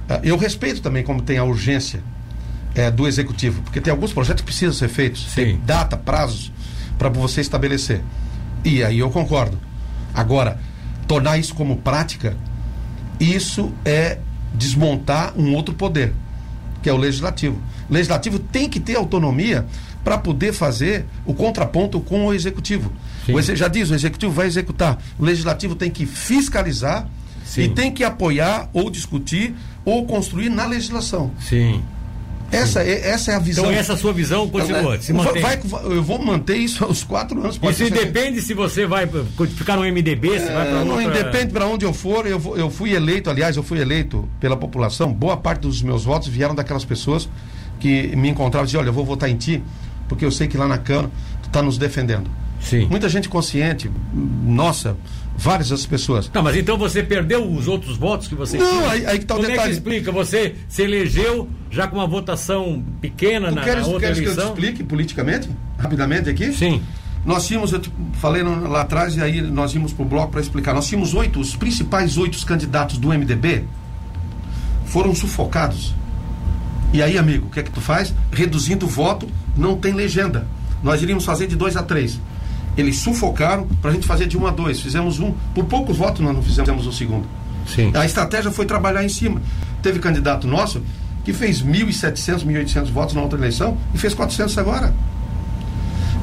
ah, 0.09 0.19
eu 0.23 0.37
respeito 0.37 0.81
também 0.81 1.03
como 1.03 1.21
tem 1.21 1.37
a 1.37 1.43
urgência 1.43 2.01
é, 2.75 2.91
do 2.91 3.07
executivo, 3.07 3.61
porque 3.61 3.79
tem 3.79 3.91
alguns 3.91 4.11
projetos 4.13 4.41
que 4.41 4.45
precisam 4.45 4.73
ser 4.73 4.89
feitos, 4.89 5.25
Sim. 5.29 5.35
tem 5.35 5.61
data, 5.65 5.95
prazos 5.95 6.51
para 6.97 7.09
você 7.09 7.41
estabelecer. 7.41 8.01
E 8.63 8.83
aí 8.83 8.99
eu 8.99 9.09
concordo. 9.09 9.57
Agora, 10.13 10.59
tornar 11.07 11.37
isso 11.37 11.55
como 11.55 11.77
prática, 11.77 12.35
isso 13.19 13.71
é 13.83 14.19
desmontar 14.53 15.33
um 15.37 15.53
outro 15.53 15.73
poder, 15.73 16.13
que 16.81 16.89
é 16.89 16.93
o 16.93 16.97
legislativo. 16.97 17.61
O 17.89 17.93
legislativo 17.93 18.39
tem 18.39 18.69
que 18.69 18.79
ter 18.79 18.95
autonomia 18.95 19.65
para 20.03 20.17
poder 20.17 20.53
fazer 20.53 21.05
o 21.25 21.33
contraponto 21.33 21.99
com 21.99 22.27
o 22.27 22.33
executivo. 22.33 22.91
O 23.27 23.39
exe 23.39 23.55
já 23.55 23.67
diz, 23.67 23.89
o 23.89 23.95
executivo 23.95 24.31
vai 24.31 24.45
executar. 24.45 24.99
O 25.17 25.25
legislativo 25.25 25.75
tem 25.75 25.89
que 25.89 26.05
fiscalizar 26.05 27.07
Sim. 27.43 27.63
e 27.63 27.69
tem 27.69 27.91
que 27.91 28.03
apoiar 28.03 28.69
ou 28.71 28.89
discutir 28.89 29.55
ou 29.83 30.05
construir 30.05 30.49
na 30.49 30.65
legislação. 30.65 31.31
Sim. 31.39 31.83
Essa 32.51 32.83
é, 32.83 33.09
essa 33.09 33.31
é 33.31 33.35
a 33.35 33.39
visão. 33.39 33.65
Então, 33.65 33.77
essa 33.77 33.93
é 33.93 33.95
a 33.95 33.97
sua 33.97 34.13
visão 34.13 34.47
continua. 34.47 34.99
Se 35.01 35.11
mantém. 35.11 35.41
Vai, 35.41 35.59
eu 35.85 36.03
vou 36.03 36.23
manter 36.23 36.57
isso 36.57 36.83
aos 36.83 37.03
quatro 37.03 37.39
anos. 37.39 37.59
Isso 37.61 37.73
ser... 37.73 37.91
depende 37.91 38.41
se 38.41 38.53
você 38.53 38.85
vai 38.85 39.07
ficar 39.55 39.75
no 39.75 39.83
MDB, 39.83 40.39
se 40.39 40.47
é, 40.47 40.53
vai 40.53 40.69
para 40.69 40.85
Não, 40.85 41.01
independe 41.01 41.51
para 41.51 41.65
onde 41.67 41.85
eu 41.85 41.93
for. 41.93 42.25
Eu, 42.25 42.41
eu 42.57 42.69
fui 42.69 42.93
eleito, 42.93 43.29
aliás, 43.29 43.57
eu 43.57 43.63
fui 43.63 43.79
eleito 43.79 44.27
pela 44.39 44.55
população. 44.55 45.11
Boa 45.11 45.37
parte 45.37 45.61
dos 45.61 45.81
meus 45.81 46.05
votos 46.05 46.27
vieram 46.27 46.55
daquelas 46.55 46.85
pessoas 46.85 47.27
que 47.79 48.15
me 48.15 48.29
encontravam 48.29 48.65
e 48.65 48.67
diziam: 48.67 48.81
Olha, 48.81 48.89
eu 48.89 48.93
vou 48.93 49.05
votar 49.05 49.29
em 49.29 49.35
ti, 49.35 49.61
porque 50.07 50.23
eu 50.23 50.31
sei 50.31 50.47
que 50.47 50.57
lá 50.57 50.67
na 50.67 50.77
Câmara 50.77 51.09
tu 51.41 51.47
está 51.47 51.61
nos 51.61 51.77
defendendo. 51.77 52.29
Sim. 52.61 52.87
Muita 52.89 53.07
gente 53.09 53.29
consciente, 53.29 53.91
nossa, 54.43 54.97
várias 55.37 55.71
as 55.71 55.85
pessoas. 55.85 56.27
Tá, 56.27 56.41
mas 56.41 56.55
então 56.55 56.77
você 56.77 57.03
perdeu 57.03 57.45
os 57.49 57.67
outros 57.67 57.97
votos 57.97 58.27
que 58.27 58.35
você 58.35 58.57
Não, 58.57 58.89
aí, 58.89 59.05
aí 59.05 59.19
que 59.19 59.25
tá 59.25 59.35
o 59.35 59.37
Como 59.37 59.49
detalhe. 59.49 59.67
é 59.67 59.71
que 59.71 59.77
explica? 59.77 60.11
Você 60.11 60.55
se 60.67 60.81
elegeu 60.81 61.47
já 61.69 61.87
com 61.87 61.97
uma 61.97 62.07
votação 62.07 62.83
pequena 63.01 63.49
tu 63.49 63.55
na, 63.55 63.63
queres, 63.63 63.81
na 63.81 63.87
outra 63.87 63.99
queres 64.01 64.17
eleição? 64.17 64.35
que 64.35 64.41
eu 64.41 64.55
te 64.55 64.59
explique 64.59 64.83
politicamente, 64.83 65.49
rapidamente 65.77 66.29
aqui? 66.29 66.51
Sim. 66.53 66.81
Nós 67.25 67.47
tínhamos, 67.47 67.73
eu 67.73 67.81
falei 68.13 68.43
lá 68.43 68.81
atrás 68.81 69.17
e 69.17 69.21
aí 69.21 69.41
nós 69.41 69.73
íamos 69.73 69.91
para 69.91 70.03
o 70.03 70.07
bloco 70.07 70.31
para 70.31 70.41
explicar. 70.41 70.73
Nós 70.75 70.87
tínhamos 70.87 71.13
oito, 71.15 71.39
os 71.39 71.55
principais 71.55 72.17
oito 72.17 72.43
candidatos 72.45 72.97
do 72.99 73.09
MDB 73.09 73.63
foram 74.85 75.13
sufocados. 75.15 75.93
E 76.93 77.01
aí, 77.01 77.17
amigo, 77.17 77.47
o 77.47 77.49
que 77.49 77.59
é 77.59 77.63
que 77.63 77.71
tu 77.71 77.81
faz? 77.81 78.13
Reduzindo 78.31 78.85
o 78.85 78.89
voto, 78.89 79.27
não 79.57 79.75
tem 79.75 79.91
legenda. 79.91 80.47
Nós 80.83 81.01
iríamos 81.01 81.25
fazer 81.25 81.47
de 81.47 81.55
dois 81.55 81.75
a 81.75 81.81
três. 81.83 82.19
Eles 82.77 82.97
sufocaram 82.99 83.67
para 83.81 83.91
a 83.91 83.93
gente 83.93 84.05
fazer 84.05 84.27
de 84.27 84.37
um 84.37 84.45
a 84.45 84.51
dois. 84.51 84.79
Fizemos 84.79 85.19
um. 85.19 85.33
Por 85.53 85.65
poucos 85.65 85.97
votos 85.97 86.21
nós 86.21 86.33
não 86.35 86.41
fizemos 86.43 86.85
o 86.85 86.91
segundo. 86.91 87.25
Sim. 87.67 87.91
A 87.95 88.05
estratégia 88.05 88.51
foi 88.51 88.65
trabalhar 88.65 89.03
em 89.03 89.09
cima. 89.09 89.41
Teve 89.81 89.99
candidato 89.99 90.47
nosso 90.47 90.81
que 91.23 91.33
fez 91.33 91.61
1.700, 91.63 92.45
1.800 92.45 92.91
votos 92.91 93.15
na 93.15 93.21
outra 93.21 93.39
eleição 93.39 93.77
e 93.93 93.97
fez 93.97 94.13
400 94.13 94.57
agora. 94.57 94.93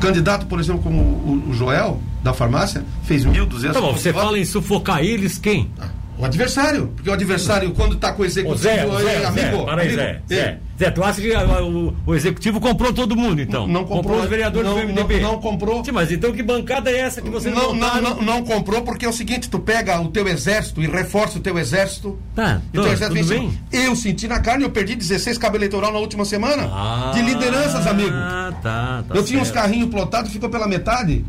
Candidato, 0.00 0.46
por 0.46 0.58
exemplo, 0.60 0.82
como 0.82 1.00
o, 1.00 1.44
o 1.50 1.54
Joel, 1.54 2.00
da 2.22 2.32
farmácia, 2.32 2.84
fez 3.04 3.24
1.200 3.24 3.72
Tá 3.72 3.80
bom, 3.80 3.92
você 3.92 4.10
votos. 4.12 4.26
fala 4.26 4.38
em 4.38 4.44
sufocar 4.44 5.00
eles, 5.00 5.38
quem? 5.38 5.70
Ah. 5.80 5.88
O 6.18 6.24
adversário. 6.24 6.88
Porque 6.94 7.08
o 7.08 7.12
adversário, 7.12 7.72
quando 7.72 7.94
está 7.94 8.12
com 8.12 8.22
o 8.22 8.24
executivo, 8.24 8.62
Zé, 8.62 8.86
Zé, 8.86 9.22
é 9.22 9.26
amigo. 9.26 9.56
Zé, 9.56 9.64
para 9.64 9.82
aí, 9.82 9.94
Zé, 9.94 10.22
Zé. 10.28 10.58
Zé, 10.78 10.90
tu 10.90 11.02
acha 11.02 11.20
que 11.20 11.34
a, 11.34 11.62
o, 11.62 11.94
o, 12.06 12.14
executivo 12.14 12.60
comprou 12.60 12.92
todo 12.92 13.16
mundo, 13.16 13.40
então? 13.40 13.66
Não, 13.66 13.74
não 13.74 13.80
comprou. 13.82 14.02
Comprou 14.02 14.22
os 14.22 14.28
vereadores 14.28 14.68
não, 14.68 14.80
do 14.80 14.86
MDB? 14.86 15.20
Não, 15.20 15.32
não 15.32 15.40
comprou. 15.40 15.84
Sim, 15.84 15.92
mas 15.92 16.12
então 16.12 16.32
que 16.32 16.42
bancada 16.42 16.90
é 16.90 16.98
essa 16.98 17.22
que 17.22 17.30
você 17.30 17.50
não 17.50 17.74
não, 17.74 17.74
não, 17.74 18.02
não, 18.02 18.22
não, 18.22 18.44
comprou 18.44 18.82
porque 18.82 19.04
é 19.04 19.08
o 19.08 19.12
seguinte, 19.12 19.48
tu 19.48 19.58
pega 19.58 20.00
o 20.00 20.08
teu 20.08 20.26
exército 20.28 20.82
e 20.82 20.86
reforça 20.86 21.38
o 21.38 21.40
teu 21.40 21.58
exército. 21.58 22.18
Tá, 22.34 22.60
e 22.72 22.78
o 22.78 22.82
teu 22.82 22.92
exército 22.92 23.28
bem? 23.28 23.58
Eu 23.72 23.96
senti 23.96 24.28
na 24.28 24.40
carne, 24.40 24.64
eu 24.64 24.70
perdi 24.70 24.94
16 24.94 25.38
cabo 25.38 25.56
eleitoral 25.56 25.92
na 25.92 25.98
última 25.98 26.24
semana. 26.24 26.64
Ah, 26.64 27.12
de 27.14 27.22
lideranças, 27.22 27.86
amigo. 27.86 28.10
Ah, 28.12 28.52
tá, 28.62 29.04
tá 29.08 29.14
Eu 29.14 29.24
tinha 29.24 29.40
uns 29.40 29.50
carrinhos 29.50 29.88
plotados, 29.88 30.32
ficou 30.32 30.48
pela 30.48 30.66
metade. 30.66 31.24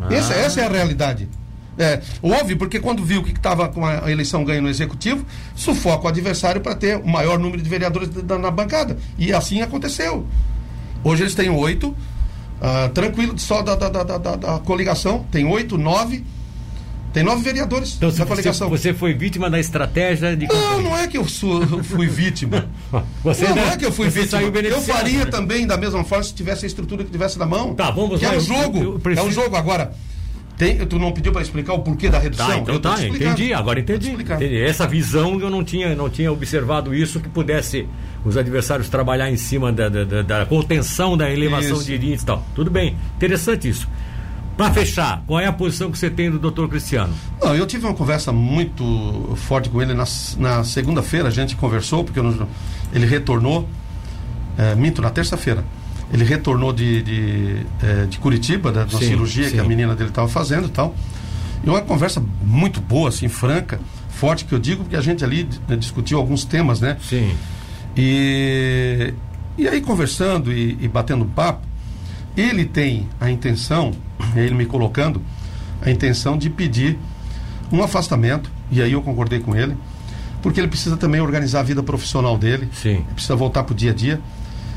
Ah. 0.00 0.12
Essa, 0.12 0.34
essa 0.34 0.60
é 0.60 0.66
a 0.66 0.68
realidade. 0.68 1.28
É, 1.78 2.00
óbvio, 2.22 2.56
porque 2.56 2.78
quando 2.78 3.02
viu 3.02 3.22
que 3.22 3.30
estava 3.30 3.68
com 3.68 3.84
a 3.84 4.10
eleição 4.10 4.44
ganha 4.44 4.60
no 4.60 4.68
executivo, 4.68 5.24
sufoca 5.54 6.04
o 6.04 6.08
adversário 6.08 6.60
para 6.60 6.74
ter 6.74 6.96
o 6.96 7.06
maior 7.06 7.38
número 7.38 7.62
de 7.62 7.68
vereadores 7.68 8.10
na 8.24 8.50
bancada. 8.50 8.96
E 9.18 9.32
assim 9.32 9.62
aconteceu. 9.62 10.26
Hoje 11.02 11.22
eles 11.22 11.34
têm 11.34 11.48
oito, 11.50 11.88
uh, 11.88 12.88
tranquilo, 12.92 13.38
só 13.38 13.62
da, 13.62 13.74
da, 13.74 13.88
da, 13.88 14.04
da, 14.04 14.36
da 14.36 14.58
coligação, 14.60 15.26
tem 15.30 15.46
oito, 15.46 15.78
nove. 15.78 16.24
Tem 17.12 17.22
nove 17.22 17.42
vereadores 17.42 17.94
então, 17.96 18.10
da 18.10 18.24
coligação. 18.24 18.70
Você, 18.70 18.94
foi 18.94 19.12
vítima 19.12 19.50
da 19.50 19.60
estratégia 19.60 20.34
de. 20.34 20.46
Não, 20.46 20.80
não 20.80 20.96
é 20.96 21.06
que 21.06 21.18
eu 21.18 21.28
sou, 21.28 21.66
fui 21.84 22.06
vítima. 22.06 22.66
você 23.22 23.46
não, 23.48 23.56
não, 23.56 23.64
é 23.64 23.76
que 23.76 23.84
eu 23.84 23.92
fui 23.92 24.08
vítima. 24.08 24.40
Eu 24.40 24.80
faria 24.80 25.26
né? 25.26 25.30
também 25.30 25.66
da 25.66 25.76
mesma 25.76 26.02
forma 26.04 26.24
se 26.24 26.32
tivesse 26.32 26.64
a 26.64 26.68
estrutura 26.68 27.04
que 27.04 27.10
tivesse 27.10 27.38
na 27.38 27.44
mão. 27.44 27.74
Tá, 27.74 27.90
vamos 27.90 28.18
que 28.18 28.24
lá. 28.24 28.34
É 28.34 28.38
um 28.38 28.40
jogo. 28.40 28.98
Preciso... 28.98 29.26
É 29.26 29.28
um 29.28 29.32
jogo. 29.32 29.56
Agora, 29.56 29.92
tem, 30.56 30.78
tu 30.86 30.98
não 30.98 31.12
pediu 31.12 31.32
para 31.32 31.42
explicar 31.42 31.72
o 31.74 31.80
porquê 31.80 32.08
da 32.08 32.18
redução? 32.18 32.46
Tá, 32.46 32.58
então 32.58 32.78
tá, 32.78 33.06
entendi, 33.06 33.52
agora 33.52 33.80
entendi, 33.80 34.10
entendi. 34.10 34.60
Essa 34.60 34.86
visão 34.86 35.40
eu 35.40 35.50
não 35.50 35.64
tinha, 35.64 35.94
não 35.94 36.08
tinha 36.08 36.30
observado 36.30 36.94
isso, 36.94 37.20
que 37.20 37.28
pudesse 37.28 37.88
os 38.24 38.36
adversários 38.36 38.88
trabalhar 38.88 39.30
em 39.30 39.36
cima 39.36 39.72
da, 39.72 39.88
da, 39.88 40.22
da 40.22 40.46
contenção 40.46 41.16
da 41.16 41.30
elevação 41.30 41.76
isso. 41.76 41.84
de 41.84 41.94
índice 41.96 42.22
e 42.22 42.26
tal. 42.26 42.46
Tudo 42.54 42.70
bem, 42.70 42.96
interessante 43.16 43.68
isso. 43.68 43.88
Para 44.56 44.70
fechar, 44.72 45.24
qual 45.26 45.40
é 45.40 45.46
a 45.46 45.52
posição 45.52 45.90
que 45.90 45.98
você 45.98 46.10
tem 46.10 46.30
do 46.30 46.38
doutor 46.38 46.68
Cristiano? 46.68 47.12
Não, 47.40 47.54
eu 47.56 47.66
tive 47.66 47.86
uma 47.86 47.94
conversa 47.94 48.30
muito 48.32 49.34
forte 49.36 49.70
com 49.70 49.80
ele 49.80 49.94
na, 49.94 50.04
na 50.36 50.62
segunda-feira, 50.62 51.28
a 51.28 51.30
gente 51.30 51.56
conversou, 51.56 52.04
porque 52.04 52.20
eu, 52.20 52.46
ele 52.92 53.06
retornou, 53.06 53.66
é, 54.58 54.74
minto, 54.74 55.00
na 55.00 55.10
terça-feira 55.10 55.64
ele 56.12 56.24
retornou 56.24 56.72
de, 56.72 57.02
de, 57.02 57.66
é, 57.82 58.04
de 58.04 58.18
Curitiba, 58.18 58.70
da, 58.70 58.84
da 58.84 58.98
sim, 58.98 59.06
cirurgia 59.06 59.48
sim. 59.48 59.54
que 59.54 59.60
a 59.60 59.64
menina 59.64 59.96
dele 59.96 60.10
estava 60.10 60.28
fazendo 60.28 60.66
e 60.66 60.70
tal. 60.70 60.94
E 61.64 61.70
uma 61.70 61.80
conversa 61.80 62.22
muito 62.42 62.80
boa, 62.80 63.08
assim, 63.08 63.28
franca, 63.28 63.80
forte, 64.10 64.44
que 64.44 64.52
eu 64.52 64.58
digo, 64.58 64.82
porque 64.82 64.96
a 64.96 65.00
gente 65.00 65.24
ali 65.24 65.48
né, 65.66 65.76
discutiu 65.76 66.18
alguns 66.18 66.44
temas, 66.44 66.80
né? 66.80 66.98
Sim. 67.08 67.34
E, 67.96 69.14
e 69.56 69.66
aí, 69.66 69.80
conversando 69.80 70.52
e, 70.52 70.76
e 70.80 70.88
batendo 70.88 71.24
papo, 71.24 71.66
ele 72.36 72.64
tem 72.66 73.08
a 73.18 73.30
intenção, 73.30 73.92
ele 74.36 74.54
me 74.54 74.66
colocando, 74.66 75.22
a 75.80 75.90
intenção 75.90 76.36
de 76.36 76.50
pedir 76.50 76.98
um 77.70 77.82
afastamento, 77.82 78.50
e 78.70 78.82
aí 78.82 78.92
eu 78.92 79.00
concordei 79.00 79.40
com 79.40 79.56
ele, 79.56 79.76
porque 80.42 80.60
ele 80.60 80.68
precisa 80.68 80.96
também 80.96 81.20
organizar 81.20 81.60
a 81.60 81.62
vida 81.62 81.82
profissional 81.82 82.36
dele, 82.36 82.68
Sim. 82.72 83.04
precisa 83.14 83.34
voltar 83.34 83.62
para 83.62 83.72
o 83.72 83.76
dia 83.76 83.92
a 83.92 83.94
dia 83.94 84.20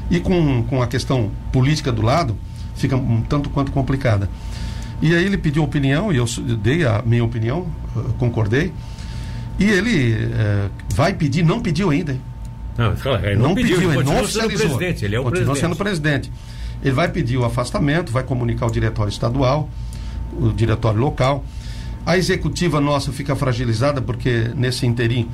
e 0.09 0.19
com, 0.19 0.63
com 0.63 0.81
a 0.81 0.87
questão 0.87 1.31
política 1.51 1.91
do 1.91 2.01
lado, 2.01 2.37
fica 2.75 2.95
um 2.95 3.21
tanto 3.21 3.49
quanto 3.49 3.71
complicada. 3.71 4.29
E 5.01 5.13
aí 5.13 5.25
ele 5.25 5.37
pediu 5.37 5.63
opinião, 5.63 6.11
e 6.11 6.17
eu 6.17 6.25
dei 6.57 6.85
a 6.85 7.01
minha 7.05 7.23
opinião, 7.23 7.67
concordei. 8.17 8.71
E 9.59 9.65
ele 9.65 10.13
é, 10.13 10.69
vai 10.93 11.13
pedir, 11.13 11.43
não 11.43 11.61
pediu 11.61 11.89
ainda. 11.89 12.13
Hein? 12.13 12.21
Não, 12.77 12.93
ele 13.23 13.35
não, 13.35 13.49
não 13.49 13.55
pediu, 13.55 13.75
pediu, 13.75 13.93
ele 13.93 14.03
não 14.03 14.21
oficializou. 14.21 14.77
Presidente, 14.77 15.05
ele 15.05 15.15
é 15.15 15.19
o 15.19 15.23
continua 15.23 15.45
presidente. 15.45 15.61
sendo 15.61 15.75
presidente. 15.75 16.31
Ele 16.83 16.93
vai 16.93 17.07
pedir 17.09 17.37
o 17.37 17.45
afastamento, 17.45 18.11
vai 18.11 18.23
comunicar 18.23 18.65
o 18.67 18.71
diretório 18.71 19.09
estadual, 19.09 19.69
o 20.33 20.51
diretório 20.51 20.99
local. 20.99 21.43
A 22.05 22.17
executiva 22.17 22.79
nossa 22.81 23.11
fica 23.11 23.35
fragilizada 23.35 24.01
porque 24.01 24.51
nesse 24.55 24.85
interim 24.85 25.29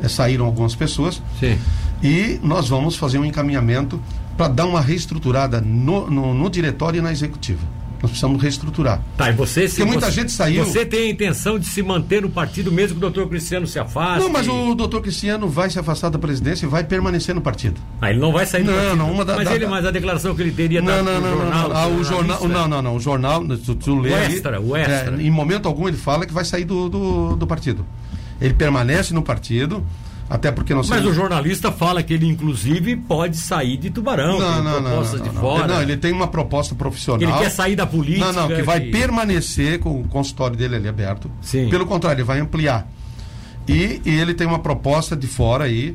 é, 0.00 0.08
saíram 0.08 0.44
algumas 0.44 0.74
pessoas. 0.74 1.22
Sim. 1.38 1.58
E 2.02 2.40
nós 2.42 2.68
vamos 2.68 2.96
fazer 2.96 3.18
um 3.18 3.24
encaminhamento 3.24 4.00
para 4.36 4.48
dar 4.48 4.66
uma 4.66 4.80
reestruturada 4.80 5.60
no, 5.60 6.10
no, 6.10 6.34
no 6.34 6.50
diretório 6.50 6.98
e 6.98 7.00
na 7.00 7.12
executiva. 7.12 7.60
Nós 8.02 8.10
precisamos 8.10 8.42
reestruturar. 8.42 9.00
Tá, 9.16 9.30
e 9.30 9.32
você 9.32 9.68
se 9.68 9.76
Porque 9.76 9.92
muita 9.92 10.06
você, 10.06 10.12
gente 10.12 10.32
saiu. 10.32 10.64
Você 10.64 10.84
tem 10.84 11.02
a 11.06 11.10
intenção 11.10 11.56
de 11.56 11.64
se 11.64 11.80
manter 11.84 12.22
no 12.22 12.28
partido 12.28 12.72
mesmo 12.72 12.98
que 12.98 12.98
o 12.98 13.00
doutor 13.00 13.28
Cristiano 13.28 13.64
se 13.64 13.78
afaste? 13.78 14.18
Não, 14.18 14.28
mas 14.28 14.48
o 14.48 14.74
doutor 14.74 15.00
Cristiano 15.00 15.48
vai 15.48 15.70
se 15.70 15.78
afastar 15.78 16.08
da 16.08 16.18
presidência 16.18 16.66
e 16.66 16.68
vai 16.68 16.82
permanecer 16.82 17.32
no 17.32 17.40
partido. 17.40 17.80
Ah, 18.00 18.10
ele 18.10 18.18
não 18.18 18.32
vai 18.32 18.44
sair 18.44 18.64
do 18.64 18.72
não, 18.72 18.76
partido. 18.76 18.96
Não, 18.96 19.12
uma 19.12 19.24
da, 19.24 19.36
mas, 19.36 19.48
da, 19.48 19.54
ele, 19.54 19.66
mas 19.68 19.86
a 19.86 19.92
declaração 19.92 20.34
que 20.34 20.42
ele 20.42 20.50
teria 20.50 20.82
não, 20.82 21.04
não, 21.04 21.20
não, 21.20 21.30
jornal. 21.30 21.68
Não, 21.68 21.76
ah, 21.76 21.86
o 21.86 22.02
jornal. 22.02 22.48
Não, 22.48 22.68
não, 22.68 22.82
não. 22.82 22.96
O 22.96 23.00
jornal, 23.00 23.46
tu, 23.58 23.76
tu 23.76 23.94
lê. 24.00 24.10
O 24.10 24.16
extra, 24.16 24.60
o 24.60 24.76
extra. 24.76 25.16
É, 25.16 25.22
em 25.22 25.30
momento 25.30 25.68
algum 25.68 25.86
ele 25.86 25.96
fala 25.96 26.26
que 26.26 26.32
vai 26.32 26.44
sair 26.44 26.64
do, 26.64 26.88
do, 26.88 27.36
do 27.36 27.46
partido. 27.46 27.86
Ele 28.44 28.54
permanece 28.54 29.14
no 29.14 29.22
partido 29.22 29.84
Até 30.28 30.50
porque 30.50 30.72
nós 30.74 30.88
Mas 30.88 31.04
o 31.04 31.12
jornalista 31.12 31.70
fala 31.70 32.02
que 32.02 32.14
ele, 32.14 32.26
inclusive, 32.26 32.96
pode 32.96 33.36
sair 33.36 33.76
de 33.76 33.90
Tubarão, 33.90 34.38
Não, 34.38 34.54
tem 34.54 34.64
não, 34.64 34.80
não, 34.80 35.04
não, 35.04 35.04
de 35.04 35.28
não. 35.30 35.40
fora. 35.40 35.66
Não, 35.66 35.82
ele 35.82 35.96
tem 35.96 36.10
uma 36.12 36.26
proposta 36.28 36.74
profissional. 36.74 37.20
Ele 37.20 37.38
quer 37.38 37.50
sair 37.50 37.76
da 37.76 37.86
política. 37.86 38.32
Não, 38.32 38.48
não, 38.48 38.56
que 38.56 38.62
vai 38.62 38.80
que- 38.80 38.90
permanecer 38.90 39.78
com 39.78 40.00
o 40.00 40.04
consultório 40.08 40.56
dele 40.56 40.76
ali 40.76 40.88
aberto. 40.88 41.30
Sim. 41.42 41.68
Pelo 41.68 41.84
contrário, 41.84 42.16
ele 42.18 42.24
vai 42.26 42.40
ampliar. 42.40 42.86
E, 43.68 44.00
e 44.04 44.10
ele 44.10 44.32
tem 44.34 44.46
uma 44.46 44.58
proposta 44.58 45.14
de 45.14 45.26
fora 45.26 45.64
aí 45.64 45.94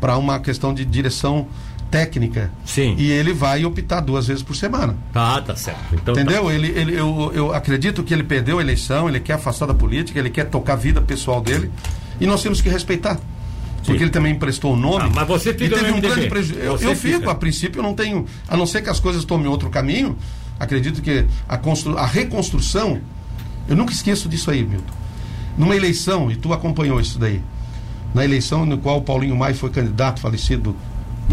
para 0.00 0.16
uma 0.16 0.38
questão 0.40 0.72
de 0.72 0.84
direção 0.84 1.46
técnica. 1.92 2.50
Sim. 2.64 2.94
E 2.98 3.10
ele 3.12 3.34
vai 3.34 3.64
optar 3.66 4.00
duas 4.00 4.26
vezes 4.26 4.42
por 4.42 4.56
semana. 4.56 4.96
Tá, 5.12 5.42
tá 5.42 5.54
certo. 5.54 5.78
Então, 5.92 6.14
tá- 6.14 6.22
Entendeu? 6.22 6.50
Ele, 6.50 6.68
ele, 6.68 6.98
eu, 6.98 7.30
eu 7.34 7.54
acredito 7.54 8.02
que 8.02 8.14
ele 8.14 8.24
perdeu 8.24 8.58
a 8.58 8.62
eleição, 8.62 9.08
ele 9.10 9.20
quer 9.20 9.34
afastar 9.34 9.66
da 9.66 9.74
política, 9.74 10.18
ele 10.18 10.30
quer 10.30 10.46
tocar 10.46 10.72
a 10.72 10.76
vida 10.76 11.02
pessoal 11.02 11.42
dele. 11.42 11.70
E 12.18 12.26
nós 12.26 12.42
temos 12.42 12.62
que 12.62 12.68
respeitar. 12.70 13.20
Porque 13.84 13.98
Sim. 13.98 14.04
ele 14.04 14.10
também 14.10 14.32
emprestou 14.32 14.72
o 14.72 14.76
nome. 14.76 15.04
Ah, 15.06 15.10
mas 15.14 15.28
você 15.28 15.50
e 15.50 15.54
fica 15.54 15.76
teve 15.76 15.90
no 15.90 15.94
um 15.94 15.96
MDB. 15.98 16.14
grande 16.14 16.28
prejuízo. 16.28 16.60
Eu, 16.60 16.78
eu 16.78 16.96
fico, 16.96 17.28
a 17.28 17.34
princípio, 17.34 17.80
eu 17.80 17.82
não 17.82 17.94
tenho. 17.94 18.24
A 18.48 18.56
não 18.56 18.64
ser 18.64 18.80
que 18.80 18.88
as 18.88 18.98
coisas 18.98 19.24
tomem 19.24 19.46
outro 19.46 19.68
caminho, 19.68 20.16
acredito 20.58 21.02
que 21.02 21.26
a, 21.48 21.58
constru, 21.58 21.98
a 21.98 22.06
reconstrução. 22.06 23.00
Eu 23.68 23.76
nunca 23.76 23.92
esqueço 23.92 24.28
disso 24.28 24.50
aí, 24.50 24.64
Milton. 24.64 24.94
Numa 25.58 25.76
eleição, 25.76 26.30
e 26.30 26.36
tu 26.36 26.52
acompanhou 26.52 26.98
isso 27.00 27.18
daí, 27.18 27.42
na 28.14 28.24
eleição 28.24 28.64
no 28.64 28.78
qual 28.78 28.98
o 28.98 29.02
Paulinho 29.02 29.36
Mai 29.36 29.52
foi 29.52 29.68
candidato, 29.70 30.20
falecido, 30.20 30.74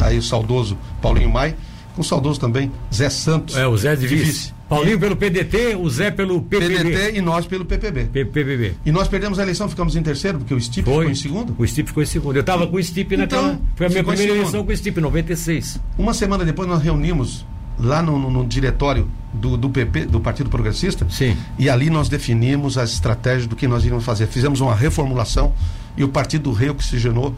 aí 0.02 0.18
o 0.18 0.22
saudoso 0.24 0.78
Paulinho 1.02 1.30
Mai, 1.30 1.56
com 1.96 2.02
o 2.02 2.04
saudoso 2.04 2.40
também 2.40 2.72
Zé 2.94 3.10
Santos. 3.10 3.56
É, 3.56 3.68
o 3.68 3.76
Zé 3.78 3.96
de 3.96 4.08
de 4.08 4.16
vice. 4.16 4.26
vice. 4.26 4.54
Paulinho 4.70 5.00
pelo 5.00 5.16
PDT, 5.16 5.76
o 5.76 5.90
Zé 5.90 6.12
pelo 6.12 6.42
PPB. 6.44 6.76
PDT 6.92 7.18
e 7.18 7.22
nós 7.22 7.48
pelo 7.48 7.66
PPB. 7.66 8.04
PPB. 8.06 8.76
E 8.86 8.92
nós 8.92 9.08
perdemos 9.08 9.40
a 9.40 9.42
eleição, 9.42 9.68
ficamos 9.68 9.96
em 9.96 10.04
terceiro, 10.04 10.38
porque 10.38 10.54
o 10.54 10.62
Stipe 10.62 10.88
ficou 10.88 11.04
em 11.04 11.16
segundo. 11.16 11.56
O 11.58 11.66
Stipe 11.66 11.88
ficou 11.90 12.04
em 12.04 12.06
segundo. 12.06 12.36
Eu 12.36 12.42
estava 12.42 12.68
com 12.68 12.76
o 12.78 12.84
Stipe 12.84 13.18
naquela. 13.18 13.54
Então, 13.54 13.62
Foi 13.76 13.88
a 13.88 13.90
minha 13.90 14.04
primeira 14.04 14.32
eleição 14.34 14.64
com 14.64 14.72
o 14.72 14.78
Stipe, 14.78 15.02
96. 15.02 15.80
Uma 15.98 16.14
semana 16.14 16.46
depois 16.46 16.70
nós 16.70 16.84
reunimos 16.84 17.44
lá 17.80 18.02
no, 18.04 18.20
no- 18.20 18.30
no 18.30 18.46
diretório 18.46 19.10
do, 19.34 19.58
do 19.58 19.70
PP, 19.72 20.06
do 20.06 20.20
Partido 20.20 20.50
Progressista, 20.52 21.08
Sim. 21.10 21.36
e 21.58 21.68
ali 21.70 21.90
nós 21.90 22.08
definimos 22.08 22.78
as 22.78 22.92
estratégias 22.92 23.48
do 23.48 23.56
que 23.56 23.68
nós 23.68 23.84
iríamos 23.84 24.06
fazer. 24.06 24.28
Fizemos 24.28 24.60
uma 24.62 24.76
reformulação 24.76 25.52
e 25.98 26.04
o 26.04 26.10
Partido 26.10 26.52
reoxigenou. 26.52 27.34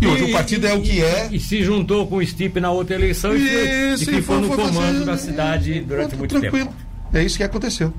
E 0.00 0.06
hoje 0.06 0.24
o 0.24 0.32
partido 0.32 0.66
é 0.66 0.74
o 0.74 0.80
que 0.82 1.02
é. 1.02 1.28
E 1.32 1.40
se 1.40 1.62
juntou 1.62 2.06
com 2.06 2.16
o 2.16 2.26
Stipe 2.26 2.60
na 2.60 2.70
outra 2.70 2.94
eleição 2.96 3.34
e, 3.36 3.40
foi, 3.40 3.92
Isso, 3.94 4.02
e 4.02 4.06
ficou 4.06 4.22
foi- 4.22 4.40
no 4.40 4.46
foi 4.48 4.56
comando 4.56 4.92
fazer- 4.92 5.04
da 5.04 5.16
cidade 5.16 5.80
durante 5.80 6.16
muito 6.16 6.38
Tranquilo. 6.38 6.66
tempo. 6.66 6.76
É 7.12 7.22
isso 7.22 7.36
que 7.36 7.42
aconteceu. 7.44 7.92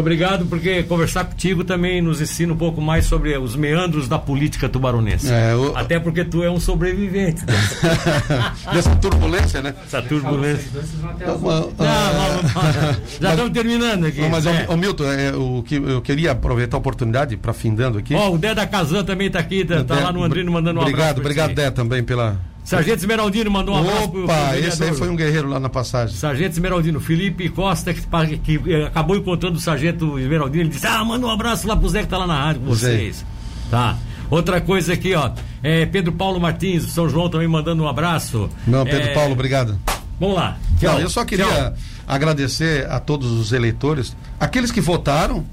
Obrigado, 0.00 0.46
porque 0.46 0.82
conversar 0.82 1.24
contigo 1.24 1.62
também 1.62 2.00
nos 2.02 2.20
ensina 2.20 2.52
um 2.52 2.56
pouco 2.56 2.80
mais 2.80 3.04
sobre 3.06 3.36
os 3.38 3.54
meandros 3.54 4.08
da 4.08 4.18
política 4.18 4.68
tubaronense. 4.68 5.30
É, 5.32 5.54
o- 5.54 5.76
Até 5.76 5.98
porque 6.00 6.24
tu 6.24 6.42
é 6.42 6.50
um 6.50 6.58
sobrevivente 6.58 7.44
Dessa 8.72 8.94
turbulência, 8.96 9.62
né? 9.62 9.74
dessa 9.82 10.02
turbulência. 10.02 10.68
Uma- 10.74 11.12
Não, 11.26 11.38
vamos- 11.38 11.72
vamos- 11.76 12.96
já 13.20 13.30
estamos 13.30 13.52
terminando 13.52 14.06
aqui. 14.06 14.20
Não, 14.20 14.30
mas, 14.30 14.46
É. 14.46 14.66
ô, 14.68 14.72
ô, 14.72 14.76
Milton, 14.76 15.04
é, 15.04 15.32
o 15.34 15.62
que 15.62 15.76
eu 15.76 16.00
queria 16.00 16.32
aproveitar 16.32 16.76
a 16.76 16.80
oportunidade 16.80 17.36
para 17.36 17.52
findando 17.52 17.98
aqui. 17.98 18.14
Ó, 18.14 18.32
o 18.32 18.38
Dé 18.38 18.54
da 18.54 18.66
Kazan 18.66 19.04
também 19.04 19.26
está 19.28 19.38
aqui, 19.38 19.64
tá, 19.64 19.84
tá 19.84 19.94
Dé, 19.96 20.00
lá 20.02 20.12
no 20.12 20.22
Andrino 20.22 20.50
mandando 20.52 20.78
um 20.80 20.82
Obrigado, 20.82 21.02
abraço. 21.18 21.20
obrigado, 21.20 21.48
ti. 21.50 21.54
Dé, 21.56 21.70
também 21.70 22.02
pela. 22.02 22.38
Sargento 22.64 22.98
Esmeraldino 22.98 23.50
mandou 23.50 23.74
um 23.74 23.78
abraço 23.78 24.00
pro, 24.10 24.10
pro 24.10 24.24
Opa, 24.24 24.56
esse 24.58 24.84
aí 24.84 24.94
foi 24.94 25.08
um 25.08 25.16
guerreiro 25.16 25.48
lá 25.48 25.58
na 25.58 25.68
passagem. 25.68 26.14
Sargento 26.16 26.52
Esmeraldino, 26.52 27.00
Felipe 27.00 27.48
Costa, 27.48 27.92
que, 27.92 28.02
pa- 28.02 28.26
que, 28.26 28.60
eh, 28.66 28.84
acabou 28.86 29.16
encontrando 29.16 29.56
o 29.56 29.60
Sargento 29.60 30.18
Esmeraldino, 30.18 30.62
ele 30.64 30.70
disse: 30.70 30.86
Ah, 30.86 31.04
manda 31.04 31.26
um 31.26 31.30
abraço 31.30 31.66
lá 31.66 31.76
pro 31.76 31.88
Zé 31.88 32.02
que 32.02 32.08
tá 32.08 32.18
lá 32.18 32.26
na 32.26 32.44
rádio 32.44 32.62
com 32.62 32.74
Zé. 32.74 32.88
vocês. 32.96 33.24
Tá. 33.70 33.96
Outra 34.30 34.60
coisa 34.60 34.92
aqui, 34.92 35.14
ó. 35.14 35.30
É, 35.62 35.84
Pedro 35.86 36.12
Paulo 36.12 36.38
Martins, 36.38 36.84
São 36.92 37.08
João 37.08 37.28
também 37.28 37.48
mandando 37.48 37.82
um 37.82 37.88
abraço. 37.88 38.48
Não, 38.66 38.84
Pedro 38.84 39.08
É, 39.08 39.14
Paulo, 39.14 39.32
obrigado. 39.32 39.76
Vamos 40.20 40.36
lá. 40.36 40.56
Não, 40.70 40.78
Tchau. 40.78 41.00
eu 41.00 41.10
só 41.10 41.24
queria 41.24 41.46
Tchau. 41.46 41.74
agradecer 42.06 42.86
a 42.88 43.00
todos 43.00 43.30
os 43.32 43.52
eleitores, 43.52 44.16
aqueles 44.38 44.70
que 44.70 44.80
votaram, 44.80 45.44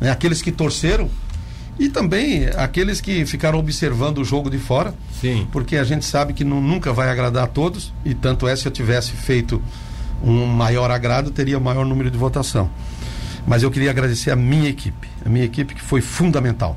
né, 0.00 0.10
aqueles 0.10 0.42
que 0.42 0.50
torceram 0.50 1.08
e 1.78 1.88
também 1.88 2.46
aqueles 2.56 3.00
que 3.00 3.24
ficaram 3.26 3.58
observando 3.58 4.18
o 4.18 4.24
jogo 4.24 4.48
de 4.50 4.58
fora, 4.58 4.94
Sim. 5.20 5.46
porque 5.52 5.76
a 5.76 5.84
gente 5.84 6.04
sabe 6.04 6.32
que 6.32 6.42
nu- 6.44 6.60
nunca 6.60 6.92
vai 6.92 7.10
agradar 7.10 7.44
a 7.44 7.46
todos 7.46 7.92
e 8.04 8.14
tanto 8.14 8.48
é 8.48 8.56
se 8.56 8.66
eu 8.66 8.72
tivesse 8.72 9.12
feito 9.12 9.60
um 10.24 10.46
maior 10.46 10.90
agrado 10.90 11.30
teria 11.30 11.60
maior 11.60 11.84
número 11.84 12.10
de 12.10 12.16
votação. 12.16 12.70
Mas 13.46 13.62
eu 13.62 13.70
queria 13.70 13.90
agradecer 13.90 14.30
a 14.30 14.36
minha 14.36 14.68
equipe, 14.68 15.06
a 15.24 15.28
minha 15.28 15.44
equipe 15.44 15.74
que 15.74 15.82
foi 15.82 16.00
fundamental, 16.00 16.76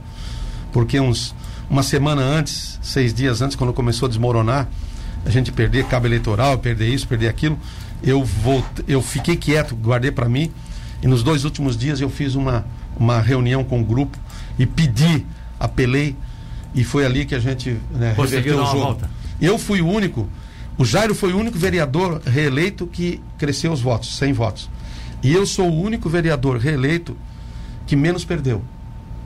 porque 0.72 1.00
uns 1.00 1.34
uma 1.70 1.84
semana 1.84 2.22
antes, 2.22 2.80
seis 2.82 3.14
dias 3.14 3.42
antes, 3.42 3.56
quando 3.56 3.72
começou 3.72 4.08
a 4.08 4.10
desmoronar, 4.10 4.68
a 5.26 5.30
gente 5.30 5.52
perder 5.52 5.86
cabo 5.86 6.08
eleitoral, 6.08 6.58
perder 6.58 6.90
isso, 6.90 7.08
perder 7.08 7.28
aquilo, 7.30 7.58
eu 8.04 8.24
volte, 8.24 8.84
eu 8.88 9.02
fiquei 9.02 9.36
quieto, 9.36 9.76
guardei 9.76 10.12
para 10.12 10.28
mim 10.28 10.52
e 11.02 11.08
nos 11.08 11.22
dois 11.24 11.46
últimos 11.46 11.78
dias 11.78 12.02
eu 12.02 12.10
fiz 12.10 12.34
uma 12.36 12.66
uma 13.00 13.22
reunião 13.22 13.64
com 13.64 13.80
o 13.80 13.84
grupo 13.84 14.18
e 14.58 14.66
pedi, 14.66 15.26
apelei 15.60 16.16
e 16.76 16.84
foi 16.84 17.06
ali 17.06 17.26
que 17.26 17.34
a 17.34 17.40
gente 17.40 17.78
né, 17.92 18.14
reverteu 18.16 18.58
o 18.58 18.60
uma 18.62 18.66
jogo. 18.68 18.80
volta. 18.80 19.10
Eu 19.42 19.58
fui 19.58 19.82
o 19.82 19.88
único, 19.88 20.28
o 20.78 20.86
Jairo 20.86 21.16
foi 21.16 21.34
o 21.34 21.38
único 21.38 21.58
vereador 21.58 22.22
reeleito 22.26 22.86
que 22.86 23.22
cresceu 23.38 23.72
os 23.72 23.82
votos, 23.82 24.18
100 24.18 24.34
votos. 24.34 24.70
E 25.24 25.34
eu 25.34 25.46
sou 25.46 25.70
o 25.70 25.82
único 25.82 26.10
vereador 26.10 26.58
reeleito 26.58 27.18
que 27.88 27.96
menos 27.96 28.24
perdeu. 28.24 28.62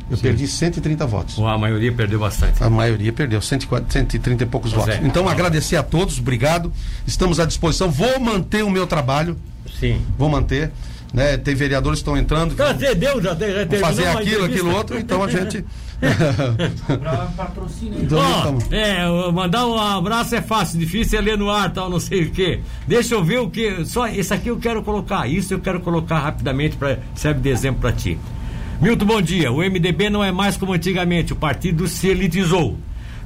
Eu 0.09 0.17
Sim. 0.17 0.23
perdi 0.23 0.47
130 0.47 1.05
votos. 1.07 1.39
A 1.39 1.57
maioria 1.57 1.91
perdeu 1.91 2.19
bastante. 2.19 2.61
A 2.63 2.69
maioria 2.69 3.11
perdeu, 3.13 3.41
140, 3.41 3.91
130 3.91 4.43
e 4.43 4.47
poucos 4.47 4.73
Pois 4.73 4.85
votos. 4.85 5.01
é. 5.01 5.07
Então, 5.07 5.29
agradecer 5.29 5.75
a 5.77 5.83
todos, 5.83 6.19
obrigado. 6.19 6.71
Estamos 7.07 7.39
à 7.39 7.45
disposição. 7.45 7.89
Vou 7.89 8.19
manter 8.19 8.63
o 8.63 8.69
meu 8.69 8.85
trabalho, 8.85 9.37
Sim. 9.79 10.01
vou 10.17 10.29
manter. 10.29 10.71
Né? 11.13 11.37
Tem 11.37 11.53
vereadores 11.53 11.99
que 11.99 12.01
estão 12.09 12.17
entrando, 12.17 12.55
Já 12.57 12.73
vão 12.73 12.77
te- 12.77 12.95
deu, 12.95 13.21
já, 13.21 13.29
já 13.29 13.35
terminou 13.35 13.79
fazer 13.81 14.07
aquilo, 14.07 14.21
entrevista? 14.23 14.45
aquilo 14.45 14.75
outro, 14.75 14.97
então 14.97 15.23
a 15.23 15.29
gente. 15.29 15.63
Patrocínio. 17.37 17.99
então, 18.03 18.17
Ó, 18.19 18.37
estamos- 18.37 18.71
é, 18.71 19.31
mandar 19.31 19.65
um 19.67 19.77
abraço 19.77 20.35
é 20.35 20.41
fácil, 20.41 20.79
difícil 20.79 21.19
é 21.19 21.21
ler 21.21 21.37
no 21.37 21.49
ar, 21.49 21.71
tal, 21.71 21.89
não 21.89 21.99
sei 21.99 22.23
o 22.23 22.31
quê. 22.31 22.59
Deixa 22.87 23.13
eu 23.13 23.23
ver 23.23 23.39
o 23.39 23.49
que. 23.49 23.85
Só 23.85 24.07
esse 24.07 24.33
aqui 24.33 24.49
eu 24.49 24.57
quero 24.57 24.81
colocar. 24.83 25.27
Isso 25.27 25.53
eu 25.53 25.59
quero 25.59 25.79
colocar 25.81 26.19
rapidamente 26.19 26.75
para 26.77 26.97
serve 27.15 27.41
de 27.41 27.49
exemplo 27.49 27.81
para 27.81 27.91
ti. 27.91 28.17
Milton, 28.81 29.05
bom 29.05 29.21
dia. 29.21 29.51
O 29.51 29.57
MDB 29.59 30.09
não 30.09 30.23
é 30.23 30.31
mais 30.31 30.57
como 30.57 30.73
antigamente. 30.73 31.31
O 31.33 31.35
partido 31.35 31.87
se 31.87 32.07
elitizou. 32.07 32.77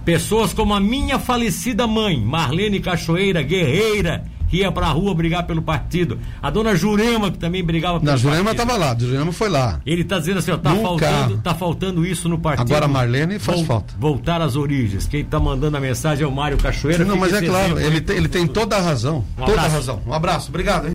Pessoas 0.05 0.53
como 0.53 0.73
a 0.73 0.79
minha 0.79 1.19
falecida 1.19 1.87
mãe, 1.87 2.19
Marlene 2.21 2.79
Cachoeira, 2.79 3.41
guerreira, 3.41 4.23
que 4.47 4.57
ia 4.57 4.71
pra 4.71 4.87
rua 4.87 5.13
brigar 5.13 5.45
pelo 5.45 5.61
partido. 5.61 6.19
A 6.41 6.49
dona 6.49 6.75
Jurema, 6.75 7.31
que 7.31 7.37
também 7.37 7.63
brigava 7.63 7.99
pelo 7.99 8.11
Na 8.11 8.17
Jurema 8.17 8.45
partido. 8.45 8.61
estava 8.63 8.77
lá, 8.79 8.97
Jurema 8.97 9.31
foi 9.31 9.49
lá. 9.49 9.79
Ele 9.85 10.01
está 10.01 10.19
dizendo 10.19 10.39
assim, 10.39 10.51
ó, 10.51 10.57
tá 10.57 10.69
Nunca. 10.71 10.83
faltando, 10.83 11.37
tá 11.41 11.55
faltando 11.55 12.05
isso 12.05 12.27
no 12.29 12.39
partido. 12.39 12.67
Agora 12.71 12.85
a 12.85 12.87
Marlene 12.87 13.39
faz 13.39 13.57
Vol- 13.59 13.65
falta. 13.67 13.93
Voltar 13.99 14.41
às 14.41 14.55
origens. 14.55 15.07
Quem 15.07 15.21
está 15.21 15.39
mandando 15.39 15.75
a 15.77 15.79
mensagem 15.79 16.23
é 16.23 16.27
o 16.27 16.31
Mário 16.31 16.57
Cachoeira. 16.57 17.03
Não, 17.05 17.17
mas 17.17 17.33
é 17.33 17.41
claro, 17.41 17.79
ele 17.79 18.01
tem, 18.01 18.15
ele 18.17 18.27
tem 18.27 18.47
toda 18.47 18.77
a 18.77 18.81
razão. 18.81 19.23
Um 19.37 19.45
toda 19.45 19.61
a 19.61 19.67
razão. 19.67 20.01
Um 20.05 20.13
abraço, 20.13 20.49
obrigado. 20.49 20.77
Hein? 20.77 20.85